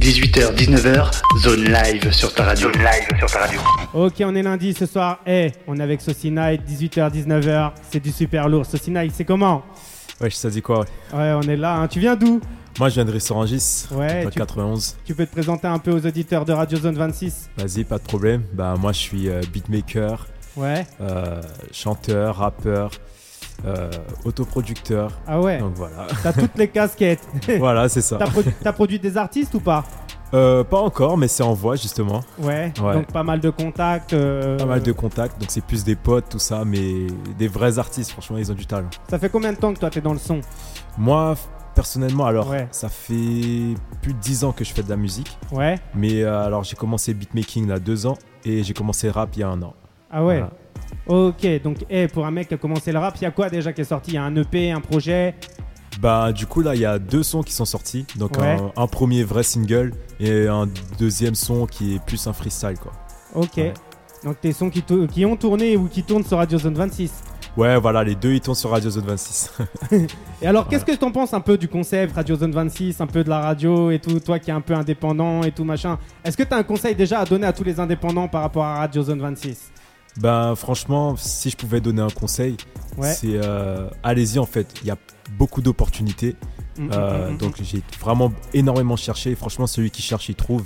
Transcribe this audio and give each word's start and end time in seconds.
18h, 0.00 0.54
19h, 0.54 1.10
zone 1.42 1.64
live 1.64 2.10
sur 2.10 2.32
ta 2.32 2.44
radio. 2.44 2.72
Zone 2.72 2.82
live 2.82 3.18
sur 3.18 3.30
ta 3.30 3.40
radio. 3.40 3.60
Ok, 3.92 4.14
on 4.20 4.34
est 4.34 4.42
lundi 4.42 4.72
ce 4.72 4.86
soir. 4.86 5.18
Eh, 5.26 5.52
on 5.66 5.76
est 5.78 5.82
avec 5.82 6.00
Saucy 6.00 6.30
Night, 6.30 6.62
18h, 6.66 7.10
19h. 7.12 7.72
C'est 7.90 8.00
du 8.02 8.10
super 8.10 8.48
lourd. 8.48 8.64
Saucy 8.64 8.90
Night, 8.90 9.12
c'est 9.14 9.26
comment? 9.26 9.62
Ouais, 10.20 10.30
ça 10.30 10.48
dit 10.48 10.62
quoi 10.62 10.86
Ouais, 11.12 11.32
on 11.36 11.42
est 11.42 11.56
là. 11.56 11.76
hein. 11.76 11.86
Tu 11.88 12.00
viens 12.00 12.16
d'où? 12.16 12.40
Moi, 12.78 12.88
je 12.88 12.94
viens 12.94 13.04
de 13.04 13.12
Rissorangis, 13.12 13.86
Ouais, 13.90 14.24
dans 14.24 14.30
tu- 14.30 14.38
91. 14.38 14.96
Tu 15.04 15.14
peux 15.14 15.26
te 15.26 15.32
présenter 15.32 15.66
un 15.66 15.78
peu 15.78 15.90
aux 15.92 16.06
auditeurs 16.06 16.46
de 16.46 16.52
Radio 16.54 16.78
Zone 16.78 16.94
26 16.94 17.50
Vas-y, 17.58 17.84
pas 17.84 17.98
de 17.98 18.04
problème. 18.04 18.42
Bah, 18.54 18.74
moi, 18.80 18.92
je 18.92 18.98
suis 18.98 19.28
euh, 19.28 19.42
beatmaker, 19.52 20.26
Ouais. 20.56 20.86
euh, 21.02 21.42
chanteur, 21.72 22.36
rappeur, 22.36 22.90
euh, 23.66 23.90
autoproducteur. 24.24 25.12
Ah 25.26 25.40
ouais. 25.40 25.58
Donc 25.58 25.74
voilà. 25.74 26.06
T'as 26.22 26.32
toutes 26.32 26.56
les 26.56 26.68
casquettes. 26.68 27.26
voilà, 27.58 27.88
c'est 27.88 28.00
ça. 28.00 28.16
T'as 28.16 28.26
produ- 28.26 28.52
t'as 28.62 28.72
produit 28.72 28.98
des 28.98 29.16
artistes 29.16 29.54
ou 29.54 29.60
pas? 29.60 29.84
Euh, 30.32 30.62
pas 30.62 30.78
encore, 30.78 31.18
mais 31.18 31.26
c'est 31.26 31.42
en 31.42 31.54
voie 31.54 31.74
justement. 31.74 32.20
ouais. 32.38 32.72
Ouais. 32.80 32.94
Donc 32.94 33.06
pas 33.12 33.24
mal 33.24 33.40
de 33.40 33.50
contacts. 33.50 34.12
euh, 34.12 34.56
Pas 34.58 34.64
mal 34.66 34.80
de 34.82 34.92
contacts, 34.92 35.40
donc 35.40 35.50
c'est 35.50 35.64
plus 35.64 35.82
des 35.82 35.96
potes, 35.96 36.28
tout 36.28 36.38
ça, 36.38 36.64
mais 36.64 37.06
des 37.36 37.48
vrais 37.48 37.78
artistes, 37.80 38.12
franchement, 38.12 38.36
ils 38.38 38.50
ont 38.50 38.54
du 38.54 38.64
talent. 38.66 38.88
Ça 39.08 39.18
fait 39.18 39.28
combien 39.28 39.52
de 39.52 39.58
temps 39.58 39.74
que 39.74 39.80
toi 39.80 39.90
t'es 39.90 40.00
dans 40.00 40.12
le 40.12 40.20
son? 40.20 40.40
Moi, 40.98 41.34
personnellement, 41.74 42.26
alors, 42.26 42.48
Ouais. 42.48 42.68
ça 42.70 42.88
fait 42.88 43.74
plus 44.02 44.12
de 44.14 44.18
10 44.20 44.44
ans 44.44 44.52
que 44.52 44.62
je 44.64 44.72
fais 44.72 44.82
de 44.84 44.88
la 44.90 44.96
musique. 44.96 45.36
Ouais. 45.50 45.78
Mais 45.96 46.22
euh, 46.22 46.44
alors, 46.46 46.62
j'ai 46.62 46.76
commencé 46.76 47.12
beatmaking 47.12 47.64
il 47.64 47.70
y 47.70 47.72
a 47.72 47.78
2 47.80 48.06
ans 48.06 48.16
et 48.44 48.62
j'ai 48.62 48.72
commencé 48.74 49.10
rap 49.10 49.30
il 49.34 49.40
y 49.40 49.42
a 49.42 49.48
un 49.48 49.60
an. 49.62 49.74
Ah 50.12 50.24
ouais. 50.24 50.38
Voilà. 50.38 50.50
Ok, 51.06 51.46
donc 51.62 51.78
eh, 51.90 52.06
pour 52.08 52.26
un 52.26 52.30
mec 52.30 52.48
qui 52.48 52.54
a 52.54 52.56
commencé 52.56 52.92
le 52.92 52.98
rap, 52.98 53.16
il 53.16 53.22
y 53.22 53.26
a 53.26 53.30
quoi 53.30 53.48
déjà 53.50 53.72
qui 53.72 53.80
est 53.80 53.84
sorti? 53.84 54.12
Il 54.12 54.14
y 54.14 54.18
a 54.18 54.22
un 54.22 54.36
EP, 54.36 54.70
un 54.70 54.80
projet? 54.80 55.34
Bah 56.00 56.32
du 56.32 56.46
coup 56.46 56.62
là 56.62 56.74
il 56.76 56.80
y 56.80 56.86
a 56.86 56.98
deux 57.00 57.22
sons 57.24 57.42
qui 57.42 57.52
sont 57.52 57.64
sortis 57.64 58.06
donc 58.16 58.38
Ouais. 58.38 58.56
un, 58.76 58.82
un 58.82 58.86
premier 58.86 59.22
vrai 59.24 59.42
single 59.42 59.92
et 60.20 60.46
un 60.46 60.66
deuxième 60.98 61.34
son 61.34 61.66
qui 61.66 61.96
est 61.96 62.04
plus 62.04 62.26
un 62.28 62.32
freestyle 62.32 62.78
quoi. 62.80 62.92
Ok. 63.34 63.56
Ouais. 63.56 63.74
Donc 64.24 64.40
tes 64.40 64.52
sons 64.52 64.70
qui 64.70 65.26
ont 65.26 65.36
tourné 65.36 65.76
ou 65.76 65.88
qui 65.88 66.02
tournent 66.04 66.22
sur 66.24 66.36
Radio 66.38 66.58
Zone 66.58 66.74
26. 66.74 67.12
Ouais 67.56 67.76
voilà 67.78 68.04
les 68.04 68.14
deux 68.14 68.32
ils 68.34 68.40
tournent 68.40 68.54
sur 68.54 68.70
Radio 68.70 68.88
Zone 68.88 69.04
26. 69.04 69.52
Et 70.42 70.46
alors, 70.46 70.68
qu'est-ce 70.68 70.84
que 70.84 70.94
t'en 70.94 71.10
penses 71.10 71.34
un 71.34 71.40
peu 71.40 71.58
du 71.58 71.66
concept 71.68 72.14
Radio 72.14 72.36
Zone 72.36 72.52
26, 72.52 73.00
un 73.00 73.06
peu 73.08 73.24
de 73.24 73.28
la 73.28 73.40
radio 73.40 73.90
et 73.90 73.98
tout, 73.98 74.20
toi 74.20 74.38
qui 74.38 74.50
es 74.50 74.54
un 74.54 74.60
peu 74.60 74.74
indépendant 74.74 75.42
et 75.42 75.50
tout 75.50 75.64
machin? 75.64 75.98
Est-ce 76.24 76.36
que 76.36 76.44
t'as 76.44 76.56
un 76.58 76.62
conseil 76.62 76.94
déjà 76.94 77.18
à 77.18 77.24
donner 77.24 77.46
à 77.48 77.52
tous 77.52 77.64
les 77.64 77.80
indépendants 77.80 78.28
par 78.28 78.42
rapport 78.42 78.64
à 78.64 78.76
Radio 78.78 79.02
Zone 79.02 79.20
26 79.20 79.72
ben 80.16 80.54
franchement 80.56 81.16
si 81.16 81.50
je 81.50 81.56
pouvais 81.56 81.80
donner 81.80 82.02
un 82.02 82.10
conseil 82.10 82.56
Ouais. 82.98 83.12
c'est 83.12 83.28
euh, 83.34 83.88
allez-y 84.02 84.38
en 84.40 84.46
fait 84.46 84.66
il 84.82 84.88
y 84.88 84.90
a 84.90 84.96
beaucoup 85.38 85.62
d'opportunités 85.62 86.36
Mm, 86.78 86.84
mm, 86.84 86.90
Euh, 86.92 87.30
mm, 87.30 87.36
donc 87.36 87.54
j'ai 87.62 87.82
vraiment 88.00 88.32
énormément 88.54 88.96
cherché 88.96 89.34
franchement 89.34 89.66
celui 89.66 89.90
qui 89.90 90.02
cherche 90.02 90.28
il 90.28 90.34
trouve. 90.34 90.64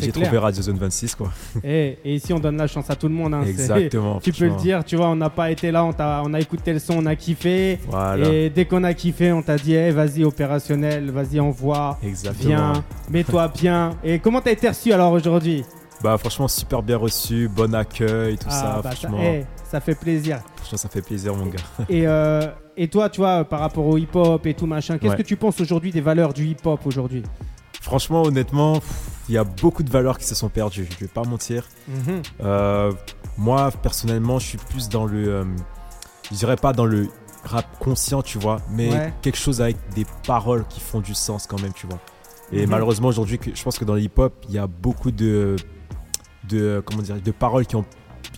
J'ai 0.00 0.10
trouvé 0.10 0.38
Radio 0.38 0.62
Zone 0.62 0.78
26 0.78 1.14
quoi. 1.14 1.30
Eh, 1.62 1.98
et 2.02 2.14
ici, 2.14 2.32
on 2.32 2.38
donne 2.38 2.56
la 2.56 2.66
chance 2.66 2.88
à 2.88 2.96
tout 2.96 3.08
le 3.08 3.14
monde. 3.14 3.34
hein, 3.34 3.42
Exactement. 3.46 4.20
Tu 4.22 4.32
peux 4.32 4.46
le 4.46 4.56
dire, 4.56 4.82
tu 4.84 4.96
vois, 4.96 5.08
on 5.08 5.16
n'a 5.16 5.28
pas 5.28 5.50
été 5.50 5.70
là, 5.70 5.84
on, 5.84 6.32
a 6.32 6.40
écouté 6.40 6.72
le 6.72 6.78
son, 6.78 6.94
on 6.94 7.04
a 7.04 7.14
kiffé. 7.14 7.78
Voilà. 7.88 8.26
Et 8.26 8.48
dès 8.48 8.64
qu'on 8.64 8.84
a 8.84 8.94
kiffé, 8.94 9.32
on 9.32 9.42
t'a 9.42 9.56
dit, 9.58 9.74
eh, 9.74 9.90
vas-y, 9.90 10.24
opérationnel, 10.24 11.10
vas-y, 11.10 11.38
envoie. 11.40 11.98
Exactement. 12.02 12.48
Viens, 12.48 12.84
mets-toi 13.10 13.48
bien. 13.48 13.90
Et 14.02 14.18
comment 14.18 14.40
t'as 14.40 14.52
été 14.52 14.66
reçu 14.66 14.94
alors 14.94 15.12
aujourd'hui? 15.12 15.62
Bah 16.02 16.18
franchement 16.18 16.48
super 16.48 16.82
bien 16.82 16.96
reçu, 16.96 17.48
bon 17.48 17.74
accueil, 17.74 18.36
tout 18.36 18.50
ça. 18.50 18.80
bah, 18.82 18.90
ça, 18.90 18.96
franchement, 19.08 19.22
ça 19.70 19.80
fait 19.80 19.94
plaisir. 19.94 20.40
franchement, 20.56 20.78
ça 20.78 20.88
fait 20.88 21.02
plaisir 21.02 21.34
mon 21.36 21.46
gars. 21.46 21.60
Et, 21.88 22.06
euh, 22.06 22.48
et 22.76 22.88
toi, 22.88 23.08
tu 23.08 23.20
vois, 23.20 23.44
par 23.44 23.60
rapport 23.60 23.86
au 23.86 23.96
hip-hop 23.98 24.44
et 24.46 24.54
tout 24.54 24.66
machin, 24.66 24.98
qu'est-ce 24.98 25.12
Ouais. 25.12 25.18
que 25.18 25.22
tu 25.22 25.36
penses 25.36 25.60
aujourd'hui 25.60 25.92
des 25.92 26.00
valeurs 26.00 26.32
du 26.32 26.46
hip-hop 26.46 26.80
aujourd'hui? 26.86 27.22
Franchement, 27.80 28.22
honnêtement, 28.22 28.80
il 29.28 29.34
y 29.34 29.38
a 29.38 29.44
beaucoup 29.44 29.82
de 29.82 29.90
valeurs 29.90 30.18
qui 30.18 30.24
se 30.24 30.34
sont 30.34 30.48
perdues. 30.48 30.88
Je 30.94 31.04
vais 31.04 31.08
pas 31.10 31.24
mentir. 31.24 31.66
Mhm. 31.88 32.22
Euh, 32.42 32.92
moi, 33.38 33.70
personnellement, 33.82 34.38
je 34.38 34.46
suis 34.46 34.58
plus 34.58 34.88
dans 34.88 35.04
le. 35.04 35.28
euh, 35.28 35.44
je 36.30 36.36
dirais 36.36 36.56
pas 36.56 36.72
dans 36.72 36.84
le 36.86 37.08
rap 37.44 37.66
conscient, 37.78 38.22
tu 38.22 38.38
vois, 38.38 38.60
mais 38.70 38.90
Ouais. 38.90 39.12
quelque 39.20 39.36
chose 39.38 39.60
avec 39.60 39.76
des 39.94 40.06
paroles 40.26 40.64
qui 40.68 40.80
font 40.80 41.00
du 41.00 41.14
sens 41.14 41.46
quand 41.46 41.60
même, 41.60 41.72
tu 41.72 41.86
vois. 41.86 41.98
Et 42.52 42.64
Mhm. 42.64 42.70
malheureusement, 42.70 43.08
aujourd'hui, 43.08 43.38
je 43.54 43.62
pense 43.62 43.78
que 43.78 43.84
dans 43.84 43.94
le 43.94 44.00
hip-hop, 44.00 44.32
il 44.48 44.54
y 44.54 44.58
a 44.58 44.66
beaucoup 44.66 45.10
de. 45.10 45.56
De 46.48 46.82
comment 46.84 47.02
dire, 47.02 47.20
de 47.20 47.30
paroles 47.30 47.66
qui, 47.66 47.76
ont, 47.76 47.84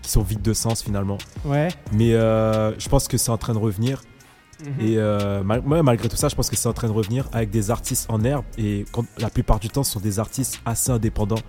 qui 0.03 0.11
sont 0.11 0.23
vides 0.23 0.43
de 0.43 0.53
sens 0.53 0.83
finalement. 0.83 1.19
Ouais. 1.45 1.69
Mais 1.93 2.15
euh, 2.15 2.79
je 2.79 2.89
pense 2.89 3.09
que 3.09 3.17
c'est 3.17 3.31
en 3.31 3.39
train 3.39 3.53
de 3.55 3.59
revenir. 3.59 4.03
Mhm. 4.65 4.87
Et 4.87 4.99
euh, 4.99 5.43
mal- 5.43 5.61
ouais, 5.67 5.83
malgré 5.83 6.09
tout 6.09 6.17
ça, 6.17 6.29
je 6.29 6.35
pense 6.37 6.49
que 6.49 6.57
c'est 6.57 6.69
en 6.69 6.73
train 6.73 6.89
de 6.89 6.93
revenir 6.93 7.29
avec 7.33 7.51
des 7.51 7.71
artistes 7.71 8.07
en 8.09 8.23
herbe. 8.23 8.45
Et 8.57 8.85
quand, 8.93 9.05
la 9.19 9.29
plupart 9.31 9.59
du 9.59 9.69
temps, 9.69 9.83
ce 9.83 9.93
sont 9.93 10.01
des 10.01 10.19
artistes 10.19 10.61
assez 10.65 10.91
indépendants 10.91 11.41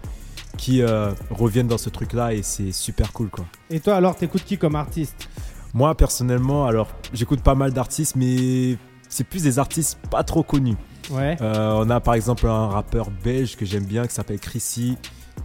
qui 0.58 0.82
euh, 0.82 1.12
reviennent 1.30 1.68
dans 1.68 1.78
ce 1.78 1.90
truc-là 1.90 2.34
et 2.34 2.42
c'est 2.42 2.72
super 2.72 3.12
cool, 3.14 3.30
quoi. 3.30 3.46
Et 3.70 3.80
toi, 3.80 3.96
alors, 3.96 4.16
t'écoutes 4.16 4.44
qui 4.44 4.58
comme 4.58 4.76
artiste? 4.76 5.30
Moi, 5.74 5.94
personnellement, 5.96 6.66
alors, 6.66 6.88
j'écoute 7.14 7.42
pas 7.42 7.56
mal 7.56 7.74
d'artistes, 7.74 8.16
mais 8.16 8.78
c'est 9.10 9.26
plus 9.26 9.44
des 9.44 9.60
artistes 9.60 10.00
pas 10.10 10.24
trop 10.24 10.44
connus. 10.44 10.78
Ouais. 11.12 11.38
Euh, 11.42 11.74
on 11.86 11.90
a 11.90 12.00
par 12.00 12.16
exemple 12.16 12.48
un 12.48 12.68
rappeur 12.70 13.12
belge 13.12 13.56
que 13.58 13.66
j'aime 13.66 13.84
bien 13.86 14.08
qui 14.08 14.16
s'appelle 14.16 14.40
Chrissy. 14.40 14.98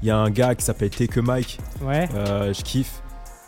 Il 0.03 0.09
y 0.09 0.11
a 0.11 0.17
un 0.17 0.31
gars 0.31 0.55
qui 0.55 0.65
s'appelle 0.65 0.91
Take 0.91 1.21
Mike. 1.21 1.59
Ouais. 1.83 2.09
Euh, 2.15 2.53
je 2.53 2.63
kiffe. 2.63 3.03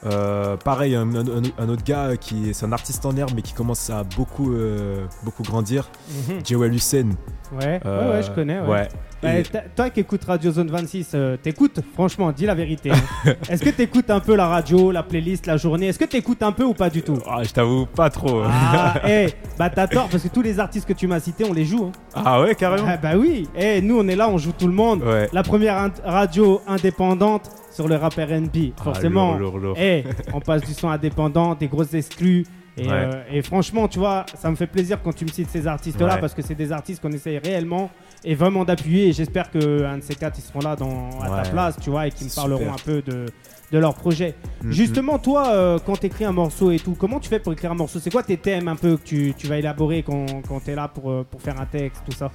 Euh, 0.04 0.56
pareil, 0.56 0.96
un, 0.96 1.14
un- 1.14 1.42
un 1.58 1.68
autre 1.68 1.84
gars 1.84 2.16
qui 2.16 2.50
est, 2.50 2.64
un 2.64 2.72
artiste 2.72 3.06
en 3.06 3.16
herbe 3.16 3.30
mais 3.36 3.42
qui 3.42 3.52
commence 3.52 3.88
à 3.88 4.02
beaucoup, 4.02 4.52
euh, 4.52 5.06
beaucoup 5.22 5.44
grandir. 5.44 5.88
Mhm. 6.28 6.40
Joel 6.44 6.74
Hussein. 6.74 7.10
Ouais. 7.52 7.80
Euh, 7.86 8.08
ouais, 8.10 8.16
ouais, 8.16 8.22
je 8.22 8.30
connais. 8.32 8.60
Ouais. 8.60 8.68
Ouais. 8.68 8.88
Bah, 9.22 9.28
toi 9.76 9.88
qui 9.90 10.00
écoutes 10.00 10.24
Radio 10.24 10.50
Zone 10.50 10.68
26, 10.68 11.12
euh, 11.14 11.36
t'écoutes 11.36 11.78
Franchement, 11.94 12.32
dis 12.32 12.44
la 12.44 12.56
vérité. 12.56 12.90
hein. 12.90 13.32
Est-ce 13.48 13.62
que 13.62 13.70
t'écoutes 13.70 14.10
un 14.10 14.18
peu 14.18 14.34
la 14.34 14.48
radio, 14.48 14.90
la 14.90 15.04
playlist, 15.04 15.46
la 15.46 15.56
journée? 15.56 15.86
Est-ce 15.86 15.98
que 15.98 16.04
t'écoutes 16.06 16.42
un 16.42 16.50
peu 16.50 16.64
ou 16.64 16.74
pas 16.74 16.90
du 16.90 17.02
tout? 17.02 17.18
Ah, 17.28 17.42
je 17.44 17.50
t'avoue, 17.52 17.86
pas 17.86 18.10
trop. 18.10 18.42
Ah, 18.44 18.94
eh, 19.08 19.28
bah 19.58 19.70
t'as 19.70 19.86
tort 19.86 20.08
parce 20.08 20.24
que 20.24 20.28
tous 20.28 20.42
les 20.42 20.58
artistes 20.58 20.88
que 20.88 20.92
tu 20.92 21.06
m'as 21.06 21.20
cités, 21.20 21.44
on 21.48 21.52
les 21.52 21.64
joue. 21.64 21.84
hein. 21.84 21.92
Ah 22.24 22.40
ouais, 22.42 22.56
carrément. 22.56 22.88
Ah, 22.88 22.96
bah 22.96 23.12
oui. 23.16 23.46
Eh, 23.56 23.80
nous, 23.80 23.96
on 24.00 24.08
est 24.08 24.16
là, 24.16 24.28
on 24.28 24.38
joue 24.38 24.52
tout 24.52 24.66
le 24.66 24.74
monde. 24.74 25.02
Ouais. 25.04 25.28
La 25.32 25.44
première 25.44 25.90
radio 26.04 26.60
indépendante 26.66 27.48
sur 27.70 27.86
le 27.86 27.94
rap 27.94 28.14
R&B. 28.14 28.72
Forcément. 28.82 29.38
lourd, 29.38 29.52
lourd, 29.52 29.58
lourd. 29.58 29.76
Eh, 29.78 30.02
on 30.32 30.40
passe 30.40 30.62
du 30.62 30.74
son 30.74 30.88
indépendant, 30.88 31.54
des 31.54 31.68
grosses 31.68 31.94
exclus. 31.94 32.44
Et, 32.78 32.86
Ouais. 32.88 32.90
euh, 32.90 33.22
et 33.30 33.42
franchement, 33.42 33.86
tu 33.86 33.98
vois, 33.98 34.24
ça 34.34 34.50
me 34.50 34.56
fait 34.56 34.66
plaisir 34.66 34.98
quand 35.04 35.12
tu 35.14 35.26
me 35.26 35.30
cites 35.30 35.50
ces 35.50 35.66
artistes-là 35.66 36.14
Ouais. 36.14 36.20
parce 36.20 36.32
que 36.32 36.40
c'est 36.40 36.54
des 36.54 36.72
artistes 36.72 37.02
qu'on 37.02 37.12
essaye 37.12 37.36
réellement 37.38 37.90
et 38.24 38.34
vraiment 38.34 38.64
d'appuyer. 38.64 39.08
Et 39.08 39.12
j'espère 39.12 39.50
qu'un 39.50 39.98
de 39.98 40.02
ces 40.02 40.14
quatre, 40.14 40.38
ils 40.38 40.42
seront 40.42 40.60
là 40.60 40.76
dans, 40.76 41.10
à 41.20 41.42
ta 41.42 41.50
place, 41.50 41.76
tu 41.80 41.90
vois, 41.90 42.06
et 42.06 42.10
qu'ils 42.10 42.26
me 42.28 42.34
parleront 42.34 42.72
un 42.72 42.82
peu 42.84 43.02
de, 43.02 43.26
de 43.72 43.78
leur 43.78 43.94
projet. 43.94 44.34
Mhm. 44.62 44.72
Justement, 44.72 45.18
toi, 45.18 45.48
euh, 45.48 45.78
quand 45.84 45.96
tu 45.96 46.06
écris 46.06 46.24
un 46.24 46.32
morceau 46.32 46.70
et 46.70 46.78
tout, 46.78 46.94
comment 46.98 47.18
tu 47.20 47.28
fais 47.28 47.38
pour 47.40 47.52
écrire 47.52 47.72
un 47.72 47.76
morceau? 47.76 47.98
C'est 48.00 48.10
quoi 48.10 48.22
tes 48.22 48.36
thèmes 48.36 48.68
un 48.68 48.76
peu 48.76 48.96
que 48.96 49.02
tu, 49.02 49.34
tu 49.36 49.46
vas 49.46 49.58
élaborer 49.58 50.02
quand, 50.02 50.26
quand 50.48 50.60
tu 50.64 50.70
es 50.70 50.74
là 50.74 50.88
pour, 50.88 51.10
euh, 51.10 51.26
pour 51.28 51.40
faire 51.40 51.60
un 51.60 51.66
texte, 51.66 52.02
tout 52.08 52.16
ça? 52.16 52.30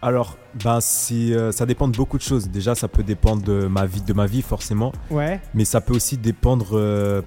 Alors, 0.00 0.36
ben, 0.62 0.78
si, 0.80 1.34
euh, 1.34 1.50
ça 1.50 1.66
dépend 1.66 1.88
de 1.88 1.96
beaucoup 1.96 2.18
de 2.18 2.22
choses. 2.22 2.48
Déjà, 2.48 2.76
ça 2.76 2.86
peut 2.86 3.02
dépendre 3.02 3.42
de 3.42 3.66
ma 3.66 3.84
vie, 3.84 4.00
de 4.00 4.12
ma 4.12 4.26
vie 4.26 4.42
forcément, 4.42 4.92
Ouais. 5.10 5.40
mais 5.54 5.64
ça 5.64 5.80
peut 5.80 5.94
aussi 5.94 6.16
dépendre 6.16 6.68
euh, 6.78 7.20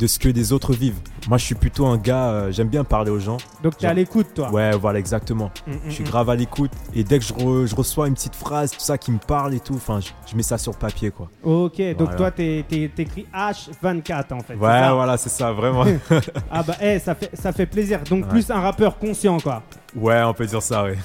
de 0.00 0.06
ce 0.06 0.18
que 0.18 0.28
les 0.30 0.52
autres 0.52 0.72
vivent. 0.72 0.98
Moi, 1.28 1.36
je 1.36 1.44
suis 1.44 1.54
plutôt 1.54 1.84
un 1.86 1.98
gars, 1.98 2.30
euh, 2.30 2.52
j'aime 2.52 2.68
bien 2.68 2.82
parler 2.84 3.10
aux 3.10 3.18
gens. 3.20 3.36
Donc 3.62 3.76
tu 3.76 3.84
es 3.84 3.88
à 3.88 3.92
l'écoute, 3.94 4.28
toi. 4.34 4.50
Ouais, 4.50 4.70
voilà, 4.76 4.98
exactement. 4.98 5.50
Mm, 5.66 5.72
mm, 5.72 5.78
Je 5.88 5.90
suis 5.90 6.04
mm. 6.04 6.06
grave 6.08 6.30
à 6.30 6.34
l'écoute 6.36 6.70
et 6.94 7.04
dès 7.04 7.18
que 7.18 7.24
je, 7.24 7.34
re- 7.34 7.66
je 7.66 7.74
reçois 7.76 8.08
une 8.08 8.14
petite 8.14 8.34
phrase, 8.34 8.70
tout 8.70 8.80
ça 8.80 8.96
qui 8.96 9.12
me 9.12 9.18
parle 9.18 9.52
et 9.54 9.60
tout, 9.60 9.74
enfin, 9.74 10.00
je, 10.00 10.08
je 10.30 10.34
mets 10.36 10.42
ça 10.42 10.56
sur 10.58 10.74
papier, 10.76 11.10
quoi. 11.10 11.28
Ok, 11.44 11.80
donc 11.98 12.16
toi, 12.16 12.30
t'écris 12.30 13.26
H24 13.34 14.32
en 14.32 14.40
fait. 14.40 14.54
Ouais, 14.54 14.90
voilà, 14.92 15.16
c'est 15.18 15.28
ça, 15.28 15.52
vraiment. 15.52 15.84
Ah 16.50 16.62
bah, 16.62 16.74
eh, 16.80 16.98
ça, 16.98 17.14
fait, 17.14 17.30
ça 17.34 17.52
fait 17.52 17.66
plaisir. 17.66 18.00
Donc, 18.08 18.24
Ouais. 18.24 18.28
plus 18.30 18.50
un 18.50 18.60
rappeur 18.60 18.98
conscient, 18.98 19.38
quoi. 19.38 19.62
ouais, 19.94 20.22
on 20.22 20.32
peut 20.34 20.46
dire 20.46 20.62
ça, 20.62 20.84
ouais. 20.84 20.98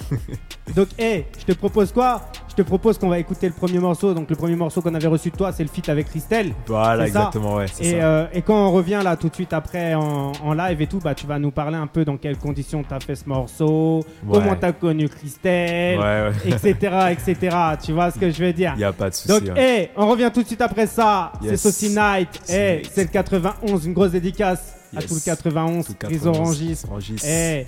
Donc, 0.76 0.88
eh, 0.98 1.26
je 1.40 1.46
te 1.46 1.52
propose 1.54 1.92
quoi? 1.92 2.22
Je 2.58 2.64
te 2.64 2.68
propose 2.68 2.98
qu'on 2.98 3.10
va 3.10 3.20
écouter 3.20 3.48
le 3.48 3.54
premier 3.54 3.80
morceau. 3.80 4.14
Donc, 4.14 4.30
le 4.30 4.36
premier 4.38 4.56
morceau 4.56 4.82
qu'on 4.82 4.96
avait 4.96 5.08
reçu 5.08 5.30
de 5.30 5.36
toi, 5.36 5.52
c'est 5.52 5.64
le 5.64 5.68
feat 5.70 5.90
avec 5.90 6.08
Christelle. 6.08 6.54
Voilà, 6.68 7.06
exactement, 7.06 7.56
ouais, 7.56 7.66
c'est 7.70 7.84
Et, 7.84 7.92
ça. 7.92 7.98
euh, 7.98 8.28
et 8.32 8.42
quand 8.44 8.56
on 8.70 8.72
revient 8.72 9.02
là 9.04 9.18
tout 9.18 9.28
de 9.28 9.36
suite 9.36 9.52
après 9.52 9.94
en, 9.94 10.32
en 10.42 10.54
live 10.54 10.82
et 10.82 10.88
tout, 10.88 11.00
bah, 11.04 11.14
tu 11.14 11.28
vas 11.28 11.38
nous 11.38 11.52
parler 11.52 11.76
un 11.76 11.88
peu 11.88 12.06
dans 12.06 12.16
quelles 12.16 12.38
conditions 12.38 12.82
tu 12.88 12.94
as 12.94 13.02
fait 13.02 13.16
ce 13.16 13.28
morceau, 13.28 14.06
Ouais. 14.26 14.40
comment 14.40 14.56
tu 14.56 14.66
as 14.66 14.72
connu 14.72 15.10
Christelle, 15.10 16.00
Ouais, 16.00 16.30
ouais. 16.30 16.52
etc., 16.54 16.96
etc. 17.12 17.58
Tu 17.84 17.92
vois 17.92 18.10
ce 18.12 18.18
que 18.20 18.32
je 18.32 18.42
veux 18.42 18.54
dire 18.54 18.72
Il 18.76 18.80
n'y 18.80 18.84
a 18.86 18.94
pas 18.94 19.10
de 19.10 19.16
souci. 19.16 19.28
Donc, 19.28 19.50
hein. 19.50 19.54
eh, 19.58 19.90
on 19.98 20.08
revient 20.08 20.32
tout 20.34 20.42
de 20.42 20.48
suite 20.48 20.62
après 20.62 20.88
ça. 20.88 21.34
C'est. 21.44 21.58
Saucy 21.58 21.90
Night. 21.90 22.30
Night. 22.48 22.90
c'est 22.94 23.04
le 23.04 23.10
91, 23.10 23.86
une 23.86 23.94
grosse 23.94 24.12
dédicace 24.12 24.75
à 24.96 25.02
Yes. 25.02 25.08
tout 25.10 25.16
le 25.16 25.20
91, 25.22 25.86
Tout 25.86 25.92
les 25.92 26.18
91, 26.18 26.28
Orangis. 26.28 26.82
Orangis. 26.88 27.16
Eh, 27.28 27.66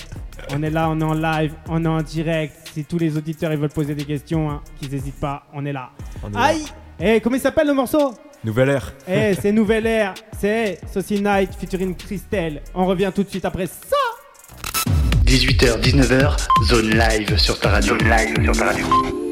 on 0.53 0.63
est 0.63 0.69
là, 0.69 0.89
on 0.89 0.99
est 0.99 1.03
en 1.03 1.13
live, 1.13 1.53
on 1.69 1.83
est 1.83 1.87
en 1.87 2.01
direct. 2.01 2.55
Si 2.73 2.83
tous 2.85 2.97
les 2.97 3.17
auditeurs 3.17 3.51
ils 3.51 3.57
veulent 3.59 3.69
poser 3.69 3.95
des 3.95 4.05
questions, 4.05 4.49
hein, 4.49 4.61
qu'ils 4.79 4.91
n'hésitent 4.91 5.19
pas, 5.19 5.43
on 5.53 5.65
est 5.65 5.73
là. 5.73 5.89
On 6.23 6.29
est 6.29 6.33
là. 6.33 6.39
Aïe 6.41 6.65
Eh, 6.99 7.19
comment 7.21 7.35
il 7.35 7.41
s'appelle 7.41 7.67
le 7.67 7.73
morceau? 7.73 8.13
Nouvelle 8.43 8.69
ère. 8.69 8.93
Eh, 9.07 9.33
c'est 9.41 9.51
Nouvelle 9.51 9.85
Air, 9.87 10.13
c'est 10.39 10.79
Saucy 10.93 11.21
Night 11.21 11.49
featuring 11.59 11.95
Christelle. 11.95 12.61
On 12.75 12.85
revient 12.85 13.11
tout 13.13 13.23
de 13.23 13.29
suite 13.29 13.45
après 13.45 13.65
ça. 13.67 13.95
18h, 15.25 15.81
19h, 15.81 16.37
zone 16.67 16.89
live 16.91 17.37
sur 17.37 17.59
ta 17.59 17.69
radio. 17.71 17.97
Zone 17.97 18.07
live 18.09 18.43
sur 18.45 18.57
ta 18.57 18.65
radio. 18.67 19.26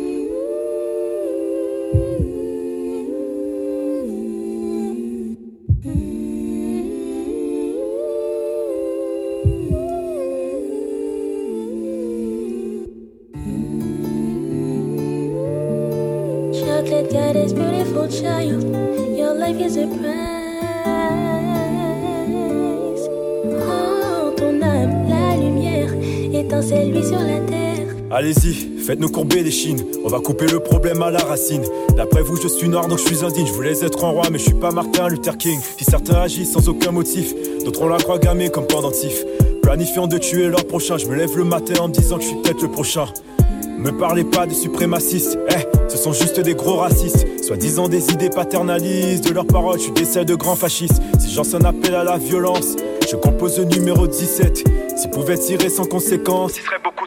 Faites-nous 28.86 29.10
courber 29.10 29.42
les 29.42 29.52
chines. 29.52 29.84
On 30.04 30.10
va 30.10 30.20
couper 30.20 30.46
le 30.46 30.60
problème 30.60 31.02
à 31.02 31.10
la 31.10 31.20
racine. 31.20 31.64
D'après 31.96 32.22
vous, 32.22 32.38
je 32.38 32.48
suis 32.48 32.70
noir 32.70 32.88
donc 32.88 33.00
je 33.00 33.06
suis 33.06 33.26
indigne. 33.26 33.48
Je 33.48 33.54
voulais 33.54 33.84
être 33.84 34.04
un 34.04 34.10
roi, 34.10 34.26
mais 34.32 34.38
je 34.38 34.44
suis 34.44 34.54
pas 34.54 34.72
Martin 34.72 35.08
Luther 35.08 35.38
King. 35.38 35.60
Si 35.78 35.86
certains 35.86 36.22
agissent 36.22 36.52
sans 36.52 36.70
aucun 36.70 36.92
motif, 36.92 37.34
d'autres 37.64 37.82
ont 37.82 37.88
la 37.88 37.98
croix 37.98 38.20
gammée 38.20 38.50
comme 38.50 38.68
pendentif. 38.68 39.24
Planifiant 39.62 40.08
de 40.08 40.18
tuer 40.18 40.48
leur 40.48 40.66
prochain, 40.68 40.98
je 40.98 41.08
me 41.08 41.16
lève 41.16 41.36
le 41.36 41.44
matin 41.44 41.74
en 41.82 41.88
me 41.88 41.94
disant 41.94 42.18
que 42.18 42.24
je 42.24 42.28
suis 42.30 42.38
peut-être 42.38 42.62
le 42.62 42.70
prochain. 42.70 43.06
Me 43.78 43.92
parlez 43.92 44.24
pas 44.24 44.46
des 44.46 44.56
suprémacistes, 44.56 45.38
eh, 45.50 45.90
ce 45.90 45.98
sont 45.98 46.14
juste 46.14 46.40
des 46.40 46.56
gros 46.56 46.78
racistes. 46.78 47.26
Soi-disant 47.44 47.90
des 47.90 48.12
idées 48.12 48.30
paternalistes, 48.30 49.28
de 49.28 49.34
leurs 49.34 49.46
paroles, 49.46 49.80
je 49.80 49.86
suis 49.86 50.06
celles 50.06 50.26
de 50.26 50.36
grands 50.36 50.56
fascistes. 50.56 51.02
Si 51.20 51.32
j'en 51.32 51.44
un 51.54 51.66
appel 51.66 51.94
à 51.94 52.04
la 52.04 52.18
violence, 52.18 52.76
je 53.10 53.16
compose 53.16 53.60
le 53.60 53.66
numéro 53.66 54.08
17. 54.08 54.64
S'ils 54.96 55.10
pouvaient 55.10 55.38
tirer 55.38 55.70
sans 55.70 55.86
conséquence, 55.86 56.54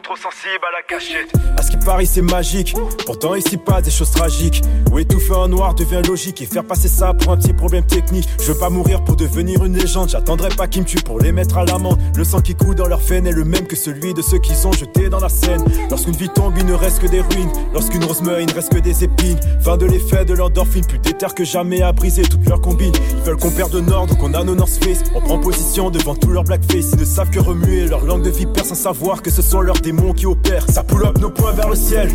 trop 0.09 0.15
sensibles 0.15 0.65
à 0.67 0.75
la 0.75 0.81
cachette. 0.81 1.31
À 1.55 1.61
ce 1.61 1.69
qui 1.69 1.77
paraît, 1.77 2.05
c'est 2.05 2.23
magique. 2.23 2.73
Pourtant, 3.05 3.35
ici, 3.35 3.57
pas 3.57 3.79
des 3.79 3.91
choses 3.91 4.09
tragiques. 4.09 4.63
Où 4.91 4.97
étouffer 4.97 5.35
un 5.35 5.47
noir 5.47 5.75
devient 5.75 6.01
logique 6.07 6.41
et 6.41 6.47
faire 6.47 6.63
passer 6.63 6.87
ça 6.87 7.13
pour 7.13 7.31
un 7.31 7.37
petit 7.37 7.53
problème 7.53 7.85
technique. 7.85 8.27
Je 8.41 8.51
veux 8.51 8.57
pas 8.57 8.71
mourir 8.71 9.03
pour 9.03 9.15
devenir 9.15 9.63
une 9.63 9.77
légende. 9.77 10.09
J'attendrai 10.09 10.49
pas 10.49 10.67
qu'ils 10.67 10.81
me 10.81 10.87
tuent 10.87 11.03
pour 11.03 11.19
les 11.19 11.31
mettre 11.31 11.59
à 11.59 11.65
l'amende. 11.65 11.99
Le 12.15 12.23
sang 12.23 12.41
qui 12.41 12.55
coule 12.55 12.73
dans 12.73 12.87
leur 12.87 12.99
veine 12.99 13.27
est 13.27 13.31
le 13.31 13.43
même 13.43 13.67
que 13.67 13.75
celui 13.75 14.15
de 14.15 14.23
ceux 14.23 14.39
qui 14.39 14.55
sont 14.55 14.71
jetés 14.71 15.09
dans 15.09 15.19
la 15.19 15.29
Seine. 15.29 15.63
Lorsqu'une 15.91 16.15
vie 16.15 16.29
tombe, 16.29 16.55
il 16.57 16.65
ne 16.65 16.73
reste 16.73 17.01
que 17.01 17.07
des 17.07 17.21
ruines. 17.21 17.51
Lorsqu'une 17.71 18.03
rose 18.03 18.23
meurt, 18.23 18.41
il 18.41 18.47
ne 18.47 18.53
reste 18.53 18.73
que 18.73 18.79
des 18.79 19.03
épines. 19.03 19.39
Fin 19.61 19.77
de 19.77 19.85
l'effet 19.85 20.25
de 20.25 20.33
l'endorphine, 20.33 20.85
plus 20.85 20.97
déter 20.97 21.27
que 21.35 21.43
jamais 21.43 21.83
à 21.83 21.91
briser 21.91 22.23
toutes 22.23 22.47
leurs 22.49 22.61
combines. 22.61 22.95
Ils 23.11 23.23
veulent 23.23 23.37
qu'on 23.37 23.51
perde 23.51 23.73
de 23.73 23.81
nord, 23.81 24.07
donc 24.07 24.23
on 24.23 24.33
a 24.33 24.43
nos 24.43 24.55
North 24.55 24.83
Face. 24.83 25.03
On 25.13 25.21
prend 25.21 25.37
position 25.37 25.91
devant 25.91 26.15
tous 26.15 26.31
leurs 26.31 26.45
blackface. 26.45 26.93
Ils 26.93 26.99
ne 26.99 27.05
savent 27.05 27.29
que 27.29 27.39
remuer 27.39 27.85
leur 27.85 28.03
langue 28.03 28.23
de 28.23 28.31
vipère 28.31 28.65
sans 28.65 28.73
savoir 28.73 29.21
que 29.21 29.29
ce 29.29 29.43
sont 29.43 29.61
leurs 29.61 29.79
démons 29.79 29.98
qui 30.15 30.25
opèrent. 30.25 30.65
Ça 30.69 30.83
pull 30.83 31.05
up 31.05 31.17
nos 31.19 31.29
poings 31.29 31.51
vers 31.51 31.69
le 31.69 31.75
ciel. 31.75 32.09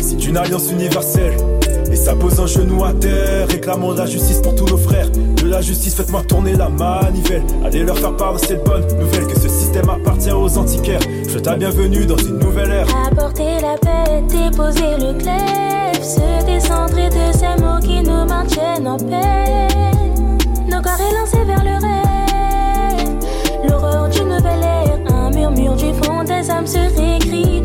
C'est 0.00 0.24
une 0.26 0.36
alliance 0.36 0.70
universelle. 0.70 1.36
Et 1.90 1.96
ça 1.96 2.14
pose 2.14 2.38
un 2.38 2.46
genou 2.46 2.84
à 2.84 2.92
terre, 2.92 3.48
réclamant 3.48 3.92
de 3.92 3.98
la 3.98 4.06
justice 4.06 4.38
pour 4.38 4.54
tous 4.54 4.66
nos 4.66 4.76
frères. 4.76 5.10
De 5.10 5.48
la 5.48 5.60
justice, 5.60 5.94
faites-moi 5.94 6.22
tourner 6.22 6.54
la 6.54 6.68
manivelle. 6.68 7.42
Allez 7.64 7.82
leur 7.82 7.98
faire 7.98 8.16
part 8.16 8.34
de 8.34 8.38
cette 8.38 8.64
bonne 8.64 8.86
nouvelle 8.98 9.26
que 9.26 9.38
ce 9.38 9.48
système 9.48 9.88
appartient 9.88 10.30
aux 10.30 10.56
antiquaires. 10.56 11.00
Je 11.28 11.38
ta 11.38 11.56
bienvenue 11.56 12.06
dans 12.06 12.16
une 12.16 12.38
nouvelle 12.38 12.70
ère. 12.70 12.86
Apporter 13.10 13.60
la 13.60 13.76
paix, 13.78 14.22
déposer 14.28 14.96
le 14.98 15.12
glaive, 15.14 16.02
se 16.02 16.44
décentrer 16.46 17.08
de 17.08 17.36
ces 17.36 17.60
mots 17.60 17.80
qui 17.80 18.02
nous 18.02 18.24
maintiennent 18.24 18.86
en 18.86 18.96
paix. 18.96 19.68
Nos 20.68 20.80
corps 20.82 21.00
élancés 21.00 21.44
vers 21.44 21.64
le 21.64 21.84
rêve, 21.84 21.99
du 25.76 25.92
fond 26.02 26.24
des 26.24 26.50
âmes 26.50 26.66
se 26.66 26.78
réécrit. 26.96 27.62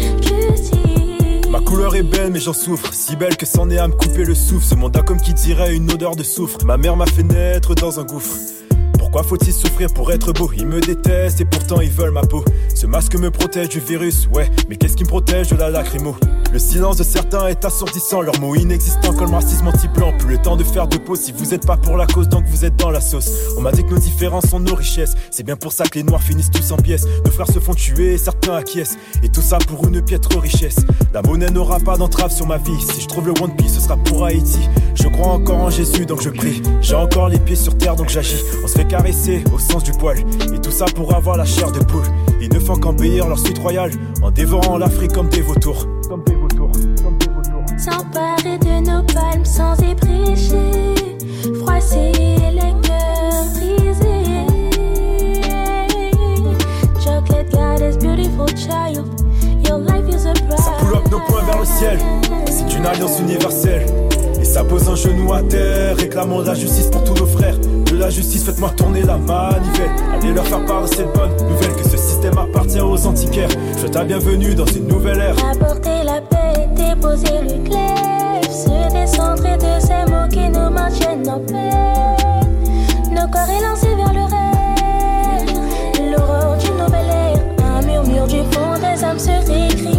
Ma 1.49 1.59
couleur 1.59 1.95
est 1.95 2.03
belle, 2.03 2.31
mais 2.31 2.39
j'en 2.39 2.53
souffre. 2.53 2.93
Si 2.93 3.15
belle 3.15 3.37
que 3.37 3.45
c'en 3.45 3.69
est 3.69 3.77
à 3.77 3.87
me 3.87 3.93
couper 3.93 4.25
le 4.25 4.35
souffle. 4.35 4.65
Ce 4.65 4.75
monde 4.75 4.95
a 4.97 5.01
comme 5.01 5.21
qui 5.21 5.33
dirait 5.33 5.73
une 5.75 5.89
odeur 5.91 6.15
de 6.15 6.23
soufre. 6.23 6.57
Ma 6.65 6.77
mère 6.77 6.97
m'a 6.97 7.05
fait 7.05 7.23
naître 7.23 7.75
dans 7.75 7.99
un 7.99 8.03
gouffre. 8.03 8.35
Pourquoi 9.15 9.37
faut-il 9.37 9.53
souffrir 9.53 9.93
pour 9.93 10.11
être 10.11 10.33
beau? 10.33 10.51
Ils 10.57 10.67
me 10.67 10.81
détestent 10.81 11.39
et 11.39 11.45
pourtant 11.45 11.79
ils 11.79 11.89
veulent 11.89 12.11
ma 12.11 12.23
peau. 12.23 12.43
Ce 12.75 12.85
masque 12.85 13.15
me 13.15 13.31
protège 13.31 13.69
du 13.69 13.79
virus, 13.79 14.27
ouais, 14.33 14.51
mais 14.67 14.75
qu'est-ce 14.75 14.97
qui 14.97 15.05
me 15.05 15.07
protège 15.07 15.47
de 15.47 15.55
la 15.55 15.69
lacrymo? 15.69 16.17
Le 16.51 16.59
silence 16.59 16.97
de 16.97 17.03
certains 17.03 17.47
est 17.47 17.63
assourdissant, 17.63 18.21
leurs 18.21 18.37
mots 18.41 18.55
inexistants 18.55 19.13
comme 19.13 19.29
le 19.29 19.35
racisme 19.35 19.67
anti-blanc. 19.67 20.13
Plus 20.19 20.35
le 20.35 20.41
temps 20.41 20.57
de 20.57 20.65
faire 20.65 20.89
de 20.89 20.97
pause 20.97 21.21
si 21.21 21.31
vous 21.31 21.53
êtes 21.53 21.65
pas 21.65 21.77
pour 21.77 21.95
la 21.95 22.07
cause, 22.07 22.27
donc 22.27 22.43
vous 22.47 22.65
êtes 22.65 22.75
dans 22.75 22.91
la 22.91 22.99
sauce. 22.99 23.29
On 23.57 23.61
m'a 23.61 23.71
dit 23.71 23.85
que 23.85 23.91
nos 23.91 23.99
différences 23.99 24.47
sont 24.47 24.59
nos 24.59 24.75
richesses. 24.75 25.15
C'est 25.31 25.43
bien 25.43 25.55
pour 25.55 25.71
ça 25.71 25.85
que 25.85 25.97
les 25.97 26.03
noirs 26.03 26.21
finissent 26.21 26.51
tous 26.51 26.73
en 26.73 26.77
pièces. 26.77 27.05
Nos 27.23 27.31
frères 27.31 27.47
se 27.49 27.59
font 27.59 27.73
tuer 27.73 28.15
et 28.15 28.17
certains 28.17 28.55
acquiescent. 28.55 28.97
Et 29.23 29.29
tout 29.29 29.41
ça 29.41 29.59
pour 29.59 29.87
une 29.87 30.01
piètre 30.01 30.37
richesse. 30.37 30.77
La 31.13 31.21
monnaie 31.21 31.51
n'aura 31.51 31.79
pas 31.79 31.95
d'entrave 31.95 32.31
sur 32.31 32.47
ma 32.47 32.57
vie. 32.57 32.81
Si 32.81 33.01
je 33.01 33.07
trouve 33.07 33.27
le 33.27 33.33
One 33.41 33.55
Piece, 33.55 33.75
ce 33.75 33.81
sera 33.81 33.95
pour 33.95 34.25
Haïti. 34.25 34.59
Je 34.93 35.07
crois 35.07 35.33
encore 35.33 35.59
en 35.59 35.69
Jésus, 35.69 36.05
donc 36.05 36.21
je 36.21 36.29
prie. 36.29 36.61
J'ai 36.81 36.95
encore 36.95 37.29
les 37.29 37.39
pieds 37.39 37.55
sur 37.55 37.77
terre, 37.77 37.95
donc 37.95 38.09
j'agis. 38.09 38.43
On 38.63 38.67
se 38.67 38.73
fait 38.73 38.85
caresser 39.05 39.43
au 39.53 39.59
sens 39.59 39.83
du 39.83 39.91
poil. 39.91 40.17
Et 40.53 40.59
tout 40.59 40.71
ça 40.71 40.85
pour 40.95 41.13
avoir 41.13 41.37
la 41.37 41.45
chair 41.45 41.71
de 41.71 41.79
poule. 41.79 42.05
Ils 42.41 42.51
ne 42.53 42.59
font 42.59 42.75
qu'embellir 42.75 43.27
leur 43.27 43.39
suite 43.39 43.59
royale 43.59 43.91
en 44.21 44.31
dévorant 44.31 44.77
l'Afrique 44.77 45.13
comme 45.13 45.29
des 45.29 45.41
vautours. 45.41 45.85
Comme 46.09 46.23
des 46.23 46.35
vautours, 46.35 46.71
comme 46.71 47.17
des 47.17 47.27
vautours. 47.27 47.65
S'emparer 47.77 48.57
de 48.57 48.85
nos 48.85 49.03
palmes 49.03 49.45
sans 49.45 49.75
y 49.79 49.93
prêcher, 49.95 50.95
froisser 51.61 52.11
les 52.51 52.73
cœurs 52.81 53.45
brisés. 53.53 54.47
Chocolate 56.99 57.51
goddess, 57.51 57.97
beautiful 57.97 58.47
child, 58.55 59.05
your 59.67 59.79
life 59.79 60.07
is 60.09 60.25
a 60.25 60.33
Ça 60.57 60.71
pull 60.79 60.95
up 60.95 61.11
nos 61.11 61.19
poings 61.19 61.43
vers 61.43 61.59
le 61.59 61.65
ciel. 61.65 61.99
C'est 62.47 62.75
une 62.75 62.85
alliance 62.85 63.19
universelle. 63.19 63.85
Et 64.39 64.45
ça 64.45 64.63
pose 64.63 64.87
un 64.89 64.95
genou 64.95 65.33
à 65.33 65.41
terre, 65.41 65.97
réclamant 65.97 66.41
la 66.41 66.55
justice 66.55 66.87
pour 66.87 67.03
tous 67.03 67.15
nos 67.15 67.27
frères. 67.27 67.55
La 68.05 68.11
justice, 68.11 68.43
faites-moi 68.43 68.69
tourner 68.77 69.01
la 69.01 69.17
manivelle. 69.17 69.89
Allez 70.13 70.31
leur 70.31 70.45
faire 70.45 70.63
part 70.67 70.83
de 70.83 70.87
cette 70.87 71.11
bonne 71.15 71.35
nouvelle 71.49 71.75
que 71.75 71.89
ce 71.89 71.97
système 71.97 72.37
appartient 72.37 72.79
aux 72.79 73.07
antiquaires. 73.07 73.49
Je 73.81 73.87
ta 73.87 74.03
bienvenue 74.03 74.53
dans 74.53 74.67
une 74.67 74.87
nouvelle 74.87 75.17
ère. 75.21 75.35
Apporter 75.51 76.03
la 76.03 76.21
paix, 76.21 76.69
déposer 76.75 77.41
le 77.41 77.63
glaive, 77.63 78.43
se 78.43 78.93
décentrer 78.93 79.57
de 79.57 79.79
ces 79.79 80.05
mots 80.11 80.27
qui 80.29 80.47
nous 80.47 80.69
maintiennent 80.69 81.27
en 81.27 81.39
paix. 81.39 81.71
Nos 83.09 83.27
corps 83.27 83.49
élancés 83.49 83.95
vers 83.95 84.13
le 84.13 84.25
rêve, 84.25 86.11
l'aurore 86.11 86.57
d'une 86.57 86.77
nouvelle 86.77 87.09
ère, 87.09 87.39
un 87.75 87.81
murmure 87.87 88.27
du 88.27 88.43
fond 88.51 88.75
des 88.77 89.03
âmes 89.03 89.17
se 89.17 89.51
réécrit. 89.51 89.94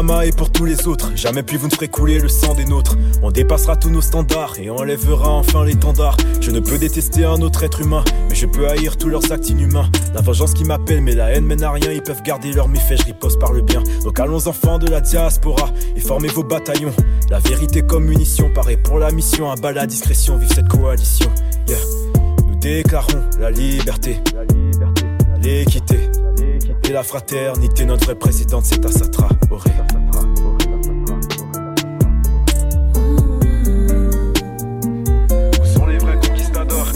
Et 0.00 0.32
pour 0.32 0.50
tous 0.50 0.64
les 0.64 0.88
autres. 0.88 1.12
Jamais 1.14 1.42
plus 1.42 1.58
vous 1.58 1.66
ne 1.66 1.72
ferez 1.72 1.88
couler 1.88 2.18
le 2.18 2.28
sang 2.28 2.54
des 2.54 2.64
nôtres. 2.64 2.96
On 3.22 3.30
dépassera 3.30 3.76
tous 3.76 3.90
nos 3.90 4.00
standards 4.00 4.58
et 4.58 4.70
enlèvera 4.70 5.28
enfin 5.28 5.62
l'étendard. 5.62 6.16
Je 6.40 6.50
ne 6.50 6.58
peux 6.58 6.78
détester 6.78 7.26
un 7.26 7.42
autre 7.42 7.64
être 7.64 7.82
humain, 7.82 8.02
mais 8.30 8.34
je 8.34 8.46
peux 8.46 8.66
haïr 8.66 8.96
tous 8.96 9.10
leurs 9.10 9.30
actes 9.30 9.50
inhumains. 9.50 9.90
La 10.14 10.22
vengeance 10.22 10.54
qui 10.54 10.64
m'appelle, 10.64 11.02
mais 11.02 11.14
la 11.14 11.30
haine 11.34 11.44
mène 11.44 11.62
à 11.62 11.72
rien. 11.72 11.92
Ils 11.92 12.02
peuvent 12.02 12.22
garder 12.22 12.54
leur 12.54 12.66
méfait, 12.66 12.96
je 12.96 13.04
riposte 13.04 13.38
par 13.38 13.52
le 13.52 13.60
bien. 13.60 13.82
Donc 14.02 14.18
allons 14.18 14.48
enfants 14.48 14.78
de 14.78 14.88
la 14.88 15.02
diaspora 15.02 15.68
et 15.94 16.00
formez 16.00 16.28
vos 16.28 16.44
bataillons. 16.44 16.94
La 17.28 17.38
vérité 17.38 17.82
comme 17.82 18.06
munition, 18.06 18.50
pareil 18.54 18.78
pour 18.82 18.98
la 18.98 19.10
mission. 19.10 19.52
Un 19.52 19.56
bal 19.56 19.76
à 19.76 19.86
discrétion, 19.86 20.38
vive 20.38 20.52
cette 20.54 20.68
coalition. 20.68 21.30
Yeah. 21.68 21.76
Nous 22.48 22.58
déclarons 22.58 23.20
la 23.38 23.50
liberté, 23.50 24.18
l'équité 25.42 26.10
et 26.90 26.92
la 26.92 27.02
fraternité. 27.02 27.84
Notre 27.84 28.04
vraie 28.04 28.14
présidente, 28.16 28.64
c'est 28.66 28.84
Assatra 28.84 29.28
Auré. 29.50 29.70
Où 35.60 35.64
sont 35.64 35.86
les 35.86 35.98
vrais 35.98 36.16
conquistadors 36.16 36.88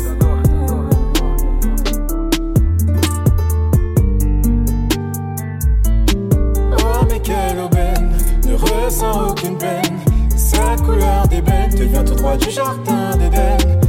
Oh 6.78 7.06
mais 7.08 7.20
quelle 7.20 7.60
aubaine, 7.60 8.16
ne 8.46 8.54
ressens 8.54 9.28
aucune 9.28 9.56
peine. 9.58 10.00
Cette 10.36 10.82
couleur 10.82 11.28
d'ébène 11.28 11.70
te 11.70 11.82
vient 11.82 12.04
tout 12.04 12.14
droit 12.14 12.36
du 12.36 12.50
jardin 12.50 13.16
d'Éden. 13.16 13.83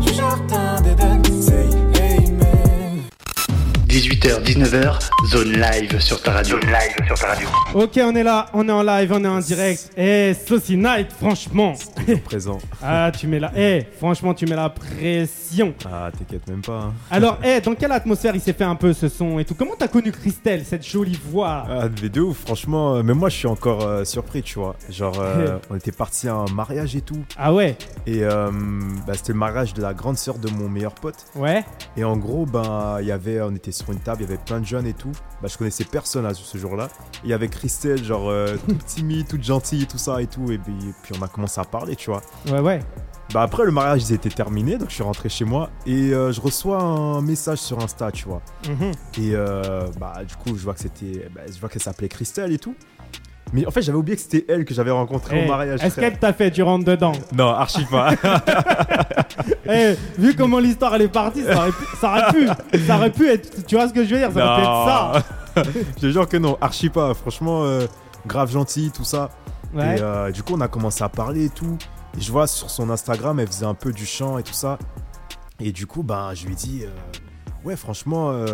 Te 0.00 0.10
vient 0.10 0.38
tout 0.48 0.57
19h, 4.52 5.10
zone 5.26 5.52
live 5.60 6.00
sur 6.00 6.22
ta 6.22 6.32
radio. 6.32 6.58
Zone 6.58 6.70
live 6.70 7.06
sur 7.06 7.18
ta 7.18 7.26
radio. 7.34 7.48
Ok, 7.74 8.00
on 8.02 8.14
est 8.16 8.22
là, 8.22 8.46
on 8.54 8.66
est 8.66 8.72
en 8.72 8.82
live, 8.82 9.12
on 9.12 9.22
est 9.22 9.28
en 9.28 9.40
direct. 9.40 9.90
Eh, 9.94 10.32
Saucy 10.32 10.78
Night, 10.78 11.12
franchement. 11.12 11.74
Présent. 12.24 12.56
ah, 12.82 13.12
tu 13.14 13.26
mets 13.26 13.40
la. 13.40 13.52
Eh, 13.54 13.86
franchement, 13.98 14.32
tu 14.32 14.46
mets 14.46 14.56
la 14.56 14.70
pression. 14.70 15.74
Ah, 15.84 16.10
t'inquiète 16.18 16.48
même 16.48 16.62
pas. 16.62 16.78
hein. 16.84 16.92
Alors, 17.10 17.38
eh, 17.44 17.60
dans 17.60 17.74
quelle 17.74 17.92
atmosphère 17.92 18.34
il 18.34 18.40
s'est 18.40 18.54
fait 18.54 18.64
un 18.64 18.74
peu 18.74 18.94
ce 18.94 19.10
son 19.10 19.38
et 19.38 19.44
tout? 19.44 19.54
Comment 19.54 19.74
t'as 19.78 19.86
connu 19.88 20.12
Christelle, 20.12 20.64
cette 20.64 20.86
jolie 20.86 21.20
voix? 21.30 21.66
Ah, 21.68 21.88
mais 22.00 22.08
de 22.08 22.22
ouf, 22.22 22.38
franchement. 22.38 22.94
euh, 22.94 23.02
Mais 23.02 23.12
moi, 23.12 23.28
je 23.28 23.36
suis 23.36 23.48
encore 23.48 23.82
euh, 23.86 24.04
surpris, 24.06 24.42
tu 24.42 24.58
vois. 24.58 24.76
Genre, 24.88 25.20
euh, 25.20 25.58
on 25.70 25.76
était 25.76 25.92
parti 25.92 26.26
à 26.26 26.32
un 26.36 26.46
mariage 26.54 26.96
et 26.96 27.02
tout. 27.02 27.22
Ah 27.36 27.52
ouais? 27.52 27.76
Et 28.06 28.24
euh, 28.24 28.50
bah, 29.06 29.12
c'était 29.14 29.34
le 29.34 29.38
mariage 29.40 29.74
de 29.74 29.82
la 29.82 29.92
grande 29.92 30.16
sœur 30.16 30.38
de 30.38 30.48
mon 30.48 30.70
meilleur 30.70 30.94
pote. 30.94 31.26
Ouais 31.36 31.66
Et 31.98 32.04
en 32.04 32.16
gros, 32.16 32.46
ben, 32.46 32.96
il 33.02 33.06
y 33.08 33.12
avait, 33.12 33.42
on 33.42 33.54
était 33.54 33.72
sur 33.72 33.90
une 33.90 33.98
une 33.98 34.04
table, 34.04 34.22
il 34.22 34.26
y 34.30 34.32
avait 34.32 34.37
plein 34.44 34.60
de 34.60 34.66
jeunes 34.66 34.86
et 34.86 34.94
tout. 34.94 35.12
Bah, 35.42 35.48
je 35.50 35.56
connaissais 35.58 35.84
personne 35.84 36.26
à 36.26 36.34
ce 36.34 36.58
jour-là. 36.58 36.88
Et 37.16 37.18
il 37.24 37.30
y 37.30 37.32
avait 37.32 37.48
Christelle, 37.48 38.02
genre 38.04 38.28
euh, 38.30 38.56
toute 38.68 38.84
timide, 38.86 39.28
toute 39.28 39.42
gentille, 39.42 39.86
tout 39.86 39.98
ça 39.98 40.20
et 40.22 40.26
tout. 40.26 40.50
Et 40.50 40.58
puis, 40.58 40.72
et 40.74 40.94
puis 41.02 41.14
on 41.18 41.22
a 41.24 41.28
commencé 41.28 41.60
à 41.60 41.64
parler, 41.64 41.96
tu 41.96 42.10
vois. 42.10 42.22
Ouais, 42.50 42.60
ouais. 42.60 42.80
Bah 43.34 43.42
après 43.42 43.66
le 43.66 43.72
mariage 43.72 44.04
il 44.08 44.14
était 44.14 44.30
terminé 44.30 44.78
donc 44.78 44.88
je 44.88 44.94
suis 44.94 45.02
rentré 45.02 45.28
chez 45.28 45.44
moi 45.44 45.68
et 45.84 46.14
euh, 46.14 46.32
je 46.32 46.40
reçois 46.40 46.80
un 46.80 47.20
message 47.20 47.58
sur 47.58 47.78
Insta 47.78 48.10
tu 48.10 48.24
vois 48.24 48.40
Mhm. 48.66 48.92
et 49.18 49.32
euh, 49.34 49.86
bah 50.00 50.14
du 50.26 50.34
coup 50.36 50.56
je 50.56 50.64
vois 50.64 50.72
que 50.72 50.80
c'était 50.80 51.28
bah, 51.34 51.42
je 51.46 51.60
vois 51.60 51.68
qu'elle 51.68 51.82
s'appelait 51.82 52.08
Christelle 52.08 52.52
et 52.54 52.58
tout 52.58 52.74
mais 53.52 53.66
en 53.66 53.70
fait 53.70 53.82
j'avais 53.82 53.98
oublié 53.98 54.16
que 54.16 54.22
c'était 54.22 54.44
elle 54.48 54.64
que 54.64 54.74
j'avais 54.74 54.90
rencontrée 54.90 55.40
Eh, 55.42 55.44
au 55.44 55.48
mariage 55.48 55.82
Est-ce 55.82 55.98
qu'elle 56.00 56.18
t'a 56.18 56.32
fait 56.32 56.50
du 56.50 56.62
rentre 56.62 56.84
dedans? 56.84 57.12
Non 57.32 57.48
archi 57.48 57.84
pas 57.84 58.10
Eh, 59.66 59.94
vu 60.18 60.34
comment 60.34 60.58
l'histoire 60.58 60.94
elle 60.94 61.02
est 61.02 61.08
partie, 61.08 61.42
ça 61.44 61.56
aurait, 61.56 61.70
pu, 61.72 61.84
ça 62.00 62.08
aurait 62.10 62.32
pu, 62.32 62.78
ça 62.86 62.96
aurait 62.96 63.12
pu 63.12 63.28
être, 63.28 63.66
tu 63.66 63.76
vois 63.76 63.88
ce 63.88 63.92
que 63.94 64.04
je 64.04 64.14
veux 64.14 64.18
dire, 64.20 64.32
ça 64.32 64.44
aurait 64.44 64.56
pu 64.56 64.62
être 64.62 64.84
ça. 64.86 65.22
je 65.96 66.00
te 66.00 66.10
jure 66.10 66.28
que 66.28 66.36
non 66.36 66.56
archi 66.60 66.88
pas 66.88 67.14
franchement 67.14 67.64
euh, 67.64 67.86
grave 68.26 68.50
gentil 68.50 68.90
tout 68.94 69.04
ça 69.04 69.30
Ouais. 69.74 69.98
Et 69.98 70.00
euh, 70.02 70.30
du 70.30 70.42
coup, 70.42 70.54
on 70.56 70.60
a 70.60 70.68
commencé 70.68 71.04
à 71.04 71.08
parler 71.08 71.46
et 71.46 71.50
tout. 71.50 71.76
Et 72.16 72.20
je 72.20 72.32
vois 72.32 72.46
sur 72.46 72.70
son 72.70 72.88
Instagram, 72.90 73.38
elle 73.38 73.46
faisait 73.48 73.66
un 73.66 73.74
peu 73.74 73.92
du 73.92 74.06
chant 74.06 74.38
et 74.38 74.42
tout 74.42 74.54
ça. 74.54 74.78
Et 75.60 75.72
du 75.72 75.86
coup, 75.86 76.02
ben, 76.02 76.30
je 76.34 76.46
lui 76.46 76.52
ai 76.52 76.56
dit, 76.56 76.80
euh, 76.84 76.88
ouais, 77.66 77.76
franchement, 77.76 78.30
euh, 78.30 78.46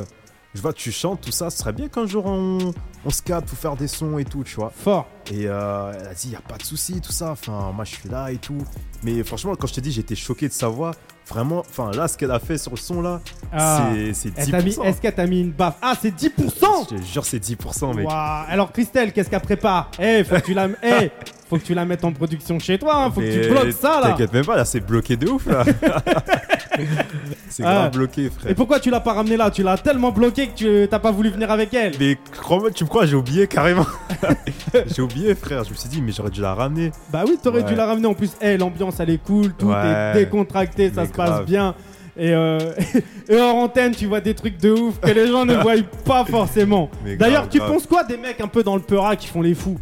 je 0.54 0.60
vois 0.62 0.72
tu 0.72 0.92
chantes, 0.92 1.20
tout 1.20 1.32
ça. 1.32 1.50
Ce 1.50 1.58
serait 1.58 1.72
bien 1.72 1.88
qu'un 1.88 2.06
jour 2.06 2.26
on, 2.26 2.58
on 3.04 3.10
se 3.10 3.22
capte 3.22 3.48
pour 3.48 3.58
faire 3.58 3.76
des 3.76 3.88
sons 3.88 4.18
et 4.18 4.24
tout, 4.24 4.44
tu 4.44 4.56
vois. 4.56 4.72
Fort. 4.74 5.06
Et 5.32 5.46
euh, 5.46 5.92
elle 5.98 6.06
a 6.08 6.14
dit, 6.14 6.28
y 6.30 6.36
a 6.36 6.40
pas 6.40 6.56
de 6.56 6.62
souci, 6.62 7.00
tout 7.00 7.12
ça. 7.12 7.30
Enfin, 7.32 7.72
moi, 7.74 7.84
je 7.84 7.94
suis 7.94 8.08
là 8.08 8.30
et 8.30 8.36
tout. 8.36 8.58
Mais 9.02 9.22
franchement, 9.24 9.54
quand 9.56 9.66
je 9.66 9.74
t'ai 9.74 9.80
dit, 9.80 9.92
j'étais 9.92 10.14
choqué 10.14 10.48
de 10.48 10.52
sa 10.52 10.68
voix. 10.68 10.92
Vraiment, 11.26 11.60
enfin, 11.60 11.90
là, 11.92 12.06
ce 12.06 12.18
qu'elle 12.18 12.30
a 12.32 12.38
fait 12.38 12.58
sur 12.58 12.72
le 12.72 12.76
son, 12.76 13.00
là, 13.00 13.20
Ah. 13.50 13.88
c'est- 13.94 14.12
c'est 14.12 14.32
Elle 14.36 14.50
t'a 14.50 14.58
mis- 14.58 14.64
10%. 14.70 14.82
Est-ce 14.84 15.00
qu'elle 15.00 15.14
t'a 15.14 15.26
mis 15.26 15.40
une 15.40 15.52
baffe? 15.52 15.76
Ah, 15.80 15.94
c'est 16.00 16.10
10% 16.14 16.86
Je 16.90 16.96
te 16.96 17.02
jure, 17.02 17.24
c'est 17.24 17.38
10%, 17.38 17.94
mec. 17.94 18.06
Alors 18.10 18.70
Christelle, 18.72 19.10
qu'est-ce 19.12 19.30
qu'elle 19.30 19.40
prépare? 19.40 19.90
Eh, 19.98 20.22
faut 20.24 20.34
que 20.34 20.40
tu 20.42 20.52
la, 20.52 20.68
eh, 20.82 21.10
faut 21.54 21.60
que 21.60 21.66
tu 21.66 21.74
la 21.74 21.84
mettes 21.84 22.04
en 22.04 22.12
production 22.12 22.58
chez 22.58 22.78
toi. 22.78 23.04
hein. 23.04 23.10
Faut 23.10 23.20
que 23.20 23.42
tu 23.44 23.48
bloques 23.50 23.72
ça 23.72 24.00
là. 24.00 24.08
T'inquiète 24.08 24.32
même 24.32 24.44
pas, 24.44 24.56
là, 24.56 24.64
c'est 24.64 24.80
bloqué 24.80 25.16
de 25.16 25.28
ouf, 25.28 25.46
là. 25.46 25.64
c'est 27.48 27.62
grave 27.62 27.82
Ah. 27.86 27.88
bloqué, 27.90 28.30
frère. 28.30 28.50
Et 28.50 28.54
pourquoi 28.54 28.80
tu 28.80 28.90
l'as 28.90 29.00
pas 29.00 29.12
ramenée 29.12 29.36
là? 29.36 29.50
Tu 29.50 29.62
l'as 29.62 29.78
tellement 29.78 30.10
bloqué 30.10 30.48
que 30.48 30.54
tu 30.54 30.88
t'as 30.88 30.98
pas 30.98 31.10
voulu 31.10 31.30
venir 31.30 31.50
avec 31.50 31.72
elle. 31.74 31.92
Mais 32.00 32.18
crois-moi, 32.32 32.70
tu 32.70 32.84
me 32.84 32.88
crois, 32.88 33.06
j'ai 33.06 33.16
oublié 33.16 33.46
carrément. 33.46 33.86
j'ai 34.86 35.02
oublié, 35.02 35.34
frère. 35.34 35.64
Je 35.64 35.70
me 35.70 35.74
suis 35.76 35.88
dit, 35.88 36.02
mais 36.02 36.12
j'aurais 36.12 36.30
dû 36.30 36.40
la 36.40 36.54
ramener. 36.54 36.90
Bah 37.12 37.22
oui, 37.26 37.38
t'aurais 37.42 37.62
dû 37.62 37.74
la 37.74 37.86
ramener. 37.86 38.06
En 38.06 38.14
plus, 38.14 38.32
eh, 38.40 38.56
l'ambiance 38.56 38.98
elle 39.00 39.10
est 39.10 39.22
cool, 39.22 39.52
tout 39.54 39.68
Ouais. 39.68 39.76
est 39.76 40.14
décontracté, 40.14 40.90
ça 40.92 41.06
se 41.06 41.12
passe 41.12 41.44
bien. 41.46 41.74
Et, 42.16 42.32
euh, 42.32 42.58
et 43.28 43.36
hors 43.36 43.56
antenne, 43.56 43.92
tu 43.94 44.06
vois 44.06 44.20
des 44.20 44.34
trucs 44.34 44.56
de 44.58 44.70
ouf 44.70 45.00
que 45.00 45.10
les 45.10 45.26
gens 45.26 45.44
ne 45.44 45.54
voient 45.56 45.74
pas 46.04 46.24
forcément. 46.24 46.88
D'ailleurs, 47.18 47.48
tu 47.48 47.58
grave. 47.58 47.72
penses 47.72 47.86
quoi 47.86 48.04
des 48.04 48.16
mecs 48.16 48.40
un 48.40 48.46
peu 48.48 48.62
dans 48.62 48.76
le 48.76 48.82
peura 48.82 49.16
qui 49.16 49.26
font 49.26 49.42
les 49.42 49.54
fous? 49.54 49.78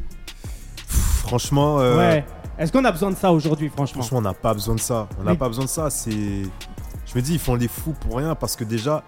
Franchement, 1.38 1.80
euh, 1.80 1.96
Ouais. 1.96 2.24
Est-ce 2.58 2.70
qu'on 2.70 2.84
a 2.84 2.92
besoin 2.92 3.10
de 3.10 3.16
ça 3.16 3.32
aujourd'hui, 3.32 3.70
franchement 3.70 4.02
franchement, 4.02 4.18
on 4.18 4.22
n'a 4.22 4.34
pas 4.34 4.52
besoin 4.52 4.74
de 4.74 4.80
ça. 4.80 5.08
On 5.18 5.24
n'a 5.24 5.30
Mais- 5.32 5.36
pas 5.38 5.48
besoin 5.48 5.64
de 5.64 5.70
ça. 5.70 5.88
C'est, 5.88 6.10
je 6.10 7.14
me 7.16 7.20
dis, 7.22 7.32
ils 7.34 7.38
font 7.38 7.54
les 7.54 7.66
fous 7.68 7.94
pour 7.98 8.18
rien 8.18 8.34
parce 8.34 8.54
que 8.56 8.64
déjà, 8.64 9.02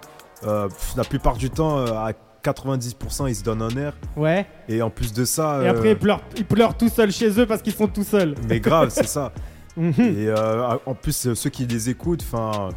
euh, 0.47 0.69
la 0.97 1.04
plupart 1.04 1.37
du 1.37 1.50
temps, 1.50 1.78
euh, 1.78 1.93
à 1.93 2.12
90%, 2.43 3.26
ils 3.28 3.37
se 3.37 3.43
donnent 3.45 3.61
un 3.62 3.76
air. 3.76 3.93
Ouais. 4.16 4.47
Et 4.69 4.81
en 4.81 4.88
plus 4.90 5.12
de 5.12 5.25
ça, 5.26 5.61
Et 5.62 5.69
après, 5.69 5.90
ils 5.93 5.99
pleurent, 5.99 6.23
ils 6.37 6.45
pleurent 6.47 6.76
tout 6.76 6.88
seuls 6.88 7.12
chez 7.12 7.38
eux 7.38 7.47
parce 7.47 7.61
qu'ils 7.62 7.75
sont 7.75 7.87
tout 7.87 8.02
seuls. 8.04 8.35
mais 8.49 8.61
grave, 8.61 8.88
c'est 8.90 9.07
ça. 9.07 9.33
Mhm. 9.76 9.93
Et 9.99 10.33
en 10.87 10.95
plus, 10.95 11.35
ceux 11.35 11.50
qui 11.50 11.66
les 11.66 11.90
écoutent, 11.90 12.23
enfin, 12.23 12.69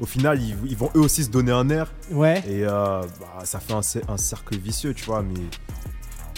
au 0.00 0.06
final, 0.06 0.40
ils, 0.42 0.56
ils 0.70 0.76
vont 0.76 0.88
eux 0.96 1.00
aussi 1.00 1.22
se 1.24 1.30
donner 1.30 1.52
un 1.52 1.68
air. 1.68 1.92
Ouais. 2.10 2.38
Et 2.48 2.64
euh, 2.64 3.02
bah, 3.20 3.44
ça 3.44 3.60
fait 3.60 3.74
un, 3.74 3.80
un 4.12 4.16
cercle 4.16 4.56
vicieux, 4.56 4.94
tu 4.94 5.04
vois. 5.04 5.20
Mais 5.22 5.34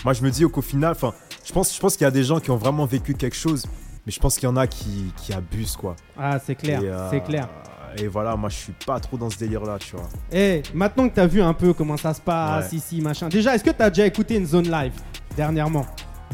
moi, 0.04 0.12
je 0.12 0.22
me 0.24 0.30
dis 0.30 0.42
qu'au 0.50 0.60
final, 0.60 0.90
enfin, 0.92 1.14
je 1.44 1.52
pense, 1.52 1.74
je 1.74 1.80
pense 1.80 1.96
qu'il 1.96 2.04
y 2.04 2.08
a 2.08 2.10
des 2.10 2.24
gens 2.24 2.40
qui 2.40 2.50
ont 2.50 2.56
vraiment 2.56 2.86
vécu 2.86 3.14
quelque 3.14 3.36
chose, 3.36 3.66
mais 4.06 4.12
je 4.12 4.18
pense 4.20 4.34
qu'il 4.36 4.44
y 4.48 4.52
en 4.52 4.56
a 4.56 4.66
qui, 4.66 5.12
qui 5.16 5.32
abusent, 5.32 5.76
quoi. 5.76 5.96
Ah, 6.18 6.38
c'est 6.44 6.54
clair, 6.54 6.80
euh, 6.82 7.08
c'est 7.10 7.20
clair. 7.22 7.48
Et 7.98 8.06
voilà, 8.08 8.36
moi, 8.36 8.48
je 8.48 8.56
suis 8.56 8.72
pas 8.86 8.98
trop 9.00 9.18
dans 9.18 9.28
ce 9.28 9.36
délire-là, 9.38 9.76
tu 9.78 9.94
vois. 9.96 10.08
Eh, 10.32 10.62
maintenant 10.72 11.08
que 11.08 11.14
t'as 11.14 11.26
vu 11.26 11.42
un 11.42 11.52
peu 11.52 11.74
comment 11.74 11.96
ça 11.98 12.14
se 12.14 12.20
passe, 12.22 12.70
Ouais. 12.72 12.78
ici, 12.78 13.00
machin. 13.02 13.28
Déjà, 13.28 13.54
est-ce 13.54 13.64
que 13.64 13.70
t'as 13.70 13.90
déjà 13.90 14.06
écouté 14.06 14.36
une 14.36 14.46
zone 14.46 14.70
live 14.70 14.94
dernièrement? 15.36 15.84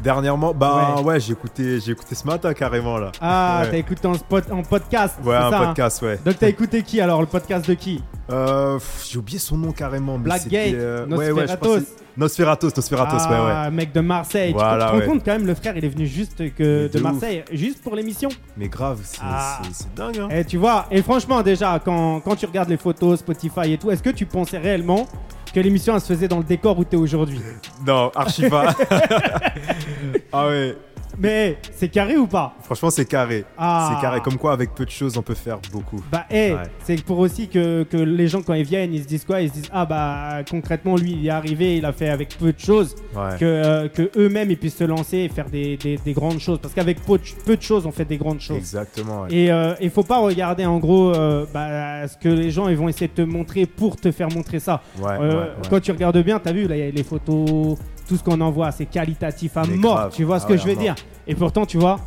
Dernièrement, 0.02 0.54
bah 0.54 0.94
Ouais. 0.98 1.02
ouais, 1.02 1.20
j'ai 1.20 1.32
écouté, 1.32 1.80
j'ai 1.80 1.92
écouté 1.92 2.14
ce 2.14 2.26
matin 2.26 2.52
carrément 2.54 2.98
là. 2.98 3.10
Ah, 3.20 3.60
Ouais. 3.64 3.70
t'as 3.72 3.76
écouté 3.78 4.06
en, 4.06 4.14
spot, 4.14 4.44
en 4.50 4.62
podcast 4.62 5.16
Ouais, 5.24 5.34
un 5.34 5.50
ça, 5.50 5.58
hein 5.60 5.66
podcast, 5.66 6.02
ouais. 6.02 6.18
Donc 6.24 6.38
t'as 6.38 6.48
écouté 6.48 6.82
qui 6.82 7.00
alors 7.00 7.20
Le 7.20 7.26
podcast 7.26 7.68
de 7.68 7.74
qui? 7.74 8.02
Euh, 8.30 8.78
j'ai 9.08 9.18
oublié 9.18 9.38
son 9.38 9.56
nom 9.56 9.72
carrément. 9.72 10.18
Blackgate, 10.18 10.74
euh, 10.74 11.06
ouais, 11.06 11.30
ouais, 11.32 11.46
je 11.48 11.56
crois 11.56 11.68
Nosferatos. 11.78 11.94
Nosferatos, 12.16 12.76
Nosferatos, 12.76 13.22
ouais, 13.24 13.30
ouais. 13.30 13.52
Ah, 13.54 13.70
mec 13.70 13.92
de 13.92 14.00
Marseille. 14.00 14.50
Tu- 14.52 14.58
Voilà, 14.58 14.84
tu 14.84 14.90
te 14.90 14.92
rends 14.92 14.98
ouais. 14.98 15.06
compte 15.06 15.24
quand 15.24 15.32
même, 15.32 15.46
le 15.46 15.54
frère, 15.54 15.76
il 15.76 15.84
est 15.84 15.88
venu 15.88 16.06
juste 16.06 16.54
que 16.54 16.88
de. 16.92 16.98
Marseille, 17.00 17.44
juste 17.52 17.80
pour 17.82 17.94
l'émission. 17.94 18.28
Mais 18.56 18.68
grave, 18.68 18.98
c'est 19.04 19.20
Ah. 19.22 19.60
dingue, 19.96 20.18
hein. 20.18 20.28
Et 20.30 20.44
tu 20.44 20.56
vois, 20.58 20.86
et 20.90 21.00
franchement, 21.02 21.42
déjà, 21.42 21.80
quand, 21.84 22.20
quand 22.20 22.34
tu 22.36 22.46
regardes 22.46 22.68
les 22.68 22.76
photos, 22.76 23.20
Spotify 23.20 23.72
et 23.72 23.78
tout, 23.78 23.90
est-ce 23.90 24.02
que 24.02 24.10
tu 24.10 24.26
pensais 24.26 24.58
réellement 24.58 25.06
que 25.58 25.64
l'émission 25.64 25.94
elle 25.94 26.00
se 26.00 26.06
faisait 26.06 26.28
dans 26.28 26.38
le 26.38 26.44
décor 26.44 26.78
où 26.78 26.84
t'es 26.84 26.96
aujourd'hui 26.96 27.40
Non, 27.84 28.12
archi 28.14 28.48
pas. 28.48 28.76
ah 30.32 30.46
ouais, 30.46 30.76
Mais 31.18 31.58
c'est 31.74 31.88
carré 31.88 32.16
ou 32.16 32.26
pas 32.26 32.54
franchement, 32.62 32.90
c'est 32.90 33.06
carré. 33.06 33.44
Ah. 33.56 33.92
C'est 33.94 34.00
carré. 34.02 34.20
Comme 34.20 34.36
quoi, 34.36 34.52
avec 34.52 34.74
peu 34.74 34.84
de 34.84 34.90
choses, 34.90 35.16
on 35.16 35.22
peut 35.22 35.34
faire 35.34 35.58
beaucoup. 35.72 36.02
Bah, 36.12 36.26
eh, 36.30 36.52
Ouais. 36.52 36.62
c'est 36.84 37.02
pour 37.02 37.18
aussi 37.18 37.48
que, 37.48 37.82
que 37.84 37.96
les 37.96 38.28
gens, 38.28 38.42
quand 38.42 38.52
ils 38.54 38.64
viennent, 38.64 38.92
ils 38.92 39.02
se 39.02 39.08
disent 39.08 39.24
quoi? 39.24 39.40
Ils 39.40 39.48
se 39.48 39.54
disent, 39.54 39.70
ah 39.72 39.86
bah, 39.86 40.40
concrètement, 40.50 40.96
lui, 40.96 41.12
il 41.12 41.26
est 41.26 41.30
arrivé, 41.30 41.78
il 41.78 41.84
a 41.86 41.92
fait 41.92 42.10
avec 42.10 42.36
peu 42.38 42.52
de 42.52 42.58
choses, 42.60 42.94
Ouais. 43.16 43.36
que, 43.38 43.44
euh, 43.44 43.88
que 43.88 44.10
eux-mêmes, 44.16 44.50
ils 44.50 44.58
puissent 44.58 44.76
se 44.76 44.84
lancer 44.84 45.18
et 45.18 45.28
faire 45.28 45.48
des, 45.48 45.76
des- 45.78 45.96
des 45.96 46.12
grandes 46.12 46.40
choses. 46.40 46.58
Parce 46.60 46.74
qu'avec 46.74 47.00
peu, 47.04 47.16
de- 47.16 47.22
peu 47.46 47.56
de 47.56 47.62
choses, 47.62 47.86
on 47.86 47.92
fait 47.92 48.04
des 48.04 48.18
grandes 48.18 48.40
choses. 48.40 48.58
Exactement, 48.58 49.22
ouais. 49.22 49.28
Et 49.34 49.50
euh, 49.50 49.74
il 49.80 49.90
faut 49.90 50.02
pas 50.02 50.18
regarder 50.18 50.66
en 50.66 50.78
gros 50.78 51.14
euh, 51.14 51.46
bah, 51.54 52.06
ce 52.06 52.16
que 52.18 52.28
les 52.28 52.50
gens 52.50 52.68
ils 52.68 52.76
vont 52.76 52.88
essayer 52.88 53.08
de 53.08 53.12
te 53.12 53.22
montrer 53.22 53.64
pour 53.66 53.96
te 53.96 54.10
faire 54.12 54.28
montrer 54.28 54.58
ça. 54.60 54.82
Quand 55.70 55.80
tu 55.80 55.90
regardes 55.92 56.18
bien, 56.22 56.38
t'as 56.38 56.52
vu 56.52 56.66
là, 56.66 56.76
il 56.76 56.84
y 56.84 56.88
a 56.88 56.90
les 56.90 57.02
photos, 57.02 57.78
tout 58.08 58.16
ce 58.16 58.24
qu'on 58.24 58.40
envoie, 58.40 58.72
c'est 58.72 58.86
qualitatif 58.86 59.56
à 59.56 59.62
Mais 59.68 59.76
mort. 59.76 59.94
grave. 59.94 60.12
Tu 60.14 60.24
vois 60.24 60.40
ce 60.40 60.44
Ah 60.44 60.48
que 60.48 60.52
ouais, 60.54 60.58
je 60.58 60.66
veux 60.66 60.76
dire 60.76 60.94
Et 61.26 61.34
pourtant, 61.34 61.66
tu 61.66 61.78
vois, 61.78 62.00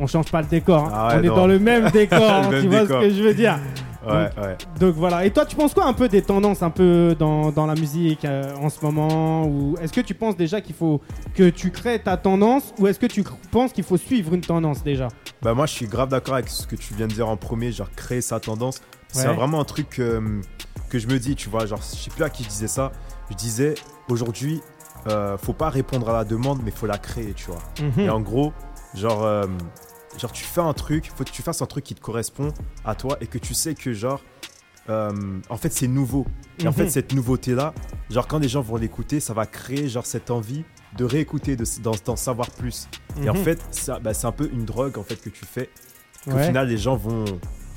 on 0.00 0.06
change 0.06 0.30
pas 0.30 0.42
le 0.42 0.48
décor. 0.48 0.84
hein. 0.86 0.90
Ah 0.92 1.08
ouais, 1.08 1.14
on 1.20 1.22
est 1.22 1.34
dans 1.36 1.46
le 1.46 1.58
même 1.58 1.90
décor. 1.92 2.18
hein, 2.22 2.50
Le 2.50 2.56
même 2.56 2.62
tu 2.62 2.68
vois 2.68 2.80
décor. 2.82 3.02
ce 3.02 3.06
que 3.08 3.14
je 3.14 3.22
veux 3.22 3.34
dire 3.34 3.58
Ouais, 4.06 4.28
ouais. 4.36 4.56
Donc 4.78 4.96
voilà. 4.96 5.24
Et 5.24 5.30
toi, 5.30 5.46
tu 5.46 5.56
penses 5.56 5.72
quoi 5.72 5.86
un 5.86 5.94
peu 5.94 6.08
des 6.08 6.20
tendances 6.20 6.62
un 6.62 6.68
peu 6.68 7.16
dans, 7.18 7.50
dans 7.52 7.64
la 7.64 7.74
musique 7.74 8.26
euh, 8.26 8.42
en 8.60 8.68
ce 8.68 8.84
moment 8.84 9.46
Ou 9.46 9.76
est-ce 9.80 9.94
que 9.94 10.02
tu 10.02 10.12
penses 10.12 10.36
déjà 10.36 10.60
qu'il 10.60 10.74
faut 10.74 11.00
que 11.34 11.48
tu 11.48 11.70
crées 11.70 11.98
ta 11.98 12.18
tendance 12.18 12.74
ou 12.78 12.86
est-ce 12.86 12.98
que 12.98 13.06
tu 13.06 13.24
penses 13.50 13.72
qu'il 13.72 13.82
faut 13.84 13.96
suivre 13.96 14.34
une 14.34 14.42
tendance 14.42 14.82
déjà? 14.84 15.08
Bah 15.40 15.54
moi 15.54 15.64
je 15.64 15.72
suis 15.72 15.86
grave 15.86 16.10
d'accord 16.10 16.34
avec 16.34 16.48
ce 16.48 16.66
que 16.66 16.76
tu 16.76 16.92
viens 16.92 17.06
de 17.06 17.14
dire 17.14 17.26
en 17.30 17.38
premier, 17.38 17.72
genre 17.72 17.90
créer 17.96 18.20
sa 18.20 18.40
tendance. 18.40 18.82
C'est 19.08 19.32
vraiment 19.32 19.60
un 19.60 19.64
truc 19.64 19.98
euh, 20.00 20.20
que 20.90 20.98
je 20.98 21.06
me 21.06 21.18
dis, 21.18 21.34
tu 21.34 21.48
vois, 21.48 21.64
genre 21.64 21.78
je 21.80 21.96
sais 21.96 22.10
plus 22.10 22.24
à 22.24 22.28
qui 22.28 22.42
je 22.44 22.48
disais 22.50 22.68
ça. 22.68 22.92
Je 23.30 23.36
disais 23.36 23.74
aujourd'hui, 24.10 24.60
euh, 25.08 25.36
faut 25.38 25.52
pas 25.52 25.68
répondre 25.70 26.08
à 26.08 26.12
la 26.12 26.24
demande, 26.24 26.60
mais 26.64 26.70
faut 26.70 26.86
la 26.86 26.98
créer, 26.98 27.34
tu 27.34 27.46
vois. 27.46 27.62
Mhm. 27.80 28.00
Et 28.00 28.10
en 28.10 28.20
gros, 28.20 28.52
genre, 28.94 29.24
euh, 29.24 29.46
genre 30.18 30.32
tu 30.32 30.44
fais 30.44 30.60
un 30.60 30.72
truc, 30.72 31.10
faut 31.14 31.24
que 31.24 31.30
tu 31.30 31.42
fasses 31.42 31.62
un 31.62 31.66
truc 31.66 31.84
qui 31.84 31.94
te 31.94 32.00
correspond 32.00 32.52
à 32.84 32.94
toi 32.94 33.16
et 33.20 33.26
que 33.26 33.38
tu 33.38 33.54
sais 33.54 33.74
que 33.74 33.92
genre, 33.92 34.22
euh, 34.88 35.10
en 35.48 35.56
fait 35.56 35.72
c'est 35.72 35.88
nouveau. 35.88 36.26
Et 36.58 36.66
en 36.66 36.70
Mhm. 36.70 36.76
fait 36.76 36.88
cette 36.90 37.12
nouveauté 37.14 37.54
là, 37.54 37.74
genre 38.10 38.26
quand 38.28 38.38
les 38.38 38.48
gens 38.48 38.60
vont 38.60 38.76
l'écouter, 38.76 39.18
ça 39.20 39.32
va 39.34 39.46
créer 39.46 39.88
genre 39.88 40.06
cette 40.06 40.30
envie 40.30 40.64
de 40.96 41.04
réécouter, 41.04 41.56
de- 41.56 41.64
d'en 41.82 41.92
d'en 42.04 42.16
savoir 42.16 42.50
plus. 42.50 42.88
Et 43.20 43.28
en 43.28 43.34
Mhm. 43.34 43.42
fait, 43.44 43.90
bah, 44.02 44.14
c'est 44.14 44.26
un 44.26 44.32
peu 44.32 44.48
une 44.52 44.64
drogue 44.64 44.96
en 44.98 45.02
fait 45.02 45.16
que 45.16 45.30
tu 45.30 45.44
fais. 45.44 45.70
Ouais. 46.26 46.46
final, 46.46 46.68
les 46.68 46.78
gens 46.78 46.96
vont, 46.96 47.24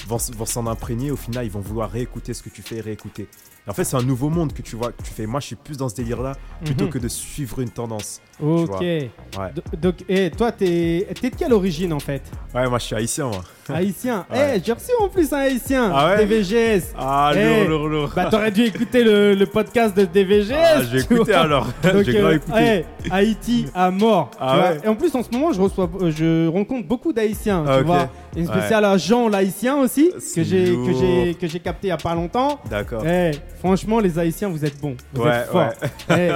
vont, 0.08 0.18
vont 0.38 0.46
s'en 0.46 0.68
imprégner. 0.68 1.12
Au 1.12 1.18
final, 1.18 1.46
ils 1.46 1.52
vont 1.52 1.60
vouloir 1.60 1.90
réécouter 1.92 2.34
ce 2.34 2.42
que 2.44 2.50
tu 2.50 2.62
fais 2.62 2.78
et 2.78 2.82
réécouter. 2.82 3.28
Et 3.68 3.70
en 3.70 3.74
fait, 3.74 3.84
c'est 3.84 3.98
un 3.98 4.02
nouveau 4.04 4.30
monde 4.30 4.54
que 4.54 4.62
tu 4.62 4.76
vois, 4.78 4.94
que 4.94 5.04
tu 5.04 5.12
fais. 5.12 5.28
Moi, 5.28 5.42
je 5.42 5.48
suis 5.48 5.56
plus 5.58 5.76
dans 5.78 5.90
ce 5.90 5.96
délire-là 5.96 6.34
plutôt 6.64 6.86
Mhm. 6.86 6.90
que 6.90 7.00
de 7.00 7.08
suivre 7.10 7.60
une 7.60 7.70
tendance. 7.70 8.22
Ok. 8.40 8.68
vois. 8.68 8.80
Ouais. 8.80 9.52
Do- 9.56 9.62
Donc, 9.82 9.96
et 10.08 10.30
toi, 10.32 10.52
t'es 10.52 11.08
t'es 11.20 11.30
de 11.30 11.36
quelle 11.36 11.54
origine 11.54 11.94
en 11.94 12.00
fait? 12.00 12.22
Ouais, 12.54 12.68
moi, 12.70 12.78
je 12.80 12.86
suis 12.86 12.96
haïtien, 12.96 13.26
moi. 13.26 13.42
Haïtien. 13.70 14.26
Eh, 14.34 14.38
Ouais. 14.38 14.62
j'ai 14.64 14.72
reçu 14.72 14.92
en 15.00 15.10
plus 15.10 15.32
un 15.34 15.38
haïtien. 15.40 15.92
Ah 15.94 16.08
ouais? 16.16 16.26
DVGS. 16.26 16.94
Ah, 16.98 17.32
Eh, 17.36 17.66
lourd, 17.66 17.80
lourd, 17.80 17.88
lourd. 17.90 18.12
Bah, 18.16 18.28
t'aurais 18.32 18.52
dû 18.52 18.64
écouter 18.64 19.04
le, 19.04 19.34
le 19.36 19.46
podcast 19.46 19.96
de 19.98 20.06
DVGS. 20.06 20.54
Ah, 20.56 20.82
j'ai 20.84 21.04
tu 21.06 21.14
écouté 21.16 21.34
vois. 21.34 21.42
alors. 21.42 21.68
J'ai 22.06 22.18
euh, 22.20 22.36
écouté. 22.36 22.86
eh, 23.06 23.10
Haïti 23.12 23.66
à 23.76 23.92
mort. 23.92 24.30
tu 24.32 24.38
Ah 24.40 24.56
vois. 24.56 24.70
ouais? 24.70 24.78
Et 24.86 24.88
en 24.88 24.96
plus, 24.96 25.14
en 25.16 25.24
ce 25.24 25.30
moment, 25.32 25.52
je 25.52 25.62
reçois, 25.62 25.90
euh, 26.02 26.12
je 26.16 26.48
rencontre 26.48 26.88
beaucoup 26.88 27.12
d'Haïtiens. 27.12 27.64
Ah, 27.68 27.74
tu 27.76 27.80
ok. 27.82 27.86
vois. 27.88 28.10
Une 28.38 28.46
spéciale 28.46 28.86
à 28.86 28.98
Jean 28.98 29.28
l'Haïtien 29.30 29.78
aussi, 29.78 30.12
que 30.36 30.44
j'ai 30.44 31.60
capté 31.60 31.88
il 31.88 31.90
y 31.90 31.92
a 31.92 31.98
pas 31.98 32.14
longtemps. 32.16 32.60
D'accord. 32.70 33.04
Eh, 33.06 33.32
franchement, 33.60 34.00
les 34.00 34.18
Haïtiens, 34.18 34.48
vous 34.50 34.64
êtes 34.64 34.80
bons. 34.80 34.96
Vous 35.14 35.24
Ouais, 35.24 35.30
êtes 35.38 35.46
forts. 35.48 35.74
Eh, 36.12 36.30